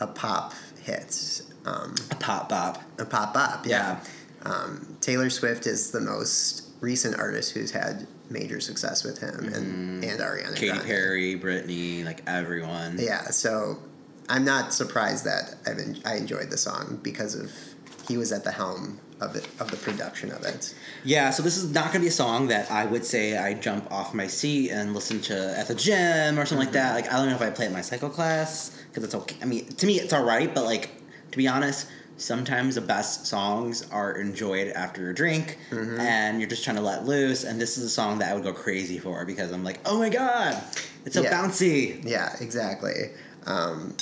a 0.00 0.06
pop 0.06 0.52
hit. 0.82 1.42
Um, 1.64 1.94
a 2.10 2.14
pop 2.14 2.48
bop. 2.48 2.82
a 2.98 3.04
pop 3.04 3.34
bop, 3.34 3.66
yeah. 3.66 4.00
Yeah. 4.44 4.50
Um, 4.50 4.96
Taylor 5.00 5.28
Swift 5.28 5.66
is 5.66 5.90
the 5.90 6.00
most 6.00 6.68
recent 6.80 7.18
artist 7.18 7.52
who's 7.52 7.70
had 7.70 8.06
major 8.30 8.60
success 8.60 9.04
with 9.04 9.18
him, 9.18 9.52
and 9.52 10.04
and 10.04 10.20
Ariana 10.20 10.44
Mm-hmm. 10.46 10.54
Katy 10.54 10.68
Grande. 10.68 10.84
Perry, 10.86 11.38
Britney, 11.38 12.04
like 12.04 12.22
everyone. 12.26 12.96
Yeah, 12.98 13.24
so 13.24 13.78
I'm 14.28 14.44
not 14.44 14.72
surprised 14.72 15.24
that 15.24 15.54
I've 15.66 15.78
en- 15.78 16.00
I 16.04 16.16
enjoyed 16.16 16.50
the 16.50 16.58
song 16.58 17.00
because 17.02 17.34
of 17.34 17.50
he 18.08 18.16
was 18.16 18.32
at 18.32 18.44
the 18.44 18.52
helm 18.52 19.00
of 19.20 19.36
it 19.36 19.46
of 19.60 19.70
the 19.70 19.76
production 19.76 20.30
of 20.32 20.42
it. 20.44 20.74
Yeah, 21.04 21.30
so 21.30 21.42
this 21.42 21.56
is 21.56 21.72
not 21.74 21.86
going 21.86 21.94
to 21.96 22.00
be 22.00 22.06
a 22.08 22.10
song 22.12 22.48
that 22.48 22.70
I 22.70 22.86
would 22.86 23.04
say 23.04 23.36
I 23.36 23.54
jump 23.54 23.90
off 23.92 24.14
my 24.14 24.26
seat 24.26 24.70
and 24.70 24.94
listen 24.94 25.20
to 25.22 25.58
at 25.58 25.68
the 25.68 25.74
gym 25.74 26.38
or 26.38 26.46
something 26.46 26.64
like 26.66 26.72
that. 26.74 26.94
Like 26.94 27.12
I 27.12 27.16
don't 27.16 27.28
know 27.28 27.34
if 27.34 27.42
I 27.42 27.50
play 27.50 27.66
at 27.66 27.72
my 27.72 27.82
cycle 27.82 28.08
class 28.10 28.80
because 28.88 29.04
it's 29.04 29.14
okay. 29.14 29.36
I 29.42 29.44
mean, 29.44 29.66
to 29.66 29.86
me 29.86 29.94
it's 30.00 30.12
all 30.12 30.24
right, 30.24 30.52
but 30.54 30.64
like 30.64 30.90
to 31.32 31.36
be 31.38 31.46
honest, 31.46 31.86
sometimes 32.20 32.74
the 32.74 32.80
best 32.80 33.26
songs 33.26 33.88
are 33.90 34.12
enjoyed 34.12 34.68
after 34.68 35.10
a 35.10 35.14
drink 35.14 35.56
and 35.98 36.38
you're 36.38 36.48
just 36.48 36.62
trying 36.62 36.76
to 36.76 36.82
let 36.82 37.06
loose. 37.06 37.44
And 37.44 37.60
this 37.60 37.78
is 37.78 37.84
a 37.84 37.88
song 37.88 38.18
that 38.18 38.30
I 38.30 38.34
would 38.34 38.44
go 38.44 38.52
crazy 38.52 38.98
for 38.98 39.24
because 39.24 39.50
I'm 39.52 39.64
like, 39.64 39.80
oh 39.86 39.98
my 39.98 40.10
god, 40.10 40.62
it's 41.04 41.14
so 41.14 41.22
Yeah. 41.22 41.32
bouncy. 41.32 42.04
Yeah, 42.04 42.36
exactly. 42.40 43.10
Um, 43.46 43.96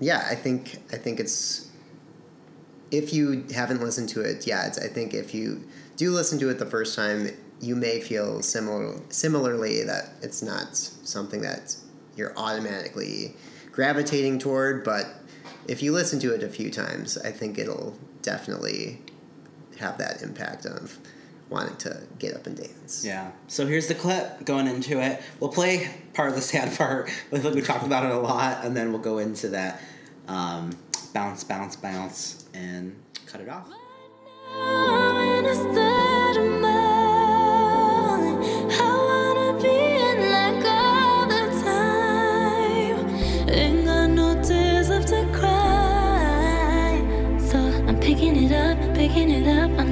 yeah, 0.00 0.26
I 0.30 0.34
think 0.36 0.78
I 0.92 0.96
think 0.96 1.20
it's 1.20 1.68
if 2.90 3.12
you 3.12 3.44
haven't 3.52 3.80
listened 3.80 4.08
to 4.10 4.20
it, 4.20 4.46
yeah, 4.46 4.70
I 4.82 4.86
think 4.86 5.14
if 5.14 5.34
you 5.34 5.64
do 5.96 6.12
listen 6.12 6.38
to 6.38 6.50
it 6.50 6.58
the 6.58 6.66
first 6.66 6.94
time, 6.94 7.28
you 7.60 7.74
may 7.74 8.00
feel 8.00 8.42
similar 8.42 9.00
similarly 9.08 9.82
that 9.84 10.10
it's 10.22 10.42
not 10.42 10.76
something 10.76 11.40
that 11.42 11.76
you're 12.16 12.32
automatically 12.36 13.34
gravitating 13.72 14.38
toward, 14.38 14.84
but 14.84 15.06
if 15.68 15.82
you 15.82 15.92
listen 15.92 16.20
to 16.20 16.34
it 16.34 16.42
a 16.42 16.48
few 16.48 16.70
times, 16.70 17.18
I 17.18 17.30
think 17.30 17.58
it'll 17.58 17.96
definitely 18.22 19.00
have 19.78 19.98
that 19.98 20.22
impact 20.22 20.66
of 20.66 20.98
wanting 21.48 21.76
to 21.76 22.02
get 22.18 22.34
up 22.34 22.46
and 22.46 22.56
dance. 22.56 23.04
Yeah. 23.04 23.30
So 23.48 23.66
here's 23.66 23.86
the 23.86 23.94
clip 23.94 24.44
going 24.44 24.66
into 24.66 25.00
it. 25.00 25.22
We'll 25.40 25.50
play 25.50 25.88
part 26.14 26.30
of 26.30 26.34
the 26.34 26.42
sad 26.42 26.76
part. 26.78 27.10
I 27.32 27.38
think 27.38 27.54
we 27.54 27.60
talked 27.60 27.84
about 27.84 28.04
it 28.04 28.12
a 28.12 28.18
lot, 28.18 28.64
and 28.64 28.76
then 28.76 28.92
we'll 28.92 29.02
go 29.02 29.18
into 29.18 29.48
that 29.48 29.80
um, 30.28 30.76
bounce, 31.12 31.44
bounce, 31.44 31.76
bounce, 31.76 32.44
and 32.54 32.96
cut 33.26 33.40
it 33.40 33.48
off. 33.48 33.68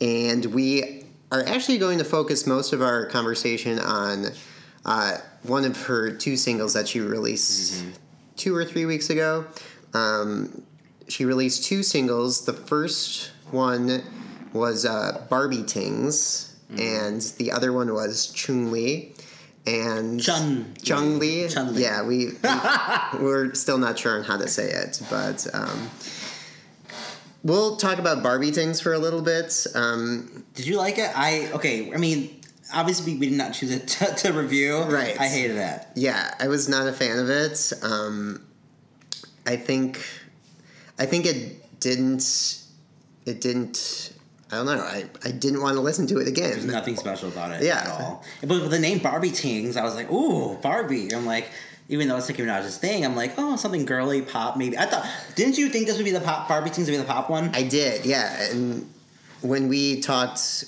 And 0.00 0.46
we 0.46 1.04
are 1.30 1.44
actually 1.46 1.78
going 1.78 1.98
to 1.98 2.04
focus 2.04 2.46
most 2.46 2.72
of 2.72 2.82
our 2.82 3.06
conversation 3.06 3.78
on 3.78 4.26
uh, 4.84 5.18
one 5.42 5.64
of 5.64 5.80
her 5.82 6.10
two 6.10 6.36
singles 6.36 6.72
that 6.74 6.88
she 6.88 7.00
released 7.00 7.84
two 8.36 8.54
or 8.54 8.64
three 8.64 8.86
weeks 8.86 9.10
ago. 9.10 9.46
Um, 9.94 10.62
she 11.08 11.24
released 11.24 11.64
two 11.64 11.82
singles. 11.82 12.44
The 12.44 12.52
first 12.52 13.30
one 13.50 14.02
was 14.52 14.84
uh, 14.86 15.24
Barbie 15.28 15.62
Tings, 15.64 16.56
and 16.78 17.20
the 17.38 17.52
other 17.52 17.72
one 17.72 17.92
was 17.92 18.28
Chung 18.32 18.70
Li. 18.72 19.12
And 19.66 20.20
Chun- 20.22 20.74
Chung 20.82 21.18
Li. 21.18 21.48
Chun 21.48 21.74
Li. 21.74 21.82
Yeah, 21.82 22.02
we, 22.02 22.28
we 22.28 22.32
we're 23.22 23.54
still 23.54 23.76
not 23.78 23.98
sure 23.98 24.18
on 24.18 24.24
how 24.24 24.38
to 24.38 24.48
say 24.48 24.70
it, 24.70 25.02
but 25.10 25.46
um, 25.52 25.90
we'll 27.42 27.76
talk 27.76 27.98
about 27.98 28.22
Barbie 28.22 28.50
Tings 28.50 28.80
for 28.80 28.92
a 28.92 28.98
little 28.98 29.22
bit. 29.22 29.66
Um, 29.74 30.44
Did 30.54 30.66
you 30.66 30.76
like 30.76 30.98
it? 30.98 31.10
I 31.16 31.50
okay. 31.54 31.92
I 31.92 31.96
mean, 31.96 32.40
obviously 32.74 33.14
we 33.16 33.28
did 33.28 33.38
not 33.38 33.52
choose 33.54 33.70
it 33.70 33.88
to, 33.98 34.06
to 34.06 34.32
review. 34.32 34.82
Right. 34.82 35.18
I 35.20 35.26
hated 35.28 35.56
that. 35.56 35.92
yeah, 35.94 36.34
I 36.38 36.48
was 36.48 36.68
not 36.68 36.86
a 36.86 36.92
fan 36.92 37.18
of 37.18 37.28
it. 37.30 37.72
Um, 37.82 38.44
I 39.46 39.56
think, 39.56 40.00
I 40.98 41.06
think 41.06 41.26
it 41.26 41.80
didn't, 41.80 42.62
it 43.26 43.40
didn't. 43.40 44.12
I 44.52 44.56
don't 44.56 44.66
know. 44.66 44.72
I, 44.82 45.04
I 45.24 45.30
didn't 45.30 45.62
want 45.62 45.76
to 45.76 45.80
listen 45.80 46.08
to 46.08 46.18
it 46.18 46.26
again. 46.26 46.50
There's 46.50 46.64
nothing 46.64 46.96
special 46.96 47.28
about 47.28 47.52
it 47.52 47.62
Yeah. 47.62 47.82
at 47.82 48.00
all. 48.00 48.24
But 48.40 48.48
with 48.62 48.70
the 48.72 48.80
name 48.80 48.98
Barbie 48.98 49.30
Tings, 49.30 49.76
I 49.76 49.84
was 49.84 49.94
like, 49.94 50.10
ooh, 50.10 50.56
Barbie. 50.56 51.14
I'm 51.14 51.24
like, 51.24 51.46
even 51.90 52.06
though 52.08 52.16
it's 52.16 52.28
Nicki 52.28 52.42
Minaj's 52.42 52.78
thing, 52.78 53.04
I'm 53.04 53.16
like, 53.16 53.34
oh, 53.36 53.56
something 53.56 53.84
girly, 53.84 54.22
pop, 54.22 54.56
maybe. 54.56 54.78
I 54.78 54.86
thought, 54.86 55.04
didn't 55.34 55.58
you 55.58 55.68
think 55.68 55.86
this 55.86 55.96
would 55.96 56.04
be 56.04 56.12
the 56.12 56.20
pop 56.20 56.48
Barbie 56.48 56.70
Tings 56.70 56.88
would 56.88 56.92
be 56.94 56.98
the 56.98 57.04
pop 57.04 57.28
one? 57.28 57.50
I 57.52 57.64
did, 57.64 58.06
yeah. 58.06 58.50
And 58.50 58.88
when 59.42 59.68
we 59.68 60.00
talked 60.00 60.64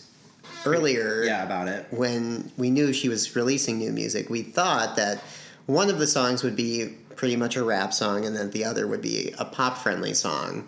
earlier, 0.66 1.22
yeah, 1.24 1.44
about 1.44 1.68
it. 1.68 1.86
when 1.90 2.50
we 2.56 2.70
knew 2.70 2.92
she 2.92 3.08
was 3.08 3.34
releasing 3.36 3.78
new 3.78 3.92
music, 3.92 4.28
we 4.30 4.42
thought 4.42 4.96
that 4.96 5.18
one 5.66 5.88
of 5.88 5.98
the 5.98 6.06
songs 6.08 6.42
would 6.42 6.56
be 6.56 6.96
pretty 7.14 7.36
much 7.36 7.54
a 7.56 7.62
rap 7.62 7.92
song, 7.92 8.24
and 8.24 8.34
then 8.34 8.50
the 8.50 8.64
other 8.64 8.86
would 8.88 9.00
be 9.00 9.32
a 9.38 9.44
pop 9.44 9.78
friendly 9.78 10.14
song. 10.14 10.66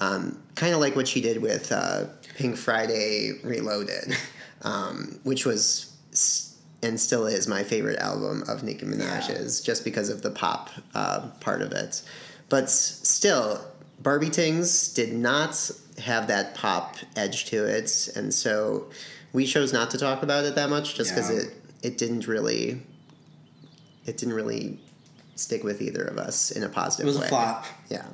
Um, 0.00 0.38
kind 0.56 0.74
of 0.74 0.80
like 0.80 0.94
what 0.94 1.08
she 1.08 1.22
did 1.22 1.40
with 1.40 1.72
uh, 1.72 2.04
Pink 2.36 2.58
Friday 2.58 3.40
Reloaded, 3.42 4.14
um, 4.62 5.18
which 5.22 5.46
was 5.46 5.96
s- 6.12 6.45
and 6.86 7.00
still 7.00 7.26
is 7.26 7.48
my 7.48 7.64
favorite 7.64 7.98
album 7.98 8.44
of 8.48 8.62
Nicki 8.62 8.86
Minaj's, 8.86 9.60
just 9.60 9.84
because 9.84 10.08
of 10.08 10.22
the 10.22 10.30
pop 10.30 10.70
uh, 10.94 11.28
part 11.40 11.60
of 11.60 11.72
it. 11.72 12.02
But 12.48 12.70
still, 12.70 13.60
Barbie 14.00 14.30
Tings 14.30 14.92
did 14.94 15.12
not 15.12 15.70
have 15.98 16.28
that 16.28 16.54
pop 16.54 16.96
edge 17.16 17.46
to 17.46 17.64
it, 17.64 18.08
and 18.14 18.32
so 18.32 18.86
we 19.32 19.46
chose 19.46 19.72
not 19.72 19.90
to 19.90 19.98
talk 19.98 20.22
about 20.22 20.44
it 20.44 20.54
that 20.54 20.70
much, 20.70 20.94
just 20.94 21.10
because 21.10 21.30
Yeah. 21.30 21.40
it 21.40 21.52
it 21.82 21.98
didn't 21.98 22.26
really 22.26 22.80
it 24.06 24.16
didn't 24.16 24.34
really 24.34 24.78
stick 25.34 25.64
with 25.64 25.82
either 25.82 26.04
of 26.04 26.18
us 26.18 26.50
in 26.52 26.62
a 26.62 26.68
positive 26.68 27.06
way. 27.06 27.10
It 27.10 27.14
was 27.14 27.20
way. 27.20 27.26
a 27.26 27.28
flop. 27.28 27.66
Yeah. 27.88 28.06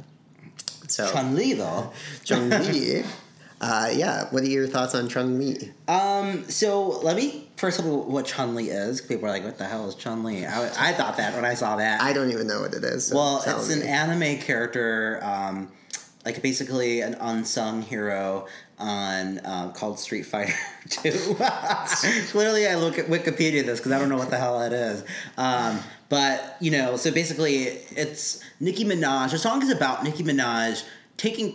So 0.88 1.10
Chun 1.12 1.34
Li 1.34 1.52
though. 1.52 1.92
Chun 2.24 2.48
Li. 2.48 3.04
Uh, 3.62 3.88
yeah. 3.94 4.26
What 4.30 4.42
are 4.42 4.48
your 4.48 4.66
thoughts 4.66 4.92
on 4.96 5.08
Chung 5.08 5.38
Li? 5.38 5.72
Um, 5.86 6.50
so 6.50 6.98
let 7.02 7.16
me 7.16 7.48
first 7.56 7.78
of 7.78 7.86
all 7.86 8.02
what 8.02 8.26
Chun 8.26 8.56
Li 8.56 8.70
is. 8.70 9.00
People 9.00 9.26
are 9.26 9.30
like, 9.30 9.44
"What 9.44 9.56
the 9.56 9.64
hell 9.64 9.88
is 9.88 9.94
Chun 9.94 10.24
Li?" 10.24 10.44
I, 10.44 10.88
I 10.88 10.92
thought 10.92 11.16
that 11.18 11.34
when 11.36 11.44
I 11.44 11.54
saw 11.54 11.76
that. 11.76 12.02
I 12.02 12.12
don't 12.12 12.32
even 12.32 12.48
know 12.48 12.60
what 12.60 12.74
it 12.74 12.82
is. 12.82 13.06
so 13.06 13.16
well, 13.16 13.42
it's 13.46 13.68
me. 13.68 13.82
an 13.82 13.86
anime 13.86 14.40
character, 14.40 15.20
um, 15.22 15.70
like 16.24 16.42
basically 16.42 17.02
an 17.02 17.14
unsung 17.20 17.82
hero 17.82 18.48
on 18.80 19.40
um, 19.44 19.72
called 19.72 20.00
Street 20.00 20.24
Fighter 20.24 20.52
Two. 20.88 21.12
Clearly, 22.32 22.66
I 22.66 22.74
look 22.74 22.98
at 22.98 23.06
Wikipedia 23.06 23.64
this 23.64 23.78
because 23.78 23.92
I 23.92 24.00
don't 24.00 24.08
know 24.08 24.16
what 24.18 24.30
the 24.30 24.38
hell 24.38 24.60
it 24.62 24.72
is. 24.72 25.04
Um, 25.38 25.78
but 26.08 26.56
you 26.58 26.72
know, 26.72 26.96
so 26.96 27.12
basically, 27.12 27.62
it's 27.62 28.42
Nicki 28.58 28.84
Minaj. 28.84 29.30
The 29.30 29.38
song 29.38 29.62
is 29.62 29.70
about 29.70 30.02
Nicki 30.02 30.24
Minaj 30.24 30.84
taking. 31.16 31.54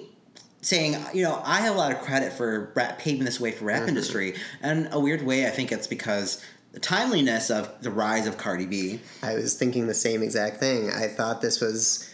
Saying, 0.61 0.97
you 1.13 1.23
know, 1.23 1.41
I 1.45 1.61
have 1.61 1.75
a 1.75 1.77
lot 1.77 1.91
of 1.91 1.99
credit 2.01 2.33
for 2.33 2.71
rap, 2.75 2.97
paving 2.99 3.25
this 3.25 3.39
way 3.39 3.51
for 3.51 3.65
rap 3.65 3.81
Mm-hmm. 3.81 3.89
industry, 3.89 4.35
and 4.61 4.89
a 4.91 4.99
weird 4.99 5.21
way, 5.21 5.45
I 5.45 5.49
think 5.51 5.71
it's 5.71 5.87
because 5.87 6.43
the 6.73 6.79
timeliness 6.79 7.49
of 7.49 7.81
the 7.81 7.91
rise 7.91 8.27
of 8.27 8.37
Cardi 8.37 8.65
B. 8.65 8.99
I 9.23 9.35
was 9.35 9.53
thinking 9.55 9.87
the 9.87 9.93
same 9.93 10.21
exact 10.23 10.57
thing. 10.57 10.89
I 10.91 11.07
thought 11.07 11.41
this 11.41 11.61
was 11.61 12.09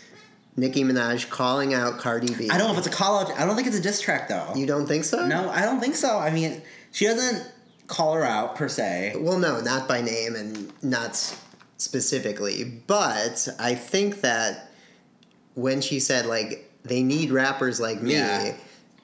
Nicki 0.55 0.83
Minaj 0.83 1.29
calling 1.29 1.73
out 1.73 1.97
Cardi 1.99 2.33
B. 2.35 2.49
I 2.51 2.57
don't 2.57 2.67
know 2.67 2.73
if 2.73 2.77
it's 2.77 2.87
a 2.87 2.91
call 2.91 3.19
out. 3.19 3.31
I 3.39 3.45
don't 3.45 3.55
think 3.55 3.67
it's 3.67 3.77
a 3.77 3.81
diss 3.81 3.99
track 4.01 4.27
though. 4.27 4.51
You 4.55 4.65
don't 4.67 4.85
think 4.85 5.03
so? 5.05 5.25
No, 5.25 5.49
I 5.49 5.61
don't 5.61 5.79
think 5.79 5.95
so. 5.95 6.19
I 6.19 6.29
mean, 6.29 6.61
she 6.91 7.05
doesn't. 7.05 7.49
call 7.87 8.13
her 8.13 8.23
out 8.23 8.55
per 8.55 8.67
se. 8.69 9.13
Well, 9.19 9.39
no, 9.39 9.59
not 9.61 9.87
by 9.87 10.01
name 10.01 10.35
and 10.35 10.71
not 10.83 11.15
specifically, 11.77 12.63
but 12.87 13.47
I 13.59 13.75
think 13.75 14.21
that 14.21 14.69
when 15.55 15.81
she 15.81 15.99
said 15.99 16.25
like 16.25 16.69
they 16.83 17.03
need 17.03 17.31
rappers 17.31 17.79
like 17.79 18.01
me, 18.01 18.13
Yeah. 18.13 18.53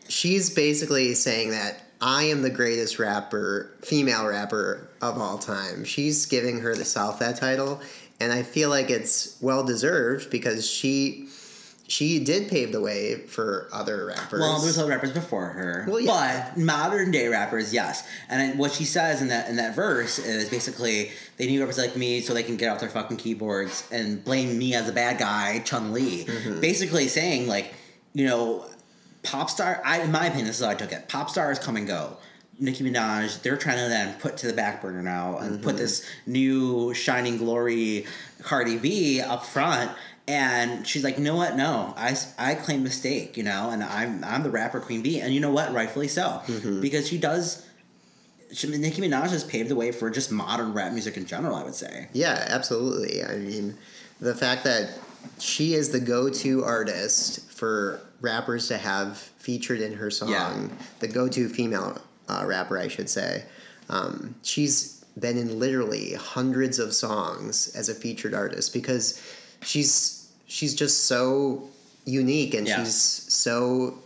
she's 0.08 0.50
basically 0.50 1.14
saying 1.16 1.52
that 1.52 1.82
I 2.02 2.24
am 2.24 2.42
the 2.42 2.50
greatest 2.50 3.00
rapper, 3.00 3.72
female 3.82 4.26
rapper 4.28 4.90
of 5.02 5.18
all 5.18 5.38
time. 5.38 5.84
She's 5.86 6.26
giving 6.26 6.60
her 6.60 6.76
the 6.76 6.86
South 6.86 7.20
that 7.20 7.38
title, 7.38 7.82
and 8.20 8.32
I 8.34 8.44
feel 8.44 8.70
like 8.70 8.90
it's 8.90 9.38
well 9.42 9.64
deserved 9.64 10.30
because 10.30 10.70
she 10.70 11.28
she 11.90 12.20
did 12.20 12.50
pave 12.50 12.72
the 12.72 12.80
way 12.80 13.16
for 13.16 13.68
other 13.74 14.06
rappers. 14.06 14.40
Well, 14.40 14.62
there's 14.62 14.78
other 14.78 14.92
rappers 14.92 15.12
before 15.12 15.48
her. 15.48 15.86
Well, 15.88 16.00
yeah. 16.00 16.52
But 16.54 16.62
modern 16.62 17.10
day 17.10 17.28
rappers, 17.28 17.74
yes. 17.74 18.08
And 18.30 18.60
what 18.60 18.72
she 18.72 18.86
says 18.86 19.24
in 19.24 19.30
that 19.30 19.50
in 19.50 19.56
that 19.56 19.76
verse 19.76 20.20
is 20.20 20.50
basically 20.50 21.10
they 21.38 21.48
need 21.48 21.60
rappers 21.60 21.80
like 21.80 21.96
me 21.96 22.22
so 22.22 22.36
they 22.36 22.44
can 22.44 22.58
get 22.58 22.70
off 22.70 22.80
their 22.80 22.90
fucking 22.90 23.18
keyboards 23.18 23.88
and 23.92 24.24
blame 24.24 24.58
me 24.58 24.76
as 24.76 24.88
a 24.88 24.92
bad 24.92 25.18
guy, 25.18 25.60
Chun 25.60 25.92
Li. 25.92 26.26
Mm-hmm. 26.26 26.60
Basically 26.60 27.08
saying 27.08 27.48
like, 27.48 27.74
you 28.14 28.28
know, 28.28 28.66
pop 29.24 29.50
star. 29.50 29.82
I, 29.84 30.02
in 30.02 30.12
my 30.12 30.28
opinion, 30.28 30.46
this 30.46 30.60
is 30.60 30.66
how 30.66 30.72
I 30.72 30.76
took 30.76 30.92
it. 30.92 31.10
Pop 31.10 31.32
stars 31.32 31.58
come 31.58 31.76
and 31.76 31.88
go. 31.88 32.18
Nicki 32.60 32.84
Minaj, 32.84 33.42
they're 33.42 33.58
trying 33.58 33.78
to 33.78 33.88
then 33.88 34.20
put 34.20 34.38
to 34.38 34.48
the 34.48 34.54
back 34.54 34.82
burner 34.82 35.02
now 35.02 35.38
and 35.38 35.64
put 35.64 35.78
this 35.78 36.06
new 36.28 36.94
shining 36.94 37.38
glory 37.38 38.06
Cardi 38.42 38.78
B 38.78 39.22
up 39.22 39.46
front. 39.46 39.92
And 40.30 40.86
she's 40.86 41.04
like, 41.04 41.18
you 41.18 41.24
know 41.24 41.36
what? 41.36 41.56
No, 41.56 41.92
I, 41.98 42.16
I 42.38 42.54
claim 42.54 42.84
mistake, 42.84 43.36
you 43.36 43.42
know, 43.42 43.72
and 43.72 43.84
I'm 43.84 44.24
I'm 44.24 44.44
the 44.44 44.52
rapper 44.52 44.80
Queen 44.80 45.02
Bee, 45.02 45.20
and 45.20 45.34
you 45.34 45.40
know 45.40 45.50
what? 45.50 45.74
Rightfully 45.74 46.08
so, 46.08 46.42
because 46.82 47.08
she 47.08 47.18
does. 47.18 47.66
She, 48.54 48.68
Nicki 48.68 49.02
Minaj 49.02 49.30
has 49.32 49.44
paved 49.44 49.70
the 49.70 49.76
way 49.76 49.92
for 49.92 50.12
just 50.12 50.32
modern 50.32 50.72
rap 50.74 50.92
music 50.94 51.18
in 51.18 51.26
general. 51.26 51.56
I 51.56 51.64
would 51.64 51.74
say. 51.74 52.10
Yeah, 52.14 52.46
absolutely. 52.48 53.24
I 53.24 53.38
mean, 53.38 53.76
the 54.22 54.36
fact 54.36 54.64
that 54.66 55.00
she 55.40 55.74
is 55.74 55.90
the 55.90 56.00
go-to 56.00 56.64
artist 56.64 57.50
for 57.52 58.00
rappers 58.22 58.68
to 58.68 58.78
have 58.78 59.18
featured 59.18 59.82
in 59.82 59.94
her 59.94 60.12
song, 60.12 60.30
Yeah. 60.30 60.68
the 61.00 61.08
go-to 61.08 61.50
female 61.50 62.00
uh, 62.28 62.44
rapper, 62.46 62.78
I 62.78 62.88
should 62.88 63.10
say. 63.10 63.46
Um, 63.90 64.36
she's 64.44 65.04
been 65.20 65.38
in 65.40 65.58
literally 65.58 66.14
hundreds 66.14 66.78
of 66.78 66.94
songs 66.94 67.74
as 67.76 67.90
a 67.90 67.96
featured 67.96 68.34
artist 68.36 68.74
because 68.74 69.20
she's 69.64 70.19
she's 70.50 70.76
just 70.76 71.06
so 71.06 71.70
unique 72.06 72.54
and 72.54 72.68
Yeah. 72.68 72.84
she's 72.84 72.96
so 72.96 74.00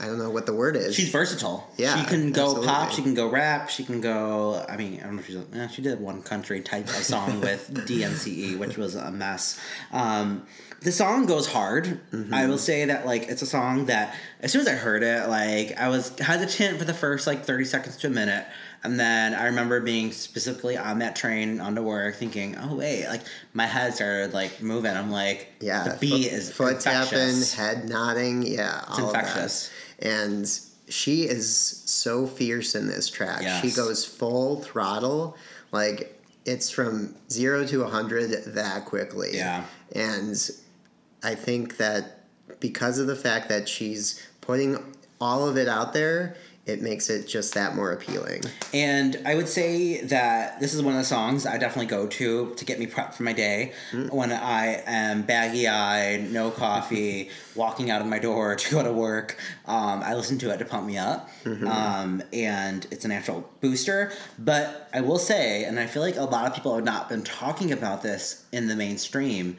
I 0.00 0.06
don't 0.06 0.18
know 0.18 0.30
what 0.30 0.46
the 0.46 0.54
word 0.54 0.76
is. 0.76 0.94
She's 0.94 1.08
versatile. 1.08 1.68
Yeah, 1.76 1.96
she 2.00 2.06
can 2.06 2.30
go 2.30 2.62
pop. 2.62 2.92
She 2.92 3.02
can 3.02 3.14
go 3.14 3.26
rap. 3.28 3.68
She 3.68 3.82
can 3.82 4.00
go. 4.00 4.64
I 4.68 4.76
mean, 4.76 5.00
I 5.00 5.06
don't 5.06 5.16
know 5.16 5.20
if 5.22 5.26
she's. 5.26 5.36
Eh, 5.52 5.66
she 5.66 5.82
did 5.82 5.98
one 6.00 6.22
country 6.22 6.60
type 6.60 6.84
of 6.86 6.94
song 6.94 7.40
with 7.48 7.68
DNCE, 7.74 8.56
which 8.60 8.76
was 8.76 8.94
a 8.94 9.10
mess. 9.10 9.58
Um, 9.90 10.46
the 10.82 10.92
song 10.92 11.26
goes 11.26 11.48
hard. 11.48 12.00
Mm-hmm. 12.12 12.32
I 12.32 12.46
will 12.46 12.58
say 12.58 12.84
that 12.84 13.06
like 13.06 13.24
it's 13.28 13.42
a 13.42 13.46
song 13.46 13.86
that 13.86 14.14
as 14.38 14.52
soon 14.52 14.60
as 14.60 14.68
I 14.68 14.74
heard 14.74 15.02
it, 15.02 15.28
like 15.28 15.76
I 15.76 15.88
was 15.88 16.16
hesitant 16.20 16.78
for 16.78 16.84
the 16.84 16.94
first 16.94 17.26
like 17.26 17.44
thirty 17.44 17.64
seconds 17.64 17.96
to 17.96 18.06
a 18.06 18.10
minute. 18.10 18.46
And 18.84 18.98
then 18.98 19.34
I 19.34 19.46
remember 19.46 19.80
being 19.80 20.12
specifically 20.12 20.76
on 20.76 21.00
that 21.00 21.16
train 21.16 21.60
onto 21.60 21.82
work, 21.82 22.14
thinking, 22.14 22.56
"Oh 22.56 22.76
wait!" 22.76 23.06
Like 23.08 23.22
my 23.52 23.66
head 23.66 23.94
started 23.94 24.32
like 24.32 24.62
moving. 24.62 24.92
I'm 24.96 25.10
like, 25.10 25.48
Yeah, 25.60 25.84
the 25.84 25.96
beat 25.98 26.24
foot, 26.24 26.32
is 26.32 26.50
foot 26.52 26.80
tapping, 26.80 27.42
head 27.56 27.88
nodding. 27.88 28.42
Yeah, 28.42 28.84
all 28.88 29.08
infectious. 29.08 29.66
of 29.66 30.04
that. 30.04 30.10
And 30.10 30.60
she 30.88 31.24
is 31.24 31.48
so 31.56 32.26
fierce 32.26 32.74
in 32.74 32.86
this 32.86 33.08
track. 33.10 33.42
Yes. 33.42 33.62
She 33.62 33.70
goes 33.72 34.04
full 34.04 34.62
throttle, 34.62 35.36
like 35.72 36.14
it's 36.44 36.70
from 36.70 37.14
zero 37.30 37.66
to 37.66 37.82
a 37.82 37.88
hundred 37.88 38.30
that 38.54 38.84
quickly. 38.84 39.30
Yeah. 39.34 39.64
and 39.94 40.50
I 41.22 41.34
think 41.34 41.76
that 41.78 42.24
because 42.60 42.98
of 42.98 43.06
the 43.06 43.16
fact 43.16 43.48
that 43.48 43.68
she's 43.68 44.24
putting 44.40 44.78
all 45.20 45.48
of 45.48 45.56
it 45.56 45.68
out 45.68 45.92
there, 45.92 46.36
it 46.68 46.82
makes 46.82 47.08
it 47.08 47.26
just 47.26 47.54
that 47.54 47.74
more 47.74 47.92
appealing. 47.92 48.42
And 48.74 49.20
I 49.24 49.34
would 49.34 49.48
say 49.48 50.02
that 50.02 50.60
this 50.60 50.74
is 50.74 50.82
one 50.82 50.94
of 50.94 51.00
the 51.00 51.06
songs 51.06 51.46
I 51.46 51.56
definitely 51.56 51.86
go 51.86 52.06
to 52.06 52.54
to 52.54 52.64
get 52.64 52.78
me 52.78 52.86
prepped 52.86 53.14
for 53.14 53.22
my 53.22 53.32
day 53.32 53.72
when 54.10 54.30
I 54.32 54.82
am 54.86 55.22
baggy 55.22 55.66
eyed, 55.66 56.30
no 56.30 56.50
coffee, 56.50 57.30
walking 57.54 57.90
out 57.90 58.02
of 58.02 58.06
my 58.06 58.18
door 58.18 58.54
to 58.54 58.70
go 58.70 58.82
to 58.82 58.92
work. 58.92 59.38
Um, 59.66 60.02
I 60.02 60.14
listen 60.14 60.38
to 60.40 60.50
it 60.52 60.58
to 60.58 60.64
pump 60.64 60.86
me 60.86 60.98
up, 60.98 61.30
um, 61.46 62.22
and 62.32 62.86
it's 62.90 63.04
a 63.04 63.08
natural 63.08 63.48
booster. 63.60 64.12
But 64.38 64.88
I 64.92 65.00
will 65.00 65.18
say, 65.18 65.64
and 65.64 65.80
I 65.80 65.86
feel 65.86 66.02
like 66.02 66.16
a 66.16 66.24
lot 66.24 66.46
of 66.46 66.54
people 66.54 66.74
have 66.74 66.84
not 66.84 67.08
been 67.08 67.22
talking 67.22 67.72
about 67.72 68.02
this 68.02 68.44
in 68.52 68.68
the 68.68 68.76
mainstream. 68.76 69.56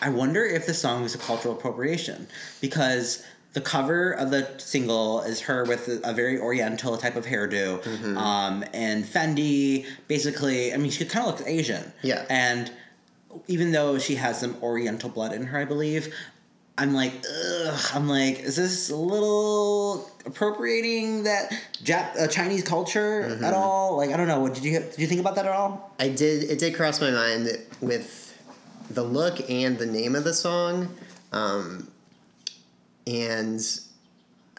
I 0.00 0.10
wonder 0.10 0.44
if 0.44 0.66
the 0.66 0.74
song 0.74 1.04
is 1.04 1.14
a 1.14 1.18
cultural 1.18 1.54
appropriation 1.54 2.28
because 2.60 3.24
the 3.58 3.64
cover 3.64 4.12
of 4.12 4.30
the 4.30 4.46
single 4.58 5.22
is 5.22 5.40
her 5.40 5.64
with 5.64 5.88
a, 6.04 6.12
very 6.12 6.38
oriental 6.38 6.96
type 6.96 7.16
of 7.16 7.26
hairdo, 7.26 7.82
Mm-hmm. 7.82 8.16
um, 8.16 8.64
and 8.72 9.04
Fendi. 9.04 9.84
Basically, 10.06 10.72
I 10.72 10.76
mean, 10.76 10.90
she 10.92 11.04
kind 11.04 11.26
of 11.26 11.32
looks 11.34 11.42
Asian. 11.48 11.92
Yeah. 12.02 12.24
and 12.30 12.70
even 13.46 13.72
though 13.72 13.98
she 13.98 14.14
has 14.16 14.38
some 14.40 14.56
Oriental 14.62 15.10
blood 15.10 15.32
in 15.32 15.42
her, 15.46 15.58
I 15.58 15.64
believe. 15.64 16.14
I'm 16.80 16.94
like, 16.94 17.12
ugh. 17.28 17.80
I'm 17.94 18.08
like, 18.08 18.38
is 18.38 18.54
this 18.56 18.88
a 18.90 18.96
little 18.96 20.08
appropriating 20.24 21.24
that 21.24 21.50
Jap- 21.82 22.16
uh, 22.18 22.26
Chinese 22.28 22.62
culture 22.62 23.24
Mm-hmm. 23.28 23.44
at 23.44 23.52
all? 23.54 23.96
Like, 23.96 24.10
I 24.10 24.16
don't 24.16 24.28
know. 24.28 24.48
Did 24.48 24.64
you 24.64 24.72
did 24.78 24.98
you 24.98 25.06
think 25.08 25.20
about 25.20 25.34
that 25.34 25.46
at 25.46 25.52
all? 25.52 25.92
I 25.98 26.08
did. 26.08 26.44
It 26.48 26.58
did 26.60 26.74
cross 26.76 27.00
my 27.00 27.10
mind 27.10 27.48
with 27.80 28.38
the 28.90 29.02
look 29.02 29.50
and 29.50 29.76
the 29.78 29.86
name 29.86 30.14
of 30.14 30.22
the 30.24 30.32
song, 30.32 30.88
um, 31.32 31.88
and 33.08 33.80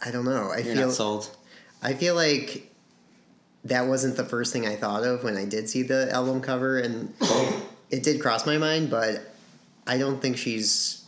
I 0.04 0.12
don't 0.12 0.26
know. 0.26 0.52
I 0.52 0.60
You're 0.60 0.76
feel 0.76 0.92
sold. 0.92 1.30
I 1.82 1.94
feel 1.94 2.16
like 2.16 2.70
that 3.66 3.88
wasn't 3.88 4.18
the 4.18 4.26
first 4.26 4.52
thing 4.52 4.66
I 4.66 4.76
thought 4.76 5.04
of 5.04 5.24
when 5.24 5.38
I 5.38 5.46
did 5.46 5.70
see 5.70 5.84
the 5.84 6.12
album 6.12 6.42
cover, 6.42 6.80
and 6.80 7.14
it 7.90 8.04
did 8.04 8.22
cross 8.22 8.46
my 8.46 8.58
mind. 8.58 8.90
But 8.90 9.22
I 9.86 9.98
don't 9.98 10.22
think 10.22 10.38
she's 10.38 11.06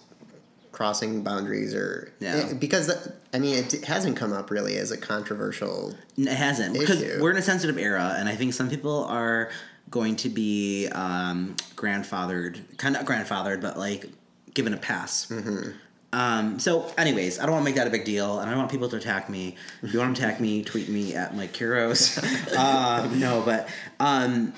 crossing 0.71 1.21
boundaries 1.23 1.75
or 1.75 2.13
No. 2.21 2.53
because 2.57 2.87
that, 2.87 3.15
I 3.33 3.39
mean 3.39 3.55
it 3.55 3.85
hasn't 3.85 4.17
come 4.17 4.33
up 4.33 4.49
really 4.51 4.77
as 4.77 4.91
a 4.91 4.97
controversial. 4.97 5.95
It 6.17 6.27
hasn't 6.27 6.77
because 6.77 7.01
we're 7.19 7.31
in 7.31 7.37
a 7.37 7.41
sensitive 7.41 7.77
era, 7.77 8.15
and 8.17 8.29
I 8.29 8.35
think 8.35 8.53
some 8.53 8.69
people 8.69 9.05
are 9.05 9.49
going 9.89 10.15
to 10.17 10.29
be 10.29 10.87
um, 10.89 11.55
grandfathered, 11.75 12.77
kind 12.77 12.95
of 12.95 13.05
grandfathered, 13.05 13.61
but 13.61 13.77
like 13.77 14.09
given 14.53 14.73
a 14.73 14.77
pass. 14.77 15.27
Mm-hmm. 15.27 15.71
Um, 16.14 16.59
so, 16.59 16.91
anyways, 16.97 17.39
I 17.39 17.43
don't 17.45 17.53
want 17.53 17.64
to 17.64 17.70
make 17.70 17.76
that 17.76 17.88
a 17.88 17.89
big 17.89 18.03
deal, 18.05 18.39
and 18.39 18.47
I 18.49 18.51
don't 18.51 18.59
want 18.59 18.72
people 18.72 18.89
to 18.89 18.97
attack 18.97 19.30
me. 19.30 19.55
If 19.82 19.93
you 19.93 19.99
want 19.99 20.16
to 20.16 20.22
attack 20.24 20.41
me, 20.41 20.62
tweet 20.64 20.89
me 20.89 21.16
at 21.16 21.36
Mike 21.36 21.53
Kuros. 21.53 22.18
uh, 22.57 23.07
no, 23.16 23.41
but 23.45 23.70
um, 23.99 24.53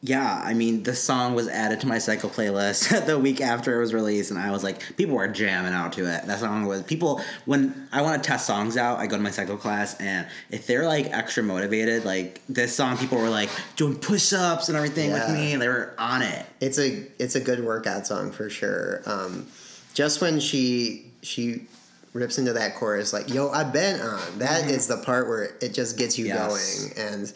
yeah, 0.00 0.42
I 0.44 0.52
mean, 0.54 0.82
the 0.82 0.94
song 0.94 1.34
was 1.34 1.48
added 1.48 1.80
to 1.80 1.86
my 1.88 1.96
cycle 1.98 2.28
playlist 2.28 3.06
the 3.06 3.18
week 3.18 3.40
after 3.40 3.74
it 3.76 3.80
was 3.80 3.92
released, 3.94 4.30
and 4.30 4.38
I 4.38 4.50
was 4.52 4.62
like, 4.62 4.96
people 4.96 5.16
were 5.16 5.26
jamming 5.26 5.72
out 5.72 5.94
to 5.94 6.02
it. 6.02 6.26
That 6.26 6.38
song 6.40 6.66
was 6.66 6.82
people 6.82 7.20
when 7.46 7.88
I 7.90 8.02
want 8.02 8.22
to 8.22 8.28
test 8.28 8.46
songs 8.46 8.76
out, 8.76 8.98
I 8.98 9.06
go 9.08 9.16
to 9.16 9.22
my 9.22 9.30
cycle 9.30 9.56
class, 9.56 9.98
and 10.00 10.26
if 10.50 10.66
they're 10.68 10.86
like 10.86 11.06
extra 11.06 11.42
motivated, 11.42 12.04
like 12.04 12.42
this 12.48 12.76
song, 12.76 12.96
people 12.98 13.18
were 13.18 13.30
like 13.30 13.48
doing 13.76 13.96
push 13.96 14.32
ups 14.34 14.68
and 14.68 14.76
everything 14.76 15.10
Yeah. 15.10 15.26
with 15.26 15.34
me, 15.36 15.52
and 15.54 15.60
they 15.62 15.68
were 15.68 15.94
on 15.98 16.22
it. 16.22 16.46
It's 16.60 16.78
a 16.78 17.06
it's 17.18 17.34
a 17.34 17.40
good 17.40 17.64
workout 17.64 18.06
song 18.06 18.30
for 18.30 18.48
sure. 18.50 19.00
Um, 19.06 19.46
just 19.94 20.20
when 20.20 20.38
she 20.40 21.10
she 21.22 21.66
rips 22.12 22.38
into 22.38 22.52
that 22.52 22.74
chorus 22.76 23.12
like 23.12 23.28
yo 23.32 23.50
I've 23.50 23.72
been 23.72 24.00
on 24.00 24.38
that 24.38 24.70
is 24.70 24.86
the 24.86 24.98
part 24.98 25.26
where 25.28 25.54
it 25.60 25.72
just 25.74 25.96
gets 25.98 26.18
you 26.18 26.26
Mm-hmm. 26.26 26.34
Yes. 26.50 26.88
going 26.94 27.08
and 27.08 27.32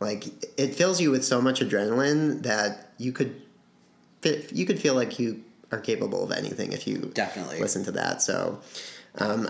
like 0.00 0.26
it 0.58 0.74
fills 0.74 1.00
you 1.00 1.10
with 1.10 1.24
so 1.24 1.40
much 1.40 1.60
adrenaline 1.60 2.42
that 2.42 2.90
you 2.98 3.10
could 3.12 3.40
you 4.52 4.64
could 4.66 4.78
feel 4.78 4.94
like 4.94 5.18
you 5.18 5.42
are 5.72 5.78
capable 5.80 6.22
of 6.24 6.32
anything 6.32 6.72
if 6.72 6.86
you 6.86 6.98
Definitely. 7.14 7.58
listen 7.60 7.84
to 7.84 7.92
that. 7.92 8.22
So 8.22 8.58
um, 9.18 9.48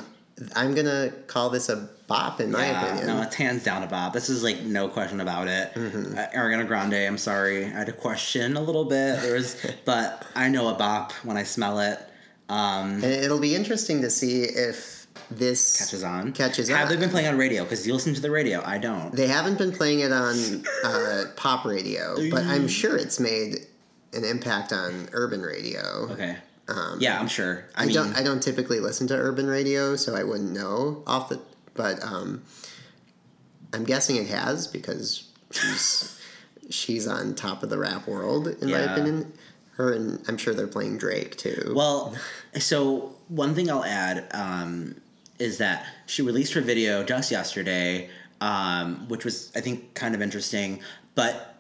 I'm 0.57 0.75
gonna 0.75 1.11
call 1.29 1.51
this 1.51 1.69
a 1.69 1.89
bop 2.09 2.41
in 2.41 2.51
my 2.51 2.67
Yeah, 2.67 2.85
opinion. 2.87 3.07
no, 3.07 3.23
it's 3.23 3.35
hands 3.37 3.63
down 3.63 3.83
a 3.83 3.87
bop. 3.87 4.13
This 4.13 4.29
is 4.29 4.43
like 4.43 4.63
no 4.63 4.89
question 4.89 5.21
about 5.21 5.47
it. 5.49 5.73
Mm-hmm. 5.75 6.19
Uh, 6.19 6.27
Ariana 6.35 6.67
Grande, 6.67 6.95
I'm 6.95 7.19
sorry, 7.19 7.65
I 7.67 7.69
had 7.69 7.87
to 7.87 7.93
question 7.93 8.57
a 8.57 8.61
little 8.61 8.85
bit. 8.85 9.21
There 9.21 9.35
was, 9.35 9.57
but 9.85 10.27
I 10.35 10.49
know 10.49 10.69
a 10.69 10.75
bop 10.75 11.13
when 11.25 11.37
I 11.37 11.43
smell 11.45 11.79
it. 11.81 12.01
Um, 12.49 13.03
it'll 13.03 13.41
be 13.41 13.55
interesting 13.55 14.03
to 14.03 14.11
see 14.11 14.43
if 14.43 15.07
this 15.31 15.79
catches 15.79 16.05
on. 16.05 16.33
Catches 16.33 16.69
Have 16.69 16.83
on. 16.83 16.89
they 16.89 16.97
been 16.97 17.11
playing 17.11 17.29
on 17.29 17.39
radio? 17.39 17.63
Because 17.63 17.87
you 17.87 17.95
listen 17.95 18.15
to 18.15 18.21
the 18.21 18.31
radio. 18.31 18.63
I 18.65 18.79
don't. 18.79 19.13
They 19.15 19.27
haven't 19.27 19.59
been 19.59 19.73
playing 19.73 20.01
it 20.01 20.13
on 20.13 20.65
uh, 20.85 21.25
pop 21.37 21.65
radio, 21.65 22.17
but 22.31 22.45
I'm 22.45 22.69
sure 22.69 22.97
it's 22.97 23.19
made 23.19 23.67
an 24.13 24.25
impact 24.25 24.73
on 24.73 25.09
urban 25.13 25.43
radio. 25.43 26.09
Okay. 26.11 26.37
Um, 26.69 26.99
Yeah, 27.01 27.19
I'm 27.21 27.29
sure. 27.29 27.65
I, 27.75 27.83
I, 27.83 27.87
mean, 27.87 27.95
don't. 27.95 28.17
I 28.17 28.23
don't 28.23 28.43
typically 28.43 28.81
listen 28.81 29.07
to 29.09 29.15
urban 29.15 29.47
radio, 29.47 29.97
so 29.97 30.15
I 30.15 30.25
wouldn't 30.25 30.53
know 30.53 31.03
off 31.07 31.29
the. 31.29 31.41
But 31.75 32.03
um, 32.03 32.43
I'm 33.73 33.85
guessing 33.85 34.17
it 34.17 34.29
has 34.29 34.67
because 34.67 35.29
she's 35.51 36.21
she's 36.71 37.07
on 37.07 37.35
top 37.35 37.63
of 37.63 37.71
the 37.71 37.79
rap 37.79 38.07
world 38.07 38.49
in 38.49 38.71
my 38.71 38.79
opinion. 38.79 39.33
Her 39.77 39.93
and 39.93 40.23
I'm 40.29 40.37
sure 40.37 40.55
they're 40.55 40.67
playing 40.67 40.99
Drake 40.99 41.37
too. 41.37 41.73
Well, 41.75 42.15
so 42.59 43.17
one 43.29 43.55
thing 43.55 43.71
I'll 43.71 43.85
add 43.85 44.27
um, 44.33 45.01
is 45.39 45.59
that 45.59 45.87
she 46.07 46.23
released 46.23 46.53
her 46.55 46.61
video 46.61 47.03
just 47.03 47.31
yesterday, 47.31 48.09
um, 48.41 49.09
which 49.09 49.25
was 49.25 49.51
I 49.57 49.61
think 49.61 49.95
kind 49.95 50.15
of 50.15 50.23
interesting. 50.23 50.81
But 51.15 51.54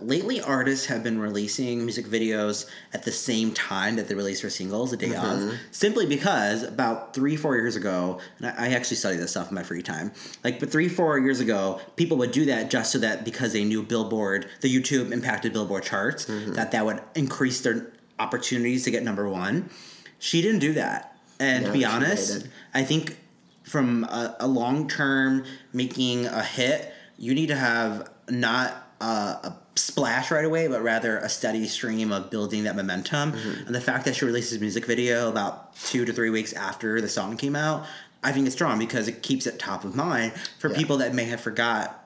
lately, 0.00 0.40
artists 0.40 0.86
have 0.86 1.02
been 1.02 1.18
releasing 1.18 1.84
music 1.84 2.06
videos 2.06 2.68
at 2.92 3.04
the 3.04 3.12
same 3.12 3.52
time 3.52 3.96
that 3.96 4.08
they 4.08 4.14
release 4.14 4.42
their 4.42 4.50
singles, 4.50 4.90
the 4.90 4.96
day 4.96 5.08
mm-hmm. 5.08 5.48
of, 5.48 5.54
simply 5.70 6.06
because 6.06 6.62
about 6.62 7.14
three, 7.14 7.36
four 7.36 7.56
years 7.56 7.76
ago, 7.76 8.20
and 8.38 8.48
I, 8.48 8.66
I 8.66 8.68
actually 8.70 8.96
study 8.96 9.16
this 9.16 9.30
stuff 9.30 9.48
in 9.48 9.54
my 9.54 9.62
free 9.62 9.82
time. 9.82 10.12
Like, 10.44 10.60
but 10.60 10.70
three, 10.70 10.88
four 10.88 11.18
years 11.18 11.40
ago, 11.40 11.80
people 11.96 12.16
would 12.18 12.32
do 12.32 12.44
that 12.46 12.70
just 12.70 12.92
so 12.92 12.98
that 12.98 13.24
because 13.24 13.52
they 13.52 13.64
knew 13.64 13.82
Billboard, 13.82 14.48
the 14.60 14.74
YouTube 14.74 15.10
impacted 15.12 15.52
Billboard 15.52 15.84
charts, 15.84 16.26
mm-hmm. 16.26 16.52
that 16.52 16.72
that 16.72 16.84
would 16.84 17.00
increase 17.14 17.60
their 17.60 17.92
opportunities 18.18 18.84
to 18.84 18.90
get 18.90 19.02
number 19.02 19.28
one. 19.28 19.70
She 20.18 20.42
didn't 20.42 20.60
do 20.60 20.74
that. 20.74 21.16
And 21.40 21.66
to 21.66 21.72
be 21.72 21.84
honest. 21.84 22.48
I 22.74 22.82
think 22.82 23.16
from 23.62 24.04
a, 24.04 24.36
a 24.40 24.46
long 24.48 24.88
term 24.88 25.44
making 25.72 26.26
a 26.26 26.42
hit, 26.42 26.92
you 27.16 27.34
need 27.34 27.48
to 27.48 27.56
have 27.56 28.10
not 28.28 28.87
a, 29.00 29.04
a 29.04 29.56
splash 29.76 30.30
right 30.30 30.44
away, 30.44 30.68
but 30.68 30.82
rather 30.82 31.18
a 31.18 31.28
steady 31.28 31.66
stream 31.66 32.12
of 32.12 32.30
building 32.30 32.64
that 32.64 32.76
momentum. 32.76 33.32
Mm-hmm. 33.32 33.66
And 33.66 33.74
the 33.74 33.80
fact 33.80 34.04
that 34.06 34.16
she 34.16 34.24
releases 34.24 34.56
a 34.56 34.60
music 34.60 34.86
video 34.86 35.28
about 35.28 35.76
two 35.76 36.04
to 36.04 36.12
three 36.12 36.30
weeks 36.30 36.52
after 36.52 37.00
the 37.00 37.08
song 37.08 37.36
came 37.36 37.54
out, 37.56 37.86
I 38.22 38.32
think 38.32 38.46
it's 38.46 38.54
strong 38.56 38.78
because 38.78 39.06
it 39.08 39.22
keeps 39.22 39.46
it 39.46 39.58
top 39.58 39.84
of 39.84 39.94
mind 39.94 40.32
for 40.58 40.70
Yeah. 40.70 40.76
people 40.76 40.96
that 40.98 41.14
may 41.14 41.24
have 41.24 41.40
forgot 41.40 42.04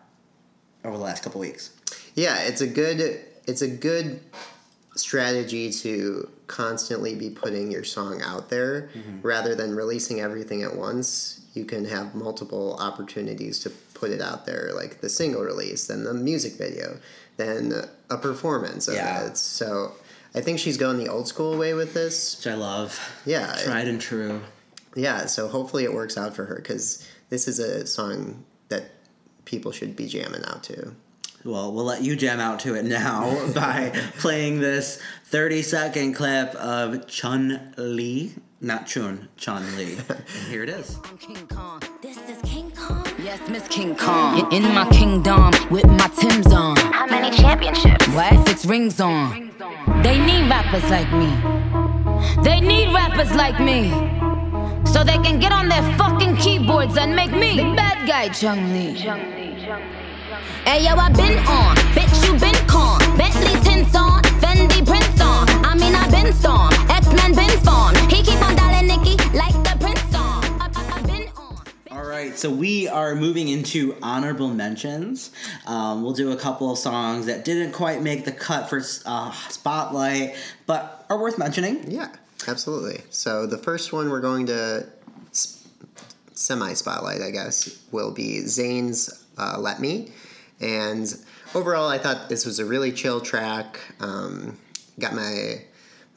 over 0.84 0.96
the 0.96 1.02
last 1.02 1.22
couple 1.22 1.40
weeks. 1.40 1.70
Yeah, 2.14 2.38
it's 2.42 2.60
a 2.60 2.66
good 2.66 3.20
it's 3.46 3.62
a 3.62 3.68
good 3.68 4.20
strategy 4.94 5.70
to 5.70 6.28
constantly 6.46 7.14
be 7.14 7.30
putting 7.30 7.72
your 7.72 7.82
song 7.84 8.20
out 8.22 8.50
there 8.50 8.90
rather 9.22 9.54
than 9.54 9.74
releasing 9.74 10.20
everything 10.20 10.62
at 10.62 10.76
once. 10.76 11.40
You 11.54 11.64
can 11.64 11.84
have 11.86 12.14
multiple 12.14 12.76
opportunities 12.78 13.58
to 13.60 13.70
put 14.02 14.10
it 14.10 14.20
out 14.20 14.44
there, 14.46 14.72
like 14.74 15.00
the 15.00 15.08
single 15.08 15.42
release, 15.42 15.86
then 15.86 16.02
the 16.02 16.12
music 16.12 16.54
video, 16.58 16.98
then 17.36 17.72
a 18.10 18.16
performance 18.16 18.88
of 18.88 18.94
Yeah. 18.96 19.26
it. 19.26 19.36
So 19.36 19.94
I 20.34 20.40
think 20.40 20.58
she's 20.58 20.76
going 20.76 20.98
the 20.98 21.08
old 21.08 21.28
school 21.28 21.56
way 21.56 21.72
with 21.72 21.94
this. 21.94 22.36
Which 22.36 22.48
I 22.52 22.56
love. 22.56 22.98
Yeah, 23.24 23.54
Tried 23.62 23.86
and 23.86 24.00
true. 24.00 24.40
yeah. 24.96 25.26
So 25.26 25.46
hopefully 25.46 25.84
it 25.84 25.94
works 25.94 26.18
out 26.18 26.34
for 26.34 26.46
her 26.46 26.56
because 26.56 27.06
this 27.30 27.46
is 27.46 27.60
a 27.60 27.86
song 27.86 28.42
that 28.70 28.90
people 29.44 29.70
should 29.70 29.94
be 29.94 30.08
jamming 30.08 30.44
out 30.46 30.64
to. 30.64 30.94
Well, 31.44 31.72
we'll 31.72 31.84
let 31.84 32.02
you 32.02 32.16
jam 32.16 32.40
out 32.40 32.58
to 32.60 32.74
it 32.74 32.84
now 32.84 33.52
by 33.54 33.90
playing 34.18 34.58
this 34.60 34.98
30 35.26 35.62
second 35.62 36.14
clip 36.14 36.54
of 36.56 37.06
Chun 37.06 37.72
Li. 37.76 38.32
Not 38.60 38.86
Chun, 38.86 39.28
Chun 39.36 39.62
Li. 39.76 39.96
And 40.08 40.48
here 40.50 40.62
it 40.64 40.68
is. 40.70 40.96
Yes, 43.32 43.48
Miss 43.48 43.68
King 43.68 43.96
Kong. 43.96 44.52
In 44.52 44.62
my 44.74 44.86
kingdom 44.90 45.52
with 45.70 45.86
my 45.86 46.06
Tim's 46.20 46.52
on. 46.52 46.76
How 46.76 47.06
many 47.06 47.34
championships? 47.34 48.06
What? 48.08 48.46
Six 48.46 48.66
rings 48.66 49.00
on. 49.00 49.50
They 50.02 50.18
need 50.18 50.50
rappers 50.50 50.84
like 50.90 51.10
me. 51.14 51.32
They 52.44 52.60
need 52.60 52.92
rappers 52.92 53.32
like 53.32 53.58
me. 53.58 53.88
So 54.84 55.02
they 55.02 55.16
can 55.24 55.40
get 55.40 55.50
on 55.50 55.70
their 55.70 55.82
fucking 55.96 56.36
keyboards 56.36 56.98
and 56.98 57.16
make 57.16 57.30
me 57.30 57.56
the 57.56 57.74
bad 57.74 58.06
guy, 58.06 58.28
Chun 58.28 58.70
Li. 58.74 58.96
Hey 60.66 60.84
yo, 60.84 60.94
I 60.94 61.08
been 61.08 61.38
on, 61.46 61.76
bitch 61.96 62.12
you 62.26 62.38
been 62.38 62.66
con. 62.68 62.98
Bentley 63.16 63.58
tints 63.62 63.96
on, 63.96 64.20
Fendi 64.42 64.84
prints 64.84 65.22
on. 65.22 65.48
I 65.64 65.74
mean 65.74 65.94
I 65.94 66.06
been 66.10 66.34
storm, 66.34 66.70
X 66.90 67.06
Men 67.14 67.34
been 67.34 67.58
formed. 67.64 68.01
So 72.42 72.50
we 72.50 72.88
are 72.88 73.14
moving 73.14 73.46
into 73.46 73.96
honorable 74.02 74.48
mentions. 74.48 75.30
Um, 75.64 76.02
we'll 76.02 76.12
do 76.12 76.32
a 76.32 76.36
couple 76.36 76.72
of 76.72 76.76
songs 76.76 77.26
that 77.26 77.44
didn't 77.44 77.70
quite 77.70 78.02
make 78.02 78.24
the 78.24 78.32
cut 78.32 78.68
for 78.68 78.82
uh, 79.06 79.30
Spotlight, 79.48 80.34
but 80.66 81.06
are 81.08 81.20
worth 81.20 81.38
mentioning. 81.38 81.88
Yeah, 81.88 82.08
absolutely. 82.48 83.02
So 83.10 83.46
the 83.46 83.58
first 83.58 83.92
one 83.92 84.10
we're 84.10 84.20
going 84.20 84.46
to 84.46 84.88
semi 86.32 86.72
spotlight, 86.72 87.22
I 87.22 87.30
guess, 87.30 87.80
will 87.92 88.10
be 88.10 88.40
Zayn's 88.40 89.24
uh, 89.38 89.58
"Let 89.60 89.78
Me," 89.80 90.10
and 90.60 91.14
overall, 91.54 91.88
I 91.88 91.98
thought 91.98 92.28
this 92.28 92.44
was 92.44 92.58
a 92.58 92.64
really 92.64 92.90
chill 92.90 93.20
track. 93.20 93.78
Um, 94.00 94.58
got 94.98 95.14
my 95.14 95.62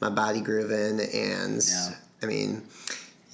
my 0.00 0.10
body 0.10 0.40
grooving, 0.40 0.98
and 0.98 1.64
Yeah. 1.64 1.90
I 2.20 2.26
mean, 2.26 2.62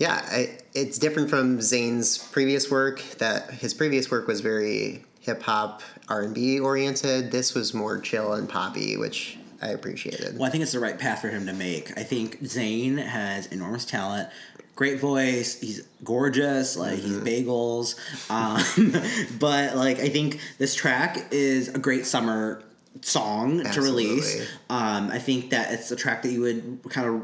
yeah, 0.03 0.21
I, 0.33 0.59
it's 0.75 0.99
different 0.99 1.31
from 1.31 1.59
Zayn's 1.59 2.19
previous 2.19 2.69
work. 2.69 3.01
That 3.19 3.53
his 3.53 3.73
previous 3.73 4.11
work 4.11 4.27
was 4.27 4.41
very 4.41 5.05
hip 5.21 5.43
hop 5.43 5.81
R 6.09 6.23
and 6.23 6.35
B 6.35 6.59
oriented. 6.59 7.31
This 7.31 7.55
was 7.55 7.73
more 7.73 8.01
chill 8.01 8.33
and 8.33 8.49
poppy, 8.49 8.97
which 8.97 9.39
I 9.63 9.69
appreciated. 9.69 10.37
Well, 10.37 10.49
I 10.49 10.51
think 10.51 10.63
it's 10.63 10.73
the 10.73 10.81
right 10.81 10.99
path 10.99 11.21
for 11.21 11.29
him 11.29 11.47
to 11.47 11.53
make. 11.53 11.97
I 11.97 12.03
think 12.03 12.43
Zayn 12.43 12.99
has 12.99 13.47
enormous 13.47 13.85
talent, 13.85 14.29
great 14.75 14.99
voice. 14.99 15.61
He's 15.61 15.87
gorgeous, 16.03 16.77
like 16.77 16.99
he's 16.99 17.19
bagels. 17.19 17.95
Um, 18.29 18.59
but 19.39 19.77
like, 19.77 20.01
I 20.01 20.09
think 20.09 20.41
this 20.59 20.75
track 20.75 21.29
is 21.31 21.69
a 21.69 21.79
great 21.79 22.07
summer 22.07 22.65
song 23.03 23.63
to 23.63 23.81
release. 23.81 24.51
Um, 24.69 25.11
I 25.11 25.21
think 25.21 25.51
that 25.51 25.73
it's 25.73 25.93
a 25.93 25.97
track 25.97 26.23
that 26.23 26.33
you 26.33 26.41
would 26.41 26.81
kind 26.91 27.09
of 27.09 27.23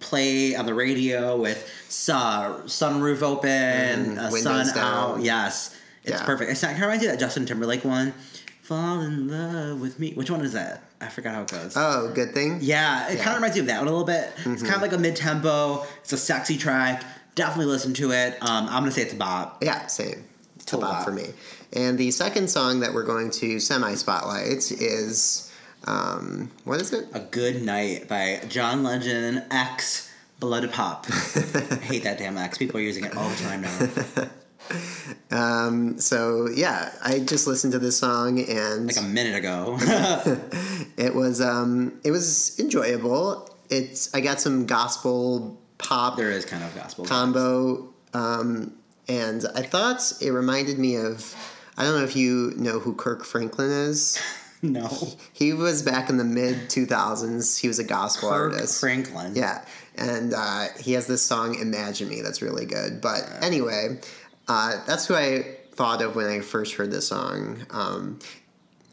play 0.00 0.54
on 0.54 0.66
the 0.66 0.74
radio 0.74 1.36
with 1.36 1.68
su- 1.88 2.12
sunroof 2.12 3.22
open, 3.22 4.18
uh, 4.18 4.30
sun 4.30 4.66
down. 4.74 4.76
out. 5.18 5.20
Yes, 5.22 5.74
it's 6.04 6.12
Yeah. 6.20 6.24
perfect. 6.24 6.50
It's 6.50 6.60
kind 6.60 6.74
of 6.74 6.80
reminds 6.80 7.02
you 7.04 7.10
of 7.10 7.14
that 7.16 7.20
Justin 7.20 7.46
Timberlake 7.46 7.84
one. 7.84 8.14
Fall 8.62 9.00
in 9.00 9.28
love 9.28 9.80
with 9.80 9.98
me. 9.98 10.12
Which 10.14 10.30
one 10.30 10.40
is 10.42 10.52
that? 10.52 10.82
I 11.00 11.08
forgot 11.08 11.34
how 11.34 11.42
it 11.42 11.48
goes. 11.50 11.72
Oh, 11.76 12.10
good 12.14 12.32
thing. 12.32 12.58
Yeah, 12.62 13.08
it 13.08 13.16
Yeah. 13.18 13.24
kind 13.24 13.30
of 13.30 13.42
reminds 13.42 13.56
me 13.56 13.60
of 13.62 13.66
that 13.66 13.78
one 13.78 13.88
a 13.88 13.90
little 13.90 14.06
bit. 14.06 14.32
It's 14.46 14.62
kind 14.62 14.76
of 14.76 14.82
like 14.82 14.92
a 14.92 14.98
mid 14.98 15.16
tempo. 15.16 15.84
It's 16.02 16.12
a 16.12 16.16
sexy 16.16 16.56
track. 16.56 17.02
Definitely 17.34 17.72
listen 17.72 17.92
to 17.94 18.12
it. 18.12 18.38
Um, 18.40 18.66
I'm 18.68 18.82
gonna 18.82 18.92
say 18.92 19.02
it's 19.02 19.12
a 19.14 19.16
bop. 19.16 19.62
Yeah, 19.64 19.86
same. 19.88 20.24
It's 20.56 20.72
a 20.72 20.78
bop 20.78 20.90
bop. 20.98 21.04
for 21.04 21.10
me. 21.10 21.32
And 21.72 21.98
the 21.98 22.10
second 22.12 22.50
song 22.50 22.80
that 22.80 22.94
we're 22.94 23.02
going 23.04 23.30
to 23.32 23.58
semi 23.58 23.94
spotlight 23.94 24.70
is 24.70 25.50
um, 25.86 26.50
what 26.64 26.80
is 26.80 26.92
it? 26.92 27.08
A 27.12 27.20
Good 27.20 27.62
Night 27.62 28.08
by 28.08 28.40
John 28.48 28.82
Legend 28.82 29.44
X 29.50 30.12
BloodPop. 30.40 31.72
I 31.72 31.76
hate 31.76 32.04
that 32.04 32.18
damn 32.18 32.36
X. 32.36 32.58
People 32.58 32.78
are 32.78 32.82
using 32.82 33.04
it 33.04 33.16
all 33.16 33.28
the 33.28 33.36
time 33.36 33.62
now. 33.62 34.28
Um, 35.30 35.98
so 35.98 36.48
yeah, 36.48 36.92
I 37.02 37.18
just 37.18 37.46
listened 37.46 37.72
to 37.72 37.78
this 37.78 37.98
song 37.98 38.38
and 38.38 38.86
Like 38.86 38.96
a 38.96 39.02
minute 39.02 39.34
ago. 39.34 39.76
it 40.96 41.14
was 41.14 41.40
um, 41.40 41.98
it 42.04 42.10
was 42.10 42.58
enjoyable. 42.60 43.48
It's 43.70 44.14
I 44.14 44.20
got 44.20 44.40
some 44.40 44.66
gospel 44.66 45.58
pop 45.78 46.16
there 46.16 46.30
is 46.30 46.44
kind 46.44 46.62
of 46.62 46.74
gospel. 46.74 47.04
combo, 47.04 47.88
um, 48.14 48.72
and 49.08 49.44
I 49.54 49.62
thought 49.62 50.12
it 50.20 50.30
reminded 50.30 50.78
me 50.78 50.96
of. 50.96 51.34
I 51.76 51.84
don't 51.84 51.98
know 51.98 52.04
if 52.04 52.14
you 52.14 52.52
know 52.56 52.78
who 52.78 52.94
Kirk 52.94 53.24
Franklin 53.24 53.70
is. 53.70 54.20
No. 54.78 54.88
He 55.32 55.52
was 55.52 55.82
back 55.82 56.08
in 56.08 56.18
the 56.18 56.24
mid 56.24 56.68
2000s. 56.70 57.58
He 57.58 57.66
was 57.66 57.80
a 57.80 57.84
gospel 57.84 58.30
Kirk 58.30 58.52
artist. 58.52 58.78
Franklin. 58.80 59.34
Yeah, 59.34 59.64
and 59.96 60.32
uh, 60.32 60.66
he 60.80 60.92
has 60.92 61.08
this 61.08 61.20
song 61.22 61.56
"Imagine 61.58 62.08
Me" 62.08 62.20
that's 62.22 62.40
really 62.42 62.64
good. 62.64 63.00
But 63.00 63.28
anyway, 63.42 63.98
uh, 64.46 64.76
that's 64.86 65.06
who 65.06 65.14
I 65.16 65.56
thought 65.72 66.00
of 66.00 66.14
when 66.14 66.26
I 66.26 66.40
first 66.40 66.74
heard 66.74 66.92
this 66.92 67.08
song. 67.08 67.66
Um, 67.70 68.20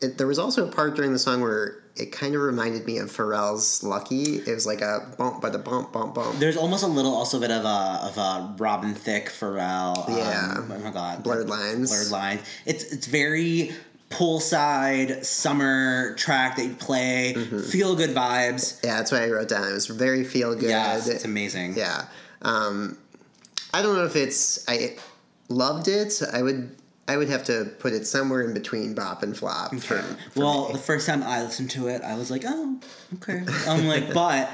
it, 0.01 0.17
there 0.17 0.25
was 0.27 0.39
also 0.39 0.67
a 0.67 0.71
part 0.71 0.95
during 0.95 1.13
the 1.13 1.19
song 1.19 1.39
where 1.41 1.83
it 1.95 2.11
kind 2.13 2.33
of 2.33 2.41
reminded 2.41 2.85
me 2.87 2.97
of 2.97 3.11
Pharrell's 3.11 3.83
"Lucky." 3.83 4.37
It 4.37 4.47
was 4.47 4.65
like 4.65 4.81
a 4.81 5.13
bump, 5.19 5.39
but 5.39 5.53
a 5.53 5.59
bump, 5.59 5.91
bump, 5.93 6.15
bump. 6.15 6.39
There's 6.39 6.57
almost 6.57 6.83
a 6.83 6.87
little 6.87 7.13
also 7.13 7.37
a 7.37 7.41
bit 7.41 7.51
of 7.51 7.63
a 7.65 7.99
of 8.07 8.17
a 8.17 8.55
Robin 8.57 8.95
Thicke 8.95 9.29
Pharrell. 9.29 10.09
um, 10.09 10.17
Yeah. 10.17 10.55
oh 10.57 10.79
my 10.79 10.89
god. 10.89 11.21
Blurred 11.23 11.47
lines. 11.47 11.91
Blurred 11.91 12.09
lines. 12.09 12.41
It's 12.65 12.85
it's 12.91 13.05
very 13.05 13.71
poolside 14.09 15.23
summer 15.23 16.15
track 16.15 16.55
that 16.57 16.65
you 16.65 16.73
play. 16.73 17.33
Mm-hmm. 17.35 17.59
Feel 17.61 17.95
good 17.95 18.11
vibes. 18.11 18.83
Yeah, 18.83 18.97
that's 18.97 19.11
what 19.11 19.21
I 19.21 19.29
wrote 19.29 19.49
down. 19.49 19.67
It 19.69 19.73
was 19.73 19.87
very 19.87 20.23
feel 20.23 20.55
good. 20.55 20.69
Yes, 20.69 21.07
it's 21.07 21.25
amazing. 21.25 21.75
Yeah. 21.77 22.05
Um, 22.41 22.97
I 23.73 23.81
don't 23.81 23.95
know 23.95 24.05
if 24.05 24.15
it's 24.15 24.67
I 24.67 24.97
loved 25.47 25.87
it. 25.87 26.21
I 26.33 26.41
would 26.41 26.75
I 27.07 27.17
would 27.17 27.29
have 27.29 27.43
to 27.45 27.65
put 27.79 27.93
it 27.93 28.05
somewhere 28.05 28.41
in 28.41 28.53
between 28.53 28.93
bop 28.93 29.23
and 29.23 29.35
flop. 29.35 29.71
For, 29.75 29.97
for 30.01 30.39
Well, 30.39 30.67
me. 30.67 30.73
the 30.73 30.79
first 30.79 31.07
time 31.07 31.23
I 31.23 31.41
listened 31.43 31.71
to 31.71 31.87
it, 31.87 32.03
I 32.03 32.15
was 32.15 32.29
like, 32.29 32.43
oh, 32.45 32.79
okay. 33.15 33.43
I'm 33.67 33.87
like, 33.87 34.13
but 34.13 34.49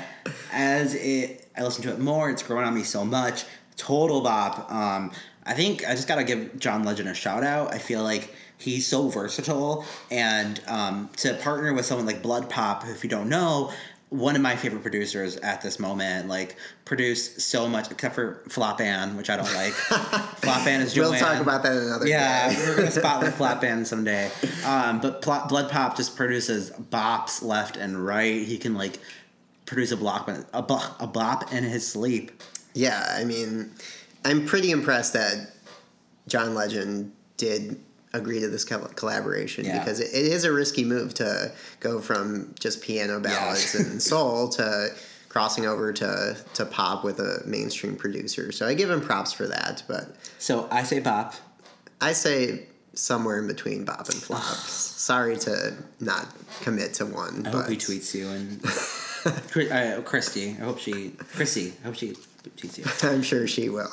as 0.53 0.93
it, 0.95 1.49
I 1.57 1.63
listened 1.63 1.83
to 1.83 1.91
it 1.93 1.99
more, 1.99 2.29
it's 2.29 2.43
growing 2.43 2.65
on 2.65 2.73
me 2.73 2.83
so 2.83 3.03
much. 3.03 3.43
Total 3.75 4.21
bop. 4.21 4.71
Um, 4.71 5.11
I 5.45 5.53
think 5.53 5.85
I 5.85 5.91
just 5.95 6.07
gotta 6.07 6.23
give 6.23 6.57
John 6.57 6.83
Legend 6.85 7.09
a 7.09 7.13
shout 7.13 7.43
out. 7.43 7.73
I 7.73 7.77
feel 7.77 8.03
like 8.03 8.33
he's 8.57 8.87
so 8.87 9.09
versatile, 9.09 9.85
and 10.11 10.61
um, 10.67 11.09
to 11.17 11.33
partner 11.35 11.73
with 11.73 11.85
someone 11.85 12.05
like 12.05 12.21
BloodPop, 12.21 12.89
if 12.89 13.03
you 13.03 13.09
don't 13.09 13.29
know, 13.29 13.71
one 14.09 14.35
of 14.35 14.41
my 14.41 14.55
favorite 14.55 14.81
producers 14.83 15.35
at 15.37 15.61
this 15.61 15.79
moment, 15.79 16.27
like 16.29 16.55
produced 16.85 17.41
so 17.41 17.67
much, 17.67 17.89
except 17.91 18.15
for 18.15 18.43
Flop 18.47 18.79
Flopan, 18.79 19.15
which 19.17 19.29
I 19.29 19.35
don't 19.35 19.51
like. 19.55 19.73
Flop 19.73 20.35
Flopan 20.41 20.81
is 20.81 20.95
We'll 20.95 21.09
Joanne. 21.11 21.19
talk 21.19 21.41
about 21.41 21.63
that 21.63 21.73
another 21.73 22.07
Yeah, 22.07 22.49
day. 22.53 22.55
we're 22.65 22.75
gonna 22.77 22.91
spotlight 22.91 23.33
Flat 23.33 23.59
Band 23.59 23.87
someday. 23.87 24.31
Um, 24.63 25.01
but 25.01 25.21
Pl- 25.21 25.47
BloodPop 25.49 25.97
just 25.97 26.15
produces 26.15 26.69
bops 26.71 27.43
left 27.43 27.77
and 27.77 28.05
right. 28.05 28.43
He 28.45 28.57
can 28.57 28.75
like 28.75 28.99
produce 29.65 29.91
a 29.91 29.97
block, 29.97 30.29
a, 30.53 30.61
bop, 30.61 30.95
a 31.01 31.07
bop 31.07 31.51
in 31.51 31.63
his 31.63 31.85
sleep. 31.85 32.31
Yeah, 32.75 33.05
I 33.17 33.23
mean, 33.23 33.71
I'm 34.23 34.45
pretty 34.45 34.69
impressed 34.71 35.13
that 35.13 35.51
John 36.27 36.53
Legend 36.53 37.11
did 37.37 37.81
agree 38.17 38.39
to 38.39 38.47
this 38.47 38.63
collaboration 38.63 39.65
Yeah. 39.65 39.79
because 39.79 39.99
it, 39.99 40.07
it 40.13 40.25
is 40.31 40.43
a 40.43 40.51
risky 40.51 40.83
move 40.83 41.13
to 41.15 41.51
go 41.79 41.99
from 41.99 42.53
just 42.59 42.81
piano 42.81 43.19
ballads 43.19 43.75
and 43.75 44.01
soul 44.11 44.49
to 44.49 44.89
crossing 45.29 45.65
over 45.65 45.91
to, 45.91 46.37
to 46.53 46.65
pop 46.65 47.03
with 47.03 47.19
a 47.19 47.41
mainstream 47.45 47.95
producer. 47.95 48.51
So 48.51 48.65
I 48.67 48.73
give 48.73 48.89
him 48.89 49.01
props 49.01 49.33
for 49.33 49.47
that, 49.47 49.83
but 49.87 50.15
So 50.39 50.67
I 50.71 50.83
say 50.83 50.99
bop. 50.99 51.33
I 51.99 52.13
say 52.13 52.67
somewhere 52.93 53.39
in 53.39 53.47
between 53.47 53.83
bop 53.83 54.07
and 54.07 54.15
flop. 54.17 54.43
Sorry 54.53 55.35
to 55.39 55.73
not 55.99 56.27
commit 56.61 56.93
to 56.95 57.05
one. 57.05 57.45
I 57.45 57.51
but 57.51 57.61
hope 57.63 57.69
he 57.69 57.75
tweets 57.75 58.13
you 58.15 58.29
and 58.29 58.63
uh, 59.71 60.01
Christy. 60.03 60.51
I 60.51 60.63
hope 60.63 60.79
she 60.79 61.11
Chrissy. 61.35 61.73
I 61.83 61.87
hope 61.87 61.95
she 61.95 62.15
tweets 62.57 62.77
you. 62.77 62.85
I'm 63.09 63.21
sure 63.21 63.45
she 63.45 63.67
will. 63.69 63.89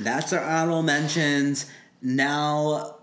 That's 0.00 0.32
our 0.34 0.44
honorable 0.44 0.82
mentions. 0.82 1.66
Now 2.02 2.97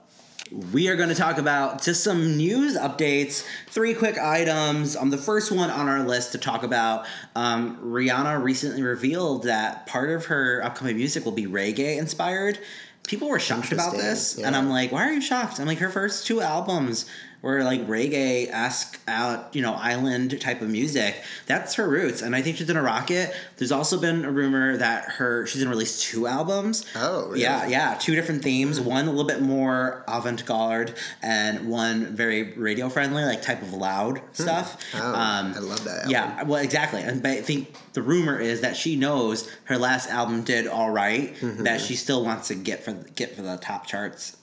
we 0.71 0.87
are 0.87 0.95
going 0.95 1.09
to 1.09 1.15
talk 1.15 1.37
about 1.37 1.81
just 1.81 2.03
some 2.03 2.37
news 2.37 2.77
updates. 2.77 3.45
Three 3.67 3.93
quick 3.93 4.17
items. 4.17 4.95
Um, 4.95 5.09
the 5.09 5.17
first 5.17 5.51
one 5.51 5.69
on 5.69 5.89
our 5.89 6.03
list 6.03 6.31
to 6.31 6.37
talk 6.37 6.63
about 6.63 7.05
um, 7.35 7.77
Rihanna 7.77 8.41
recently 8.41 8.81
revealed 8.81 9.43
that 9.43 9.85
part 9.85 10.11
of 10.11 10.25
her 10.25 10.61
upcoming 10.63 10.95
music 10.95 11.25
will 11.25 11.33
be 11.33 11.45
reggae 11.45 11.97
inspired. 11.97 12.59
People 13.05 13.27
were 13.29 13.39
shocked 13.39 13.71
about 13.71 13.93
this, 13.93 14.37
yeah. 14.37 14.47
and 14.47 14.55
I'm 14.55 14.69
like, 14.69 14.91
why 14.91 15.07
are 15.07 15.11
you 15.11 15.21
shocked? 15.21 15.59
I'm 15.59 15.67
like, 15.67 15.77
her 15.79 15.89
first 15.89 16.25
two 16.25 16.41
albums 16.41 17.05
were 17.41 17.63
like 17.63 17.85
reggae 17.87 18.49
esque 18.49 18.99
out, 19.07 19.55
you 19.55 19.61
know, 19.61 19.73
island 19.73 20.39
type 20.41 20.61
of 20.61 20.69
music. 20.69 21.15
That's 21.45 21.75
her 21.75 21.87
roots, 21.87 22.21
and 22.21 22.35
I 22.35 22.41
think 22.41 22.57
she's 22.57 22.67
gonna 22.67 22.81
rock 22.81 23.11
it. 23.11 23.33
There's 23.57 23.71
also 23.71 23.99
been 23.99 24.25
a 24.25 24.31
rumor 24.31 24.77
that 24.77 25.05
her 25.11 25.45
she's 25.45 25.61
gonna 25.61 25.69
release 25.75 26.01
two 26.01 26.27
albums. 26.27 26.85
Oh, 26.95 27.27
really? 27.27 27.41
yeah, 27.41 27.67
yeah, 27.67 27.97
two 27.99 28.15
different 28.15 28.41
themes. 28.43 28.79
One 28.79 29.05
a 29.07 29.09
little 29.11 29.27
bit 29.27 29.41
more 29.41 30.03
avant 30.07 30.45
garde, 30.45 30.95
and 31.21 31.69
one 31.69 32.15
very 32.15 32.53
radio 32.53 32.89
friendly, 32.89 33.23
like 33.23 33.41
type 33.41 33.61
of 33.61 33.73
loud 33.73 34.21
stuff. 34.33 34.77
Oh, 34.95 35.13
Um, 35.13 35.53
I 35.55 35.59
love 35.59 35.83
that. 35.83 35.95
Album. 35.97 36.11
yeah, 36.11 36.43
well, 36.43 36.61
exactly. 36.63 37.01
And 37.01 37.21
but 37.21 37.31
I 37.31 37.41
think 37.41 37.73
the 37.93 38.01
rumor 38.01 38.39
is 38.39 38.61
that 38.61 38.75
she 38.75 38.95
knows 38.95 39.49
her 39.65 39.77
last 39.77 40.09
album 40.09 40.43
did 40.43 40.67
all 40.67 40.89
right, 40.89 41.35
Mm-hmm. 41.35 41.63
that 41.63 41.79
she 41.81 41.95
still 41.95 42.23
wants 42.23 42.47
to 42.47 42.55
get 42.55 42.83
for 42.83 42.93
get 42.93 43.35
for 43.35 43.41
the 43.43 43.57
top 43.57 43.85
charts. 43.87 44.35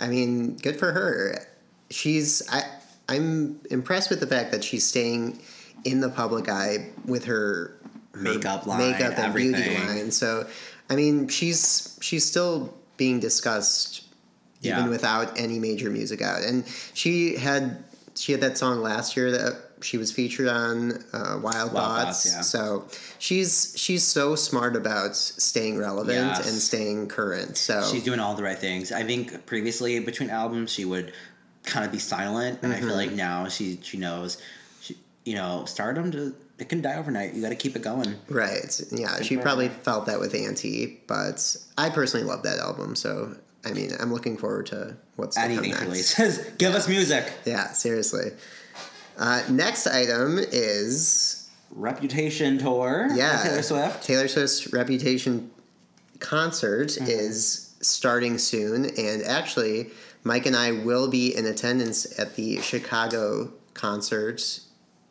I 0.00 0.08
mean, 0.08 0.56
good 0.56 0.78
for 0.78 0.92
her. 0.92 1.46
She's 1.90 2.42
I 2.50 2.62
I'm 3.08 3.60
impressed 3.70 4.10
with 4.10 4.20
the 4.20 4.26
fact 4.26 4.52
that 4.52 4.62
she's 4.62 4.86
staying 4.86 5.40
in 5.84 6.00
the 6.00 6.08
public 6.10 6.48
eye 6.48 6.90
with 7.06 7.24
her, 7.24 7.76
her 8.14 8.20
Makeup 8.20 8.66
line, 8.66 8.92
makeup 8.92 9.18
and 9.18 9.34
beauty 9.34 9.74
line. 9.74 10.10
So, 10.12 10.46
I 10.88 10.94
mean, 10.96 11.26
she's 11.28 11.98
she's 12.00 12.24
still 12.24 12.74
being 12.96 13.18
discussed 13.18 14.04
Yeah. 14.60 14.78
even 14.78 14.90
without 14.90 15.38
any 15.40 15.58
major 15.58 15.90
music 15.90 16.22
out. 16.22 16.42
And 16.42 16.64
she 16.94 17.36
had 17.36 17.82
she 18.14 18.32
had 18.32 18.40
that 18.42 18.58
song 18.58 18.80
last 18.80 19.16
year 19.16 19.30
that 19.32 19.54
she 19.82 19.96
was 19.96 20.12
featured 20.12 20.46
on 20.46 20.92
uh, 21.14 21.38
Wild, 21.42 21.42
Wild 21.42 21.72
Thoughts. 21.72 22.24
Thoughts, 22.24 22.26
yeah. 22.34 22.40
So 22.42 22.86
she's 23.18 23.72
she's 23.76 24.04
so 24.04 24.36
smart 24.36 24.76
about 24.76 25.16
staying 25.16 25.78
relevant 25.78 26.18
Yes. 26.36 26.48
and 26.50 26.60
staying 26.60 27.08
current. 27.08 27.56
So 27.56 27.82
She's 27.90 28.04
doing 28.04 28.20
all 28.20 28.34
the 28.34 28.42
right 28.42 28.58
things. 28.58 28.92
I 28.92 29.02
think 29.02 29.46
previously 29.46 29.98
between 30.00 30.28
albums 30.30 30.70
she 30.70 30.84
would 30.84 31.12
kind 31.64 31.84
of 31.84 31.92
be 31.92 31.98
silent, 31.98 32.60
and 32.62 32.72
I 32.72 32.80
feel 32.80 32.94
like 32.96 33.12
now 33.12 33.48
she 33.48 33.78
she 33.82 33.96
knows, 33.98 34.40
she, 34.80 34.96
you 35.24 35.34
know, 35.34 35.64
stardom 35.66 36.10
to 36.12 36.34
it 36.58 36.68
can 36.68 36.82
die 36.82 36.96
overnight. 36.96 37.32
You 37.34 37.40
got 37.42 37.48
to 37.50 37.54
keep 37.54 37.74
it 37.76 37.82
going. 37.82 38.14
Right. 38.28 38.80
Yeah, 38.92 39.22
she 39.22 39.36
probably 39.38 39.68
her. 39.68 39.74
felt 39.82 40.06
that 40.06 40.20
with 40.20 40.34
Anti, 40.34 40.98
but 41.06 41.56
I 41.78 41.88
personally 41.90 42.26
love 42.26 42.42
that 42.42 42.58
album. 42.58 42.94
So 42.96 43.34
I 43.64 43.72
mean, 43.72 43.90
I'm 44.00 44.12
looking 44.12 44.36
forward 44.36 44.66
to 44.66 44.96
what's 45.16 45.36
to 45.36 45.42
Anything 45.42 45.72
come 45.72 45.88
next. 45.88 46.18
releases, 46.18 46.38
give 46.58 46.74
us 46.74 46.88
music. 46.88 47.30
Yeah, 47.44 47.68
seriously. 47.72 48.32
Uh, 49.18 49.42
next 49.50 49.86
item 49.86 50.38
is 50.38 51.48
Reputation 51.72 52.58
tour. 52.58 53.06
by 53.10 53.14
yeah 53.16 53.42
Taylor 53.42 53.62
Swift. 53.62 54.02
Taylor 54.02 54.28
Swift's 54.28 54.72
Reputation 54.72 55.50
concert 56.18 56.88
Mm-hmm. 56.88 57.06
is 57.08 57.74
starting 57.82 58.36
soon, 58.38 58.86
and 58.98 59.22
actually, 59.22 59.90
Mike 60.24 60.46
and 60.46 60.56
I 60.56 60.72
will 60.72 61.08
be 61.08 61.34
in 61.36 61.46
attendance 61.46 62.18
at 62.18 62.36
the 62.36 62.60
Chicago 62.60 63.52
concert 63.74 64.60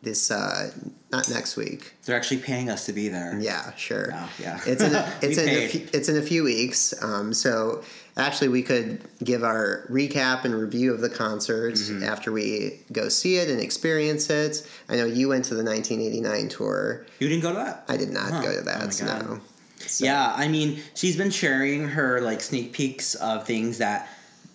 this 0.01 0.31
uh, 0.31 0.71
not 1.11 1.29
next 1.29 1.57
week. 1.57 1.93
They're 2.05 2.15
actually 2.15 2.37
paying 2.37 2.69
us 2.69 2.85
to 2.85 2.93
be 2.93 3.09
there. 3.09 3.37
Yeah, 3.41 3.73
sure. 3.75 4.11
Oh, 4.13 4.29
yeah. 4.39 4.59
It's 4.65 4.81
in 4.81 4.95
a, 4.95 5.13
it's 5.21 5.37
in 5.37 5.49
a 5.49 5.67
few, 5.67 5.87
it's 5.91 6.07
in 6.09 6.17
a 6.17 6.21
few 6.21 6.43
weeks. 6.45 6.93
Um, 7.03 7.33
so 7.33 7.83
actually, 8.15 8.47
we 8.47 8.61
could 8.63 9.01
give 9.23 9.43
our 9.43 9.85
recap 9.89 10.45
and 10.45 10.55
review 10.55 10.93
of 10.93 11.01
the 11.01 11.09
concert 11.09 11.73
Mm-hmm. 11.73 12.03
after 12.03 12.31
we 12.31 12.79
go 12.93 13.09
see 13.09 13.37
it 13.37 13.49
and 13.49 13.59
experience 13.59 14.29
it. 14.29 14.65
I 14.87 14.95
know 14.95 15.05
you 15.05 15.27
went 15.27 15.43
to 15.45 15.55
the 15.55 15.63
1989 15.65 16.47
tour. 16.47 17.05
You 17.19 17.27
didn't 17.27 17.41
go 17.43 17.49
to 17.49 17.55
that. 17.57 17.83
I 17.89 17.97
did 17.97 18.09
not 18.11 18.31
Huh. 18.31 18.41
go 18.41 18.51
to 18.53 18.59
Oh 18.59 18.63
that. 18.63 18.97
God. 19.05 19.25
no. 19.27 19.41
So- 19.85 20.05
Yeah, 20.05 20.33
I 20.33 20.47
mean, 20.47 20.81
she's 20.93 21.17
been 21.17 21.31
sharing 21.31 21.89
her 21.89 22.21
like 22.21 22.39
sneak 22.41 22.71
peeks 22.71 23.15
of 23.15 23.45
things 23.45 23.79
that 23.79 24.07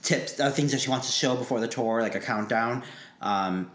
tips, 0.05 0.39
uh, 0.39 0.51
things 0.51 0.71
that 0.71 0.81
she 0.81 0.91
wants 0.91 1.07
to 1.07 1.13
show 1.13 1.35
before 1.35 1.59
the 1.59 1.67
tour, 1.67 2.03
like 2.03 2.15
a 2.15 2.21
countdown, 2.21 2.85
um, 3.21 3.71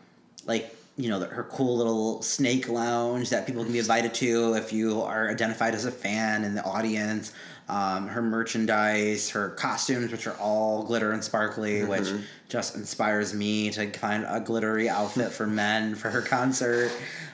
like 0.45 0.75
you 0.95 1.09
know 1.09 1.19
the, 1.19 1.25
her 1.25 1.43
cool 1.43 1.77
little 1.77 2.21
snake 2.21 2.69
lounge 2.69 3.29
that 3.29 3.45
people 3.45 3.63
can 3.63 3.73
be 3.73 3.79
invited 3.79 4.13
to 4.13 4.53
if 4.53 4.71
you 4.71 5.01
are 5.01 5.29
identified 5.29 5.73
as 5.73 5.85
a 5.85 5.91
fan 5.91 6.43
in 6.43 6.55
the 6.55 6.63
audience. 6.63 7.33
Um, 7.67 8.07
her 8.07 8.23
merchandise, 8.23 9.29
her 9.29 9.49
costumes, 9.49 10.11
which 10.11 10.25
are 10.25 10.35
all 10.37 10.81
glitter 10.83 11.11
and 11.11 11.23
sparkly, 11.23 11.83
which 11.83 12.09
just 12.47 12.75
inspires 12.75 13.31
me 13.31 13.69
to 13.69 13.91
find 13.91 14.25
a 14.27 14.39
glittery 14.39 14.89
outfit 14.89 15.31
for 15.31 15.45
men 15.45 15.93
for 15.93 16.09
her 16.09 16.21
concert. 16.21 16.91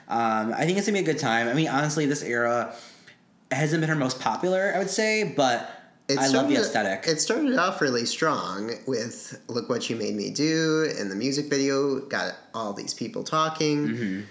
Um, 0.09 0.53
I 0.53 0.65
think 0.65 0.77
it's 0.77 0.87
gonna 0.87 0.97
be 0.97 1.09
a 1.09 1.13
good 1.13 1.19
time. 1.19 1.47
I 1.47 1.53
mean, 1.53 1.69
honestly, 1.69 2.05
this 2.05 2.21
era 2.21 2.75
hasn't 3.49 3.79
been 3.79 3.89
her 3.89 3.95
most 3.95 4.19
popular, 4.19 4.73
I 4.75 4.79
would 4.79 4.89
say, 4.89 5.23
but 5.23 5.74
It 6.07 6.19
I 6.19 6.27
love 6.27 6.47
the 6.47 6.55
started- 6.55 6.59
aesthetic. 6.59 7.07
It 7.07 7.19
started 7.19 7.57
off 7.57 7.81
really 7.81 8.05
strong 8.05 8.71
with 8.85 9.39
"Look 9.47 9.69
What 9.69 9.89
You 9.89 9.95
Made 9.95 10.15
Me 10.15 10.29
Do," 10.29 10.91
and 10.99 11.09
the 11.09 11.15
music 11.15 11.47
video 11.49 11.99
got 12.01 12.35
all 12.53 12.73
these 12.73 12.93
people 12.93 13.23
talking. 13.23 13.87
Mm-hmm. 13.87 14.21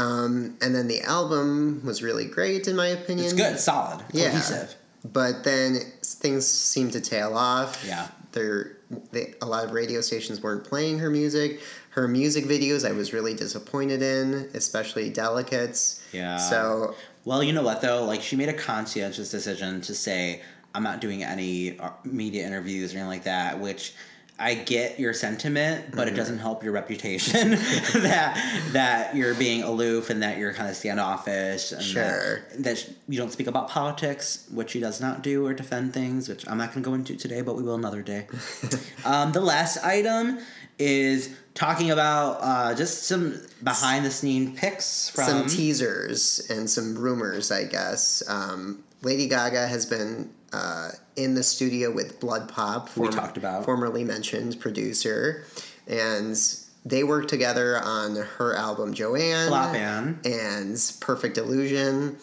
Um, 0.00 0.56
and 0.60 0.74
then 0.74 0.86
the 0.88 1.02
album 1.02 1.80
was 1.84 2.02
really 2.02 2.24
great, 2.26 2.66
in 2.68 2.76
my 2.76 2.88
opinion. 2.88 3.24
it's 3.26 3.34
good, 3.34 3.58
solid, 3.60 4.04
Yeah. 4.12 4.30
cohesive. 4.30 4.74
But 5.12 5.44
then 5.44 5.78
things 6.02 6.46
seemed 6.46 6.92
to 6.94 7.00
tail 7.00 7.36
off. 7.36 7.84
Yeah. 7.86 8.08
There, 8.32 8.78
they, 9.12 9.34
a 9.42 9.46
lot 9.46 9.64
of 9.64 9.70
radio 9.72 10.00
stations 10.00 10.40
weren't 10.42 10.64
playing 10.64 10.98
her 11.00 11.10
music. 11.10 11.60
Her 11.90 12.08
music 12.08 12.46
videos, 12.46 12.88
I 12.88 12.90
was 12.92 13.12
really 13.12 13.34
disappointed 13.34 14.02
in, 14.02 14.50
especially 14.54 15.10
"Delicates." 15.10 16.00
Yeah. 16.12 16.38
So 16.38 16.94
Well, 17.24 17.42
you 17.42 17.52
know 17.52 17.62
what 17.62 17.80
though? 17.80 18.04
Like 18.04 18.22
she 18.22 18.34
made 18.36 18.48
a 18.48 18.52
conscientious 18.54 19.30
decision 19.30 19.80
to 19.82 19.94
say, 19.94 20.42
"I'm 20.74 20.82
not 20.82 21.00
doing 21.00 21.22
any 21.22 21.78
uh, 21.78 21.90
media 22.04 22.46
interviews 22.46 22.92
or 22.92 22.98
anything 22.98 23.08
like 23.08 23.24
that," 23.24 23.60
which. 23.60 23.92
I 24.36 24.54
get 24.54 24.98
your 24.98 25.12
sentiment, 25.14 25.92
but 25.92 26.08
Mm-hmm. 26.08 26.08
it 26.08 26.16
doesn't 26.16 26.38
help 26.38 26.64
your 26.64 26.72
reputation 26.72 27.50
that 27.92 28.68
that 28.72 29.14
you're 29.14 29.32
being 29.36 29.62
aloof 29.62 30.10
and 30.10 30.24
that 30.24 30.38
you're 30.38 30.52
kind 30.52 30.68
of 30.68 30.74
standoffish 30.74 31.70
and 31.70 31.80
Sure. 31.80 32.40
that, 32.50 32.62
that 32.64 32.90
you 33.08 33.16
don't 33.16 33.30
speak 33.30 33.46
about 33.46 33.68
politics, 33.68 34.48
which 34.50 34.70
she 34.72 34.80
does 34.80 35.00
not 35.00 35.22
do, 35.22 35.46
or 35.46 35.54
defend 35.54 35.94
things, 35.94 36.28
which 36.28 36.44
I'm 36.48 36.58
not 36.58 36.72
going 36.72 36.82
to 36.82 36.90
go 36.90 36.94
into 36.94 37.14
today, 37.14 37.42
but 37.42 37.54
we 37.54 37.62
will 37.62 37.76
another 37.76 38.02
day. 38.02 38.26
um, 39.04 39.30
the 39.30 39.40
last 39.40 39.76
item 39.84 40.40
is 40.80 41.32
talking 41.54 41.92
about 41.92 42.38
uh, 42.40 42.74
just 42.74 43.04
some 43.04 43.40
behind 43.62 44.04
the 44.04 44.10
scene 44.10 44.56
pics 44.56 45.10
from 45.10 45.24
some 45.26 45.46
teasers 45.46 46.44
and 46.50 46.68
some 46.68 46.96
rumors, 46.98 47.52
I 47.52 47.66
guess. 47.66 48.20
Um, 48.28 48.82
Lady 49.02 49.28
Gaga 49.28 49.68
has 49.68 49.86
been 49.86 50.30
uh, 50.54 50.88
in 51.16 51.34
the 51.34 51.42
studio 51.42 51.90
with 51.90 52.20
BloodPop, 52.20 52.96
We 52.96 53.08
talked 53.08 53.36
about. 53.36 53.64
formerly 53.64 54.04
mentioned 54.04 54.60
producer, 54.60 55.44
and 55.86 56.36
they 56.84 57.02
worked 57.04 57.28
together 57.28 57.78
on 57.82 58.16
her 58.38 58.54
album 58.54 58.94
Joanne, 58.94 59.48
Flop 59.48 59.74
Ann. 59.74 60.20
and 60.24 60.76
Perfect 61.00 61.38
Illusion, 61.38 62.16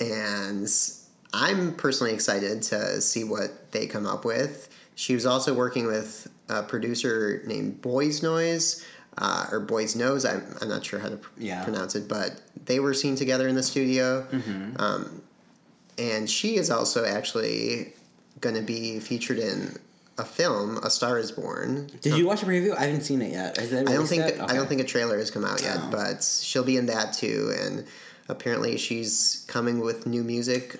and 0.00 0.68
I'm 1.32 1.74
personally 1.74 2.12
excited 2.14 2.62
to 2.72 3.00
see 3.00 3.24
what 3.24 3.72
they 3.72 3.86
come 3.86 4.06
up 4.06 4.24
with. 4.24 4.68
She 4.94 5.14
was 5.14 5.26
also 5.26 5.52
working 5.54 5.86
with 5.86 6.28
a 6.48 6.62
producer 6.62 7.42
named 7.46 7.80
Boys 7.82 8.20
Noize. 8.20 8.84
Uh, 9.16 9.46
or 9.52 9.60
Boys 9.60 9.94
Nose, 9.94 10.24
I'm, 10.24 10.42
I'm 10.60 10.68
not 10.68 10.84
sure 10.84 10.98
how 10.98 11.08
to 11.08 11.16
pr- 11.18 11.30
Yeah. 11.38 11.62
pronounce 11.62 11.94
it, 11.94 12.08
but 12.08 12.40
they 12.66 12.80
were 12.80 12.92
seen 12.94 13.14
together 13.14 13.46
in 13.46 13.54
the 13.54 13.62
studio. 13.62 14.26
Mm-hmm. 14.32 14.80
Um, 14.80 15.22
and 15.98 16.28
she 16.28 16.56
is 16.56 16.70
also 16.70 17.04
actually 17.04 17.92
going 18.40 18.54
to 18.56 18.62
be 18.62 18.98
featured 19.00 19.38
in 19.38 19.76
a 20.18 20.24
film, 20.24 20.78
A 20.78 20.90
Star 20.90 21.18
Is 21.18 21.32
Born. 21.32 21.90
Did 22.00 22.16
you 22.16 22.26
watch 22.26 22.42
a 22.42 22.46
preview? 22.46 22.76
I 22.76 22.84
haven't 22.84 23.02
seen 23.02 23.20
it 23.22 23.32
yet. 23.32 23.58
I 23.58 23.66
don't 23.82 24.06
think 24.06 24.22
yet? 24.22 24.40
I 24.50 24.54
don't 24.54 24.68
think 24.68 24.80
a 24.80 24.84
trailer 24.84 25.18
has 25.18 25.30
come 25.30 25.44
out 25.44 25.60
yet, 25.62 25.78
Oh. 25.80 25.88
but 25.90 26.22
she'll 26.22 26.62
be 26.64 26.76
in 26.76 26.86
that 26.86 27.12
too. 27.14 27.52
And 27.60 27.84
apparently, 28.28 28.76
she's 28.76 29.44
coming 29.48 29.80
with 29.80 30.06
new 30.06 30.22
music. 30.22 30.76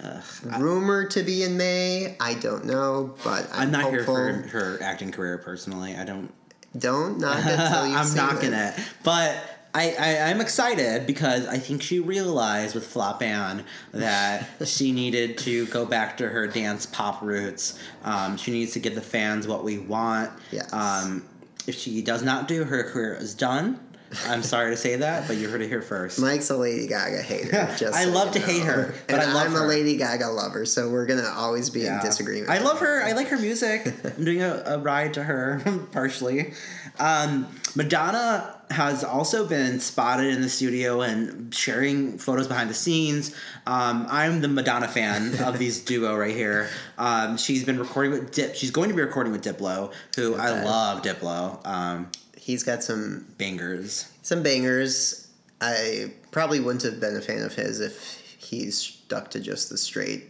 Rumored 0.58 1.10
to 1.12 1.22
be 1.22 1.42
in 1.42 1.56
May. 1.56 2.16
I 2.20 2.34
don't 2.34 2.64
know, 2.64 3.14
but 3.24 3.48
I'm, 3.52 3.62
I'm 3.62 3.70
not 3.72 3.82
hopeful. 3.82 4.16
here 4.16 4.42
for 4.44 4.48
her 4.50 4.78
acting 4.82 5.10
career 5.10 5.38
personally. 5.38 5.96
I 5.96 6.04
don't. 6.04 6.32
Don't 6.76 7.18
knock 7.18 7.38
it 7.38 7.56
till 7.56 7.86
you 7.88 7.94
I'm 7.96 8.14
knocking 8.14 8.52
it. 8.52 8.78
it, 8.78 8.84
but 9.04 9.36
I, 9.74 9.96
I 9.98 10.30
I'm 10.30 10.40
excited 10.40 11.06
because 11.06 11.46
I 11.46 11.58
think 11.58 11.82
she 11.82 11.98
realized 11.98 12.74
with 12.74 12.86
Flop 12.86 13.22
Ann 13.22 13.64
that 13.92 14.48
she 14.64 14.92
needed 14.92 15.36
to 15.38 15.66
go 15.66 15.84
back 15.84 16.16
to 16.18 16.28
her 16.28 16.46
dance 16.46 16.86
pop 16.86 17.20
roots. 17.22 17.78
Um, 18.04 18.36
she 18.36 18.52
needs 18.52 18.72
to 18.72 18.78
give 18.78 18.94
the 18.94 19.02
fans 19.02 19.48
what 19.48 19.64
we 19.64 19.78
want. 19.78 20.30
Yes. 20.52 20.72
Um, 20.72 21.24
if 21.66 21.74
she 21.76 22.02
does 22.02 22.22
not 22.22 22.46
do, 22.46 22.64
her 22.64 22.84
career 22.84 23.14
is 23.14 23.34
done. 23.34 23.80
I'm 24.26 24.42
sorry 24.42 24.70
to 24.70 24.76
say 24.76 24.96
that, 24.96 25.26
but 25.26 25.36
you 25.36 25.48
heard 25.48 25.60
it 25.60 25.68
here 25.68 25.82
first. 25.82 26.20
Mike's 26.20 26.50
a 26.50 26.56
Lady 26.56 26.86
Gaga 26.86 27.22
hater. 27.22 27.50
Just 27.76 27.94
I 27.94 28.04
so 28.04 28.10
love 28.10 28.32
to 28.32 28.38
hate 28.38 28.62
her, 28.62 28.94
but 29.08 29.14
and 29.14 29.22
I 29.22 29.34
love 29.34 29.46
I'm 29.46 29.52
her. 29.54 29.64
a 29.64 29.68
Lady 29.68 29.96
Gaga 29.96 30.28
lover, 30.28 30.64
so 30.66 30.88
we're 30.90 31.06
gonna 31.06 31.32
always 31.34 31.70
be 31.70 31.86
in 31.86 31.98
disagreement. 32.00 32.48
I 32.50 32.58
love 32.58 32.78
her. 32.80 33.02
I 33.02 33.12
like 33.12 33.28
her 33.28 33.38
music. 33.38 33.92
I'm 34.04 34.24
doing 34.24 34.42
a, 34.42 34.62
a 34.66 34.78
ride 34.78 35.14
to 35.14 35.24
her 35.24 35.60
partially. 35.92 36.52
Um, 36.98 37.48
Madonna 37.74 38.60
has 38.70 39.04
also 39.04 39.46
been 39.46 39.80
spotted 39.80 40.32
in 40.32 40.40
the 40.40 40.48
studio 40.48 41.00
and 41.02 41.54
sharing 41.54 42.18
photos 42.18 42.46
behind 42.48 42.70
the 42.70 42.74
scenes. 42.74 43.34
Um, 43.66 44.06
I'm 44.08 44.40
the 44.40 44.48
Madonna 44.48 44.88
fan 44.88 45.34
of 45.42 45.58
these 45.58 45.80
duo 45.80 46.16
right 46.16 46.34
here. 46.34 46.68
Um, 46.98 47.36
she's 47.36 47.64
been 47.64 47.78
recording 47.78 48.12
with 48.12 48.32
Dip. 48.32 48.54
She's 48.54 48.70
going 48.70 48.88
to 48.90 48.94
be 48.94 49.02
recording 49.02 49.32
with 49.32 49.42
Diplo, 49.44 49.92
who 50.16 50.34
I 50.36 50.62
love. 50.62 51.02
Diplo 51.02 51.64
um, 51.66 52.10
He's 52.36 52.62
got 52.62 52.82
some 52.82 53.26
bangers. 53.38 54.10
some 54.22 54.42
bangers. 54.42 55.28
I 55.60 56.12
probably 56.30 56.60
wouldn't 56.60 56.82
have 56.82 57.00
been 57.00 57.16
a 57.16 57.20
fan 57.20 57.42
of 57.42 57.54
his 57.54 57.80
if 57.80 58.20
he's 58.38 58.76
stuck 58.76 59.30
to 59.30 59.40
just 59.40 59.70
the 59.70 59.78
straight 59.78 60.26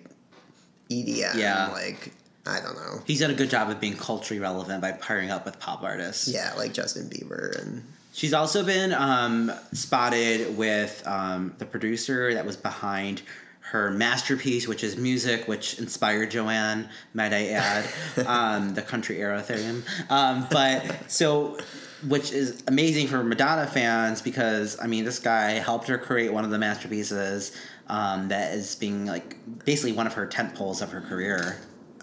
EDM. 0.91 1.35
Yeah. 1.35 1.69
Like 1.73 2.13
I 2.47 2.61
don't 2.61 2.77
know. 2.77 3.03
He's 3.07 3.21
done 3.21 3.31
a 3.31 3.35
good 3.35 3.51
job 3.51 3.71
of 3.71 3.81
being 3.81 3.97
culturally 3.97 4.41
relevant 4.41 4.83
by 4.83 4.93
pairing 4.93 5.31
up 5.31 5.47
with 5.47 5.59
pop 5.59 5.83
artists. 5.83 6.29
Yeah, 6.29 6.53
like 6.57 6.75
Justin 6.75 7.09
Bieber 7.09 7.61
and 7.61 7.83
She's 8.15 8.33
also 8.33 8.65
been 8.65 8.93
um, 8.95 9.51
spotted 9.73 10.57
with 10.57 11.03
um, 11.05 11.53
the 11.59 11.67
producer 11.67 12.33
that 12.33 12.47
was 12.47 12.57
behind 12.57 13.23
her 13.59 13.91
masterpiece, 13.91 14.69
which 14.69 14.85
is 14.85 14.97
music, 14.97 15.49
which 15.49 15.81
inspired 15.81 16.31
Joanne, 16.31 16.89
might 17.13 17.33
I 17.33 17.49
add, 17.49 17.85
um, 18.27 18.75
the 18.75 18.83
country 18.83 19.21
era 19.21 19.43
theme. 19.43 19.83
Um, 20.11 20.47
but 20.49 21.11
so, 21.11 21.59
which 22.07 22.31
is 22.31 22.63
amazing 22.69 23.09
for 23.09 23.25
Madonna 23.25 23.67
fans 23.67 24.23
because, 24.23 24.79
I 24.81 24.87
mean, 24.87 25.05
this 25.05 25.19
guy 25.19 25.53
helped 25.53 25.89
her 25.89 25.99
create 25.99 26.33
one 26.33 26.45
of 26.45 26.51
the 26.51 26.59
masterpieces 26.59 27.51
um, 27.89 28.29
that 28.29 28.55
is 28.55 28.77
being 28.77 29.07
like 29.07 29.37
basically 29.65 29.91
one 29.91 30.07
of 30.07 30.13
her 30.13 30.27
tent 30.27 30.55
poles 30.55 30.83
of 30.83 30.91
her 30.91 31.01
career. 31.01 31.59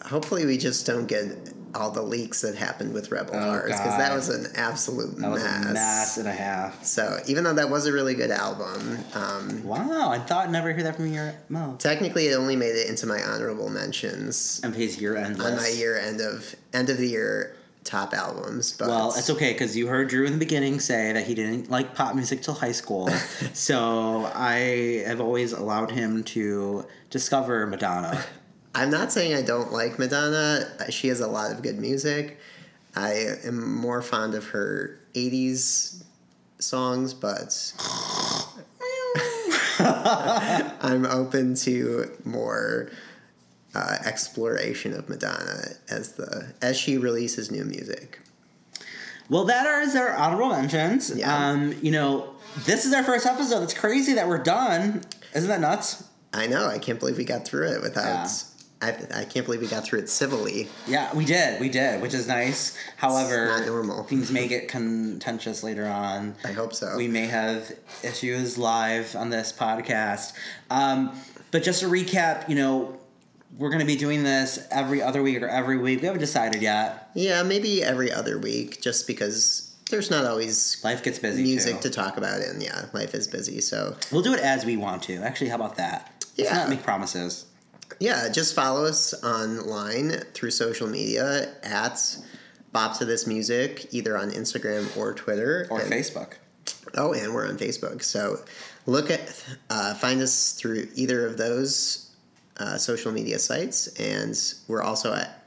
Hopefully 0.05 0.45
we 0.45 0.57
just 0.57 0.85
don't 0.85 1.07
get 1.07 1.25
all 1.73 1.89
the 1.89 2.01
leaks 2.01 2.41
that 2.41 2.53
happened 2.55 2.93
with 2.93 3.11
Rebel 3.11 3.33
Oh, 3.33 3.39
Hearts 3.39 3.67
because 3.79 3.97
that 3.97 4.13
was 4.13 4.27
an 4.27 4.51
absolute 4.57 5.15
That 5.19 5.31
was 5.31 5.41
mess. 5.41 5.65
a 5.65 5.73
mess 5.73 6.17
and 6.17 6.27
a 6.27 6.33
half. 6.33 6.83
So 6.83 7.19
even 7.27 7.45
though 7.45 7.53
that 7.53 7.69
was 7.69 7.85
a 7.85 7.93
really 7.93 8.13
good 8.13 8.29
album, 8.31 8.99
um, 9.13 9.63
Wow, 9.63 10.09
I 10.11 10.19
thought 10.19 10.47
I'd 10.47 10.51
never 10.51 10.73
hear 10.73 10.83
that 10.83 10.97
from 10.97 11.13
your 11.13 11.33
mouth. 11.47 11.77
technically 11.77 12.27
it 12.27 12.35
only 12.35 12.57
made 12.57 12.75
it 12.75 12.89
into 12.89 13.05
my 13.07 13.23
honorable 13.23 13.69
mentions 13.69 14.59
MP's 14.65 14.99
year 14.99 15.15
end 15.15 15.41
on 15.41 15.55
my 15.55 15.67
year 15.69 15.97
end 15.97 16.19
of 16.19 16.53
end 16.73 16.89
of 16.89 16.97
the 16.97 17.07
year 17.07 17.55
top 17.85 18.13
albums. 18.13 18.73
But 18.73 18.89
Well, 18.89 19.13
it's 19.15 19.29
okay 19.29 19.53
because 19.53 19.75
you 19.77 19.87
heard 19.87 20.09
Drew 20.09 20.25
in 20.25 20.33
the 20.33 20.39
beginning 20.39 20.79
say 20.81 21.13
that 21.13 21.25
he 21.25 21.33
didn't 21.33 21.71
like 21.71 21.95
pop 21.95 22.15
music 22.15 22.41
till 22.43 22.53
high 22.53 22.73
school. 22.73 23.07
so 23.53 24.29
I 24.35 25.03
have 25.07 25.21
always 25.21 25.53
allowed 25.53 25.91
him 25.91 26.23
to 26.25 26.85
discover 27.09 27.65
Madonna. 27.65 28.21
I'm 28.73 28.89
not 28.89 29.11
saying 29.11 29.33
I 29.33 29.41
don't 29.41 29.71
like 29.71 29.99
Madonna. 29.99 30.65
She 30.89 31.09
has 31.09 31.19
a 31.19 31.27
lot 31.27 31.51
of 31.51 31.61
good 31.61 31.77
music. 31.77 32.39
I 32.95 33.35
am 33.43 33.75
more 33.75 34.01
fond 34.01 34.33
of 34.33 34.47
her 34.49 34.99
80s 35.13 36.03
songs, 36.59 37.13
but 37.13 37.73
I'm 39.79 41.05
open 41.05 41.55
to 41.55 42.11
more 42.23 42.91
uh, 43.73 43.97
exploration 44.05 44.93
of 44.93 45.09
Madonna 45.09 45.63
as 45.89 46.13
the 46.13 46.53
as 46.61 46.77
she 46.77 46.97
releases 46.97 47.51
new 47.51 47.63
music. 47.63 48.19
Well, 49.29 49.45
that 49.45 49.65
is 49.83 49.95
our 49.95 50.13
honorable 50.13 50.49
mentions. 50.49 51.15
Yeah. 51.15 51.33
Um, 51.33 51.73
you 51.81 51.91
know, 51.91 52.35
this 52.65 52.85
is 52.85 52.93
our 52.93 53.03
first 53.03 53.25
episode. 53.25 53.63
It's 53.63 53.73
crazy 53.73 54.13
that 54.13 54.27
we're 54.27 54.43
done. 54.43 55.03
Isn't 55.33 55.47
that 55.47 55.61
nuts? 55.61 56.03
I 56.33 56.47
know. 56.47 56.67
I 56.67 56.79
can't 56.79 56.99
believe 56.99 57.17
we 57.17 57.23
got 57.23 57.45
through 57.45 57.69
it 57.71 57.81
without. 57.81 58.25
Yeah. 58.25 58.27
I, 58.81 58.89
I 59.15 59.25
can't 59.25 59.45
believe 59.45 59.61
we 59.61 59.67
got 59.67 59.83
through 59.83 59.99
it 59.99 60.09
civilly. 60.09 60.67
Yeah, 60.87 61.13
we 61.15 61.23
did. 61.23 61.61
We 61.61 61.69
did, 61.69 62.01
which 62.01 62.13
is 62.13 62.27
nice. 62.27 62.75
However, 62.97 63.45
not 63.47 63.65
normal. 63.67 64.03
things 64.03 64.31
may 64.31 64.47
get 64.47 64.67
contentious 64.67 65.63
later 65.63 65.85
on. 65.87 66.35
I 66.43 66.51
hope 66.51 66.73
so. 66.73 66.95
We 66.97 67.07
may 67.07 67.27
have 67.27 67.71
issues 68.03 68.57
live 68.57 69.15
on 69.15 69.29
this 69.29 69.53
podcast. 69.53 70.33
Um, 70.69 71.15
but 71.51 71.63
just 71.63 71.81
to 71.81 71.87
recap, 71.87 72.49
you 72.49 72.55
know, 72.55 72.97
we're 73.57 73.69
going 73.69 73.81
to 73.81 73.85
be 73.85 73.97
doing 73.97 74.23
this 74.23 74.65
every 74.71 75.01
other 75.01 75.21
week 75.21 75.41
or 75.41 75.47
every 75.47 75.77
week. 75.77 75.99
We 76.01 76.07
haven't 76.07 76.21
decided 76.21 76.61
yet. 76.61 77.09
Yeah, 77.13 77.43
maybe 77.43 77.83
every 77.83 78.11
other 78.11 78.39
week, 78.39 78.81
just 78.81 79.05
because 79.07 79.75
there's 79.89 80.09
not 80.09 80.25
always 80.25 80.81
Life 80.85 81.03
gets 81.03 81.19
busy. 81.19 81.43
music 81.43 81.75
too. 81.81 81.89
to 81.89 81.89
talk 81.89 82.15
about, 82.17 82.39
and 82.41 82.63
yeah, 82.63 82.85
life 82.93 83.13
is 83.13 83.27
busy. 83.27 83.59
So 83.59 83.95
We'll 84.11 84.21
do 84.21 84.33
it 84.33 84.39
as 84.39 84.63
we 84.65 84.77
want 84.77 85.03
to. 85.03 85.17
Actually, 85.17 85.49
how 85.49 85.57
about 85.57 85.75
that? 85.75 86.25
Let's 86.37 86.49
Yeah. 86.49 86.57
not 86.57 86.69
make 86.69 86.81
promises. 86.81 87.45
Yeah, 87.99 88.29
just 88.29 88.55
follow 88.55 88.85
us 88.85 89.13
online 89.23 90.11
through 90.33 90.51
social 90.51 90.87
media 90.87 91.53
at 91.63 92.17
Bop 92.71 92.97
to 92.99 93.05
This 93.05 93.27
Music, 93.27 93.87
either 93.93 94.17
on 94.17 94.31
Instagram 94.31 94.95
or 94.97 95.13
Twitter 95.13 95.67
Or 95.69 95.81
and- 95.81 95.91
Facebook. 95.91 96.33
Oh, 96.95 97.13
and 97.13 97.33
we're 97.33 97.47
on 97.47 97.57
Facebook. 97.57 98.03
So 98.03 98.37
look 98.85 99.09
at 99.09 99.43
uh, 99.69 99.93
find 99.95 100.21
us 100.21 100.53
through 100.53 100.87
either 100.95 101.25
of 101.25 101.37
those 101.37 102.09
uh, 102.57 102.77
social 102.77 103.11
media 103.11 103.39
sites, 103.39 103.87
and 103.99 104.37
we're 104.67 104.81
also 104.83 105.13
at. 105.13 105.37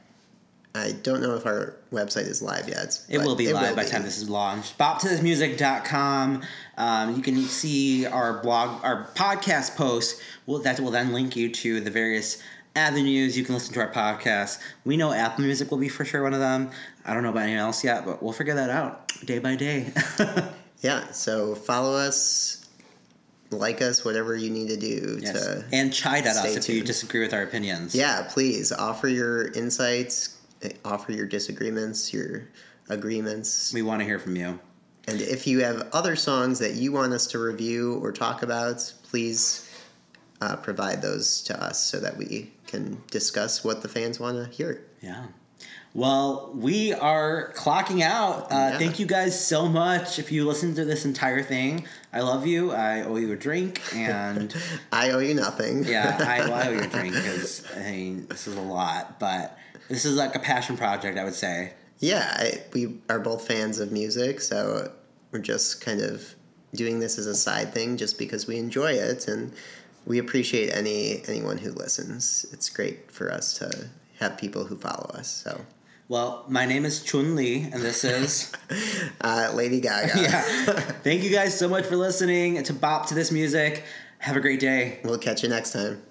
I 0.77 0.91
don't 1.03 1.21
know 1.21 1.35
if 1.35 1.45
our 1.45 1.77
website 1.93 2.27
is 2.27 2.41
live 2.41 2.67
yet. 2.67 2.99
It 3.07 3.19
will 3.19 3.37
be 3.37 3.53
live 3.53 3.77
by 3.77 3.83
the 3.85 3.89
time 3.89 4.03
this 4.03 4.17
is 4.17 4.29
launched. 4.29 4.77
BopToThisMusic.com. 4.77 6.43
Um, 6.77 7.15
you 7.15 7.21
can 7.21 7.37
see 7.43 8.05
our 8.05 8.41
blog, 8.41 8.83
our 8.83 9.07
podcast 9.15 9.75
post. 9.75 10.21
Well, 10.45 10.59
that 10.59 10.79
will 10.79 10.91
then 10.91 11.13
link 11.13 11.35
you 11.35 11.49
to 11.49 11.79
the 11.79 11.91
various 11.91 12.41
avenues 12.75 13.37
you 13.37 13.45
can 13.45 13.55
listen 13.55 13.73
to 13.73 13.79
our 13.79 13.91
podcast. 13.91 14.59
We 14.83 14.97
know 14.97 15.13
Apple 15.13 15.45
Music 15.45 15.71
will 15.71 15.77
be 15.77 15.87
for 15.87 16.03
sure 16.03 16.23
one 16.23 16.33
of 16.33 16.39
them. 16.39 16.69
I 17.05 17.13
don't 17.13 17.23
know 17.23 17.29
about 17.29 17.43
anyone 17.43 17.61
else 17.61 17.83
yet, 17.83 18.05
but 18.05 18.21
we'll 18.21 18.33
figure 18.33 18.55
that 18.55 18.69
out 18.69 19.07
day 19.25 19.39
by 19.39 19.55
day. 19.55 19.93
Yeah, 20.85 21.09
so 21.11 21.55
follow 21.55 21.95
us, 21.95 22.67
like 23.49 23.81
us, 23.81 24.05
whatever 24.05 24.35
you 24.35 24.51
need 24.51 24.67
to 24.67 24.77
do 24.77 25.17
yes. 25.19 25.33
to. 25.33 25.65
And 25.71 25.91
chide 25.91 26.27
at 26.27 26.35
us 26.35 26.51
stay 26.51 26.53
if 26.53 26.69
you 26.69 26.83
disagree 26.83 27.21
with 27.21 27.33
our 27.33 27.41
opinions. 27.41 27.95
yeah, 27.95 28.27
please 28.29 28.71
offer 28.71 29.07
your 29.07 29.51
insights, 29.53 30.37
eh, 30.61 30.73
offer 30.83 31.11
your 31.11 31.25
disagreements, 31.25 32.13
your 32.13 32.49
agreements. 32.89 33.73
We 33.73 33.81
want 33.81 34.01
to 34.01 34.05
hear 34.05 34.19
from 34.19 34.35
you. 34.35 34.59
And 35.07 35.21
if 35.21 35.45
you 35.45 35.59
have 35.59 35.87
other 35.93 36.15
songs 36.15 36.59
that 36.59 36.73
you 36.73 36.91
want 36.91 37.13
us 37.13 37.27
to 37.27 37.39
review 37.39 37.99
or 38.01 38.11
talk 38.11 38.41
about, 38.41 38.91
please 39.03 39.69
uh, 40.41 40.55
provide 40.55 41.01
those 41.01 41.41
to 41.43 41.63
us 41.63 41.79
so 41.83 41.99
that 41.99 42.17
we 42.17 42.51
can 42.67 43.01
discuss 43.11 43.63
what 43.63 43.81
the 43.81 43.87
fans 43.87 44.19
want 44.19 44.37
to 44.43 44.51
hear. 44.55 44.81
Yeah. 45.01 45.25
Well, 45.93 46.51
we 46.53 46.91
are 46.91 47.53
clocking 47.55 48.01
out. 48.01 48.51
Uh, 48.51 48.55
Yeah. 48.71 48.77
Thank 48.79 48.99
you 48.99 49.05
guys 49.05 49.39
so 49.47 49.69
much. 49.69 50.19
If 50.19 50.29
you 50.31 50.45
listened 50.45 50.75
to 50.75 50.83
this 50.85 51.05
entire 51.05 51.41
thing, 51.41 51.85
I 52.11 52.19
love 52.21 52.45
you. 52.45 52.71
I 52.71 53.03
owe 53.03 53.15
you 53.15 53.31
a 53.31 53.35
drink, 53.37 53.81
and 53.93 54.53
I 54.91 55.11
owe 55.11 55.19
you 55.19 55.33
nothing. 55.35 55.85
yeah, 55.85 56.17
I, 56.19 56.49
well, 56.49 56.53
I 56.55 56.67
owe 56.67 56.71
you 56.71 56.81
a 56.81 56.87
drink 56.87 57.13
because 57.15 57.63
I 57.77 57.91
mean 57.91 58.25
this 58.27 58.45
is 58.47 58.57
a 58.57 58.61
lot, 58.61 59.19
but 59.21 59.57
this 59.87 60.03
is 60.03 60.17
like 60.17 60.35
a 60.35 60.39
passion 60.39 60.75
project. 60.75 61.17
I 61.17 61.23
would 61.23 61.33
say. 61.35 61.73
Yeah, 61.99 62.35
I, 62.37 62.63
we 62.73 62.99
are 63.09 63.19
both 63.19 63.47
fans 63.47 63.79
of 63.79 63.91
music, 63.91 64.41
so 64.41 64.91
we're 65.31 65.39
just 65.39 65.81
kind 65.81 66.01
of 66.01 66.35
doing 66.73 66.99
this 66.99 67.17
as 67.17 67.25
a 67.25 67.35
side 67.35 67.73
thing 67.73 67.97
just 67.97 68.19
because 68.19 68.47
we 68.47 68.57
enjoy 68.57 68.91
it 68.91 69.27
and 69.27 69.53
we 70.05 70.19
appreciate 70.19 70.73
any 70.73 71.23
anyone 71.27 71.57
who 71.57 71.71
listens. 71.71 72.45
It's 72.51 72.69
great 72.69 73.11
for 73.11 73.31
us 73.31 73.53
to 73.59 73.87
have 74.19 74.37
people 74.37 74.65
who 74.65 74.75
follow 74.75 75.09
us. 75.13 75.29
So, 75.29 75.61
Well, 76.07 76.45
my 76.47 76.65
name 76.65 76.85
is 76.85 77.03
Chun 77.03 77.35
Li, 77.35 77.63
and 77.63 77.81
this 77.81 78.03
is. 78.03 78.51
uh, 79.21 79.51
Lady 79.53 79.81
Gaga. 79.81 80.11
yeah. 80.21 80.41
Thank 81.03 81.23
you 81.23 81.31
guys 81.31 81.57
so 81.57 81.67
much 81.67 81.85
for 81.85 81.95
listening 81.95 82.61
to 82.63 82.73
Bop 82.73 83.07
to 83.07 83.15
this 83.15 83.31
music. 83.31 83.83
Have 84.19 84.37
a 84.37 84.41
great 84.41 84.59
day. 84.59 84.99
We'll 85.03 85.17
catch 85.17 85.43
you 85.43 85.49
next 85.49 85.73
time. 85.73 86.01